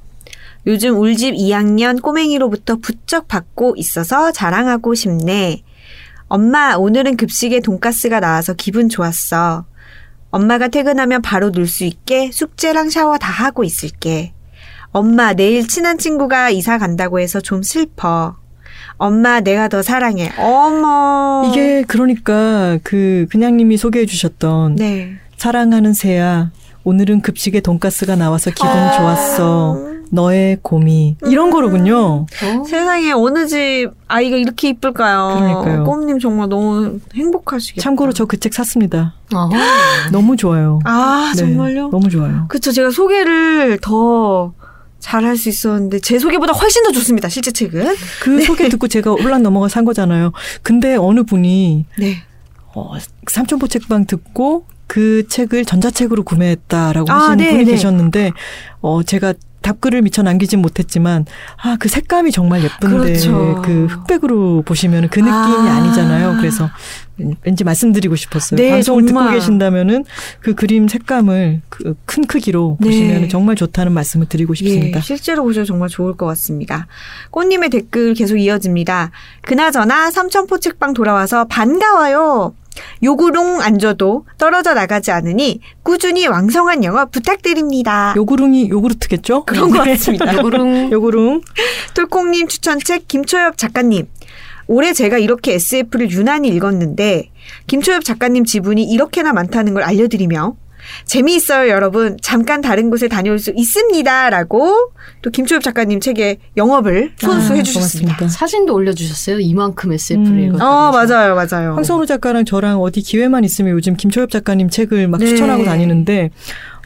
[0.66, 5.62] 요즘 울집 2학년 꼬맹이로부터 부쩍 받고 있어서 자랑하고 싶네.
[6.28, 9.64] 엄마, 오늘은 급식에 돈가스가 나와서 기분 좋았어.
[10.30, 14.34] 엄마가 퇴근하면 바로 놀 수 있게 숙제랑 샤워 다 하고 있을게.
[14.92, 18.36] 엄마, 내일 친한 친구가 이사 간다고 해서 좀 슬퍼.
[18.98, 20.30] 엄마, 내가 더 사랑해.
[20.38, 21.44] 어머.
[21.50, 25.14] 이게 그러니까 그 그냥님이 소개해 주셨던 네.
[25.38, 26.50] 사랑하는 새야
[26.84, 28.92] 오늘은 급식에 돈가스가 나와서 기분 아.
[28.96, 31.96] 좋았어 너의 곰이 이런 거로군요.
[32.26, 32.64] 어?
[32.64, 35.36] 세상에 어느 집 아이가 이렇게 이쁠까요?
[35.38, 35.84] 그러니까요.
[35.84, 37.82] 꼼님 정말 너무 행복하시겠다.
[37.82, 39.14] 참고로 저 그 책 샀습니다.
[40.12, 40.78] 너무 좋아요.
[40.84, 41.88] 아 네, 정말요?
[41.90, 42.46] 너무 좋아요.
[42.48, 44.52] 그쵸 제가 소개를 더
[45.00, 47.28] 잘할 수 있었는데 제 소개보다 훨씬 더 좋습니다.
[47.28, 47.94] 실제 책은.
[48.22, 50.32] 그 소개 듣고 제가 혼란 넘어가 산 거잖아요.
[50.62, 52.16] 근데 어느 분이 네.
[52.74, 52.92] 어,
[53.28, 57.70] 삼촌포 책방 듣고 그 책을 전자책으로 구매했다라고 아, 하시는 네, 분이 네.
[57.72, 58.32] 계셨는데
[58.80, 59.34] 어 제가
[59.68, 61.24] 답글을 미처 남기진 못했지만
[61.62, 63.62] 아 그 색감이 정말 예쁜데 그렇죠.
[63.64, 65.76] 그 흑백으로 보시면 그 느낌이 아.
[65.76, 65.86] 아.
[65.86, 66.68] 니잖아요 그래서
[67.44, 68.58] 왠지 말씀드리고 싶었어요.
[68.60, 69.24] 네, 방송을 정말.
[69.26, 70.04] 듣고 계신다면은
[70.40, 72.86] 그 그림 색감을 그 큰 크기로 네.
[72.88, 74.98] 보시면 정말 좋다는 말씀을 드리고 싶습니다.
[74.98, 76.86] 예, 실제로 보셔도 정말 좋을 것 같습니다.
[77.30, 79.10] 꽃님의 댓글 계속 이어집니다.
[79.42, 82.54] 그나저나 삼천포 책방 돌아와서 반가워요.
[83.02, 88.14] 요구롱 안 줘도 떨어져 나가지 않으니 꾸준히 왕성한 영업 부탁드립니다.
[88.16, 89.44] 요구릉이 요구르트겠죠?
[89.44, 90.34] 그런 것 같습니다.
[90.36, 91.40] 요구릉 요구릉
[91.94, 94.06] 톨콩님 추천책 김초엽 작가님.
[94.66, 97.30] 올해 제가 이렇게 SF를 유난히 읽었는데
[97.66, 100.54] 김초엽 작가님 지분이 이렇게나 많다는 걸 알려드리며
[101.04, 104.92] 재미있어요 여러분 잠깐 다른 곳에 다녀올 수 있습니다라고
[105.22, 108.16] 또 김초엽 작가님 책에 영업을 손수해 아, 주셨습니다.
[108.16, 108.28] 고맙습니다.
[108.28, 109.40] 사진도 올려주셨어요.
[109.40, 110.38] 이만큼 SF를 음.
[110.40, 110.64] 읽었다.
[110.66, 111.74] 어 맞아요 맞아요.
[111.74, 115.26] 황선우 작가랑 저랑 어디 기회만 있으면 요즘 김초엽 작가님 책을 막 네.
[115.26, 116.30] 추천하고 다니는데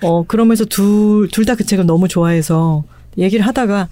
[0.02, 2.84] 어 그러면서 둘 둘 다 그 책을 너무 좋아해서
[3.18, 3.88] 얘기를 하다가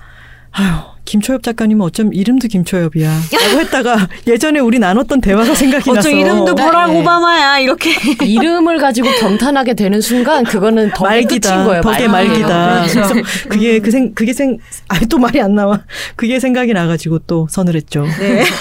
[0.53, 0.69] 아유
[1.05, 6.55] 김초엽 작가님은 어쩜 이름도 김초엽이야 라고 했다가 예전에 우리 나눴던 대화가 생각이 나서 어쩌 이름도
[6.55, 7.01] 버락 네.
[7.01, 7.91] 오바마야 이렇게
[8.25, 11.83] 이름을 가지고 경탄하게 되는 순간 그거는 더 끝인 말기다 거예요.
[11.83, 12.09] 덕의.
[12.09, 12.89] 말기다 네.
[12.93, 13.15] 그래서
[13.49, 14.59] 그게 그 생 그게 생
[14.89, 15.83] 아예 또 말이 안 나와
[16.15, 18.45] 그게 생각이 나가지고 또 서늘했죠 네.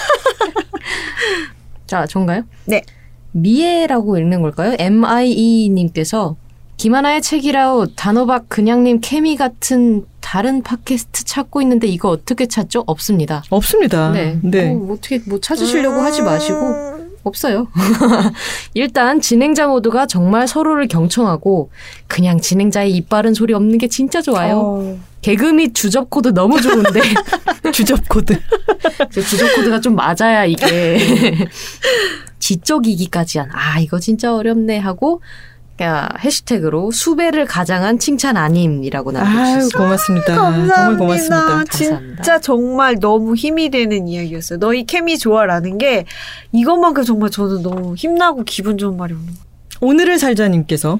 [1.86, 2.44] 자, 전가요?
[2.66, 2.84] 네.
[3.32, 4.76] 미에라고 읽는 걸까요?
[4.80, 6.36] M-I-E 님께서
[6.80, 12.86] 김하나의 책읽아웃 단호박 그냥님 케미 같은 다른 팟캐스트 찾고 있는데 이거 어떻게 찾죠?
[12.88, 13.44] 없습니다.
[13.50, 14.40] 없습니다 네.
[14.42, 14.74] 네.
[14.74, 17.12] 뭐 어떻게 뭐 찾으시려고 하지 마시고 음.
[17.24, 17.68] 없어요.
[18.74, 21.70] 일단 진행자 모두가 정말 서로를 경청하고
[22.08, 24.60] 그냥 진행자의 입 바른 소리 없는 게 진짜 좋아요.
[24.60, 25.00] 어.
[25.22, 27.02] 개그 및 주접 코드 너무 좋은데
[27.74, 28.40] 주접 코드
[29.14, 30.98] 그 주접 코드가 좀 맞아야 이게
[32.40, 35.49] 지적이기까지 한 아 이거 진짜 어렵네 하고 야,
[35.86, 39.70] 해시태그로 수배를 가장한 칭찬 아님이라고 남겨주셨어요.
[39.76, 40.76] 고맙습니다 감사합니다.
[40.76, 41.76] 정말 고맙습니다 감사합니다.
[42.24, 44.60] 진짜 정말 너무 힘이 되는 이야기였어요.
[44.60, 46.06] 너희 케미 좋아라는 게
[46.52, 49.40] 이것만큼 정말 저는 너무 힘나고 기분 좋은 말이 없는 것
[49.82, 51.00] 오늘을 살자님께서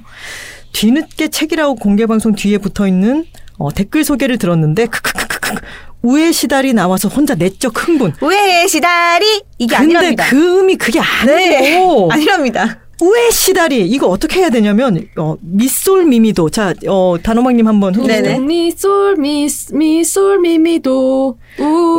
[0.72, 3.26] 뒤늦게 책이라고 공개 방송 뒤에 붙어 있는
[3.58, 5.56] 어, 댓글 소개를 들었는데 크크크크크
[6.02, 8.14] 우에 시달이 나와서 혼자 내적 흥분.
[8.22, 10.26] 왜 시다리 이게 근데 아니랍니다.
[10.30, 11.78] 그 음이 그게 네.
[11.78, 12.80] 아니고 아니랍니다.
[13.02, 13.88] 우에 시달이?
[13.88, 16.50] 이거 어떻게 해야 되냐면 어, 미솔 미미도.
[16.50, 18.40] 자 어, 단호박님 한번 해주세요.
[18.42, 21.38] 미솔 미스 미솔 미미도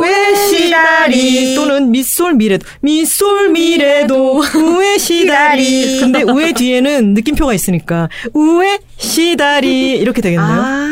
[0.01, 2.65] 왜 시다리 또는 미솔 미래도.
[2.81, 4.41] 미솔 미래도.
[4.77, 8.09] 우에 시다리 근데 우에 뒤에는 느낌표가 있으니까.
[8.33, 10.47] 우에 시다리 이렇게 되겠네요.
[10.47, 10.87] 아.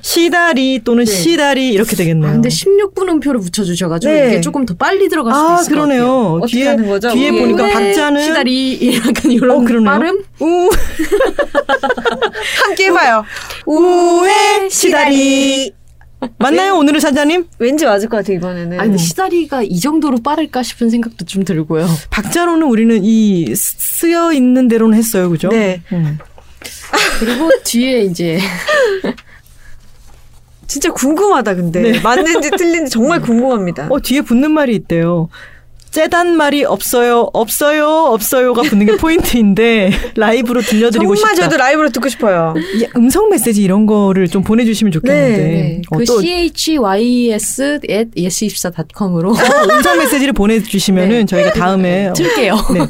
[0.00, 1.10] 시다리 또는 네.
[1.10, 2.30] 시다리 이렇게 되겠네요.
[2.30, 4.26] 아, 근데 16분 음표를 붙여주셔가지고 네.
[4.28, 6.04] 이게 조금 더 빨리 들어갈 수아 있을 것 그러네요.
[6.06, 6.32] 같아요.
[6.42, 7.12] 어떻게 뒤에 하는 거죠?
[7.12, 7.40] 뒤에 우에.
[7.40, 9.90] 보니까 왜 박자는 시다리 약간 이런 어, 그러네요.
[9.90, 10.70] 발음 우
[12.64, 13.24] 함께 해봐요.
[13.66, 15.72] 우에 시다리
[16.38, 17.44] 맞나요 오늘의 사자님?
[17.58, 18.80] 왠지 맞을 것 같아 이번에는.
[18.80, 21.86] 아니 시다리가 이 정도로 빠를까 싶은 생각도 좀 들고요.
[22.10, 25.48] 박자로는 우리는 이 쓰여 있는 대로는 했어요, 그죠?
[25.48, 25.82] 네.
[25.92, 26.18] 음.
[27.20, 28.38] 그리고 뒤에 이제
[30.66, 32.00] 진짜 궁금하다 근데 네.
[32.00, 33.88] 맞는지 틀린지 정말 궁금합니다.
[33.90, 35.28] 어 뒤에 붙는 말이 있대요.
[35.96, 41.48] 째단 말이 없어요, 없어요, 없어요가 붙는 게 포인트인데 라이브로 들려드리고 정말 싶다.
[41.48, 42.52] 저도 라이브로 듣고 싶어요.
[42.74, 45.36] 이 음성 메시지 이런 거를 좀 보내주시면 좋겠는데.
[45.38, 51.24] 네, 어, 그또 chys at yes24.com으로 어, 음성 메시지를 보내주시면은 네.
[51.24, 52.54] 저희가 다음에 어, 틀게요.
[52.74, 52.80] 네.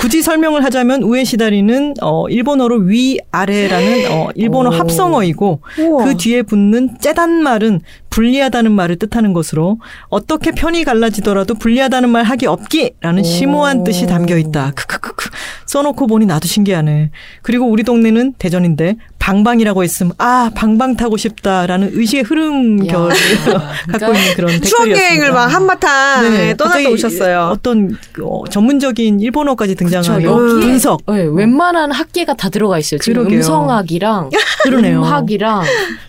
[0.00, 4.72] 굳이 설명을 하자면 우에 시다리는 어, 일본어로 위 아래라는 어, 일본어 오.
[4.72, 6.04] 합성어이고 우와.
[6.06, 7.82] 그 뒤에 붙는 째단 말은
[8.12, 9.78] 불리하다는 말을 뜻하는 것으로
[10.08, 13.24] 어떻게 편이 갈라지더라도 불리하다는 말 하기 없기라는 오.
[13.24, 14.72] 심오한 뜻이 담겨 있다.
[14.72, 15.30] 크크크크.
[15.66, 17.10] 써놓고 보니 나도 신기하네.
[17.40, 20.10] 그리고 우리 동네는 대전인데 방방이라고 했음.
[20.18, 22.92] 아 방방 타고 싶다라는 의식의 흐름 야.
[22.92, 23.14] 결을
[23.92, 24.90] 갖고 있는 그런 추억.
[24.90, 27.50] 여행을 막 한바탕 네, 떠났다 갑자기 오셨어요.
[27.52, 31.02] 어떤 어, 전문적인 일본어까지 등장하는 그쵸, 분석.
[31.06, 32.98] 네, 웬만한 학계가 다 들어가 있어요.
[32.98, 33.38] 지금 그러게요.
[33.38, 34.30] 음성학이랑.
[34.66, 35.62] 음학이랑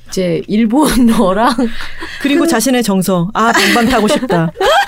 [0.07, 1.56] 이제 일본어랑
[2.19, 3.30] 그리고 자신의 정서.
[3.35, 4.52] 아 방방 타고 싶다.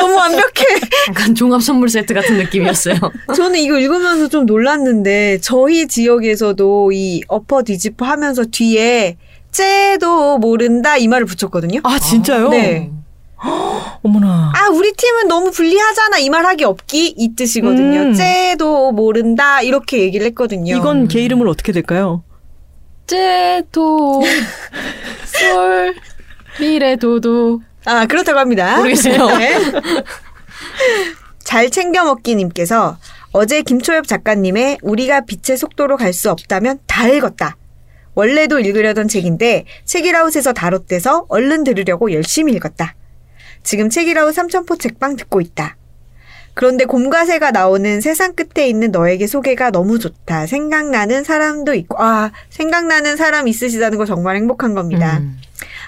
[0.00, 0.80] 너무 완벽해.
[1.08, 2.94] 약간 종합 선물 세트 같은 느낌이었어요.
[3.36, 9.16] 저는 이거 읽으면서 좀 놀랐는데 저희 지역에서도 이 엎어 뒤집어 하면서 뒤에
[9.52, 11.80] 쟤도 모른다 이 말을 붙였거든요.
[11.84, 12.48] 아 진짜요?
[12.50, 12.90] 네.
[14.02, 14.52] 어머나.
[14.54, 16.18] 아, 우리 팀은 너무 불리하잖아.
[16.18, 18.00] 이 말 하기 없기 이 뜻이거든요.
[18.00, 18.14] 음.
[18.14, 19.62] 쟤도 모른다.
[19.62, 20.76] 이렇게 얘기를 했거든요.
[20.76, 22.22] 이건 개 이름을 어떻게 될까요?
[23.06, 24.22] 제도
[25.24, 25.94] 솔
[26.60, 28.76] 미래 도도 아, 그렇다고 합니다.
[28.78, 29.26] 모르겠어요.
[29.38, 29.58] 네.
[31.44, 32.98] 잘 챙겨 먹기 님께서
[33.32, 37.56] 어제 김초엽 작가님의 우리가 빛의 속도로 갈 수 없다면 다 읽었다.
[38.14, 42.94] 원래도 읽으려던 책인데 책이라웃에서 다뤘대서 얼른 들으려고 열심히 읽었다.
[43.62, 45.76] 지금 책이라웃 삼천포 책방 듣고 있다.
[46.54, 50.46] 그런데 곰과 새가 나오는 세상 끝에 있는 너에게 소개가 너무 좋다.
[50.46, 55.18] 생각나는 사람도 있고, 아, 생각나는 사람 있으시다는 거 정말 행복한 겁니다.
[55.18, 55.38] 음.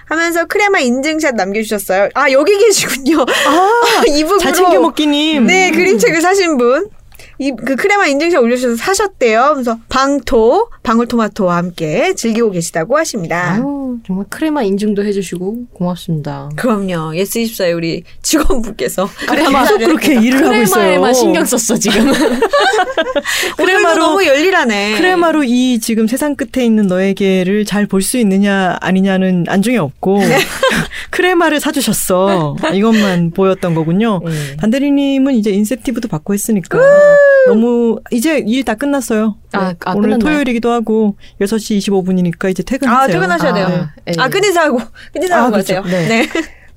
[0.06, 2.10] 하면서 크레마 인증샷 남겨주셨어요.
[2.14, 3.22] 아, 여기 계시군요.
[3.22, 4.02] 아.
[4.40, 5.46] 잘 챙겨 먹기님.
[5.46, 6.88] 네, 그림책을 사신 분.
[7.38, 9.50] 이, 그 크레마 인증샷 올려주셔서 사셨대요.
[9.54, 13.54] 그래서 방토, 방울토마토와 함께 즐기고 계시다고 하십니다.
[13.54, 16.50] 아유, 정말 크레마 인증도 해주시고 고맙습니다.
[16.56, 17.12] 그럼요.
[17.14, 19.08] 예스24의 우리 직원분께서.
[19.28, 20.74] 크레마 계속 그렇게 일을 하고 있어요.
[20.84, 22.12] 크레마에만 신경 썼어 지금.
[23.56, 24.96] 크레마로- 너무 열일하네.
[24.98, 30.38] 크레마로 이 지금 세상 끝에 있는 너에게를 잘 볼 수 있느냐 아니냐는 안중에 없고 네.
[31.10, 32.56] 크레마를 사주셨어.
[32.72, 34.20] 이것만 보였던 거군요.
[34.24, 34.56] 네.
[34.56, 36.78] 단대리님은 이제 인센티브도 받고 했으니까
[37.48, 39.36] 너무 이제 일 다 끝났어요.
[39.52, 40.18] 아, 아, 오늘 끝났나요?
[40.18, 43.02] 토요일이기도 하고 6시 25분이니까 이제 퇴근하세요.
[43.02, 43.66] 아, 퇴근하셔야 돼요.
[43.66, 44.12] 아, 예.
[44.18, 44.78] 아, 끝내자고.
[45.12, 45.82] 끝내자고 아, 가세요.
[45.82, 45.96] 그렇죠.
[45.96, 46.08] 네.
[46.08, 46.28] 네.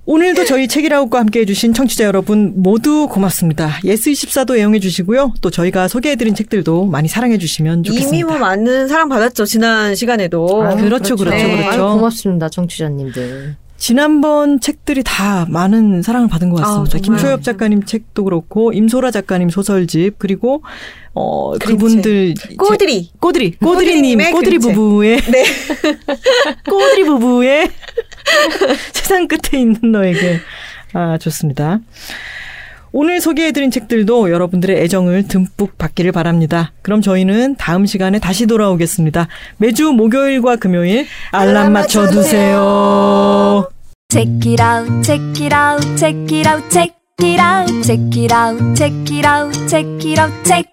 [0.07, 3.79] 오늘도 저희 책읽아웃과 함께 해 주신 청취자 여러분 모두 고맙습니다.
[3.83, 5.33] 예스24도 애용해 주시고요.
[5.41, 8.15] 또 저희가 소개해드린 책들도 많이 사랑해 주시면 좋겠습니다.
[8.15, 9.45] 이미 뭐 많은 사랑 받았죠.
[9.45, 10.63] 지난 시간에도.
[10.63, 11.57] 아, 그렇죠, 그렇죠, 네.
[11.63, 11.87] 그렇죠.
[11.87, 13.55] 아유, 고맙습니다, 청취자님들.
[13.77, 16.97] 지난번 책들이 다 많은 사랑을 받은 것 같습니다.
[16.97, 17.01] 아.
[17.01, 20.63] 김초엽 작가님 책도 그렇고 임소라 작가님 소설집 그리고
[21.13, 21.53] 어.
[21.57, 22.33] 그분들.
[22.35, 24.57] 제- 꼬드리 꼬드리님 꼬드리님의 꼬드리.
[24.59, 25.43] 부부의 네.
[26.69, 27.69] 꼬드리 부부의
[28.93, 30.39] 세상 끝에 있는 너에게
[30.93, 31.79] 아 좋습니다.
[32.97, 36.71] 오늘 소개해드린 책들도 여러분들의 애정을 듬뿍 받기를 바랍니다.
[36.81, 39.27] 그럼 저희는 다음 시간에 다시 돌아오겠습니다.
[39.57, 43.67] 매주 목요일과 금요일 알람 맞춰두세요.
[44.07, 48.75] Check it out, check it out, check it out, check it out, check it out,
[48.77, 50.65] check it out, check it out, check.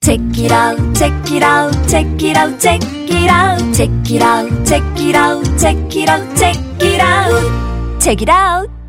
[0.00, 4.48] Check it out, check it out, check it out, check it out, check it out,
[4.64, 6.54] check it out, check it out, check
[6.86, 8.81] it out, check it out.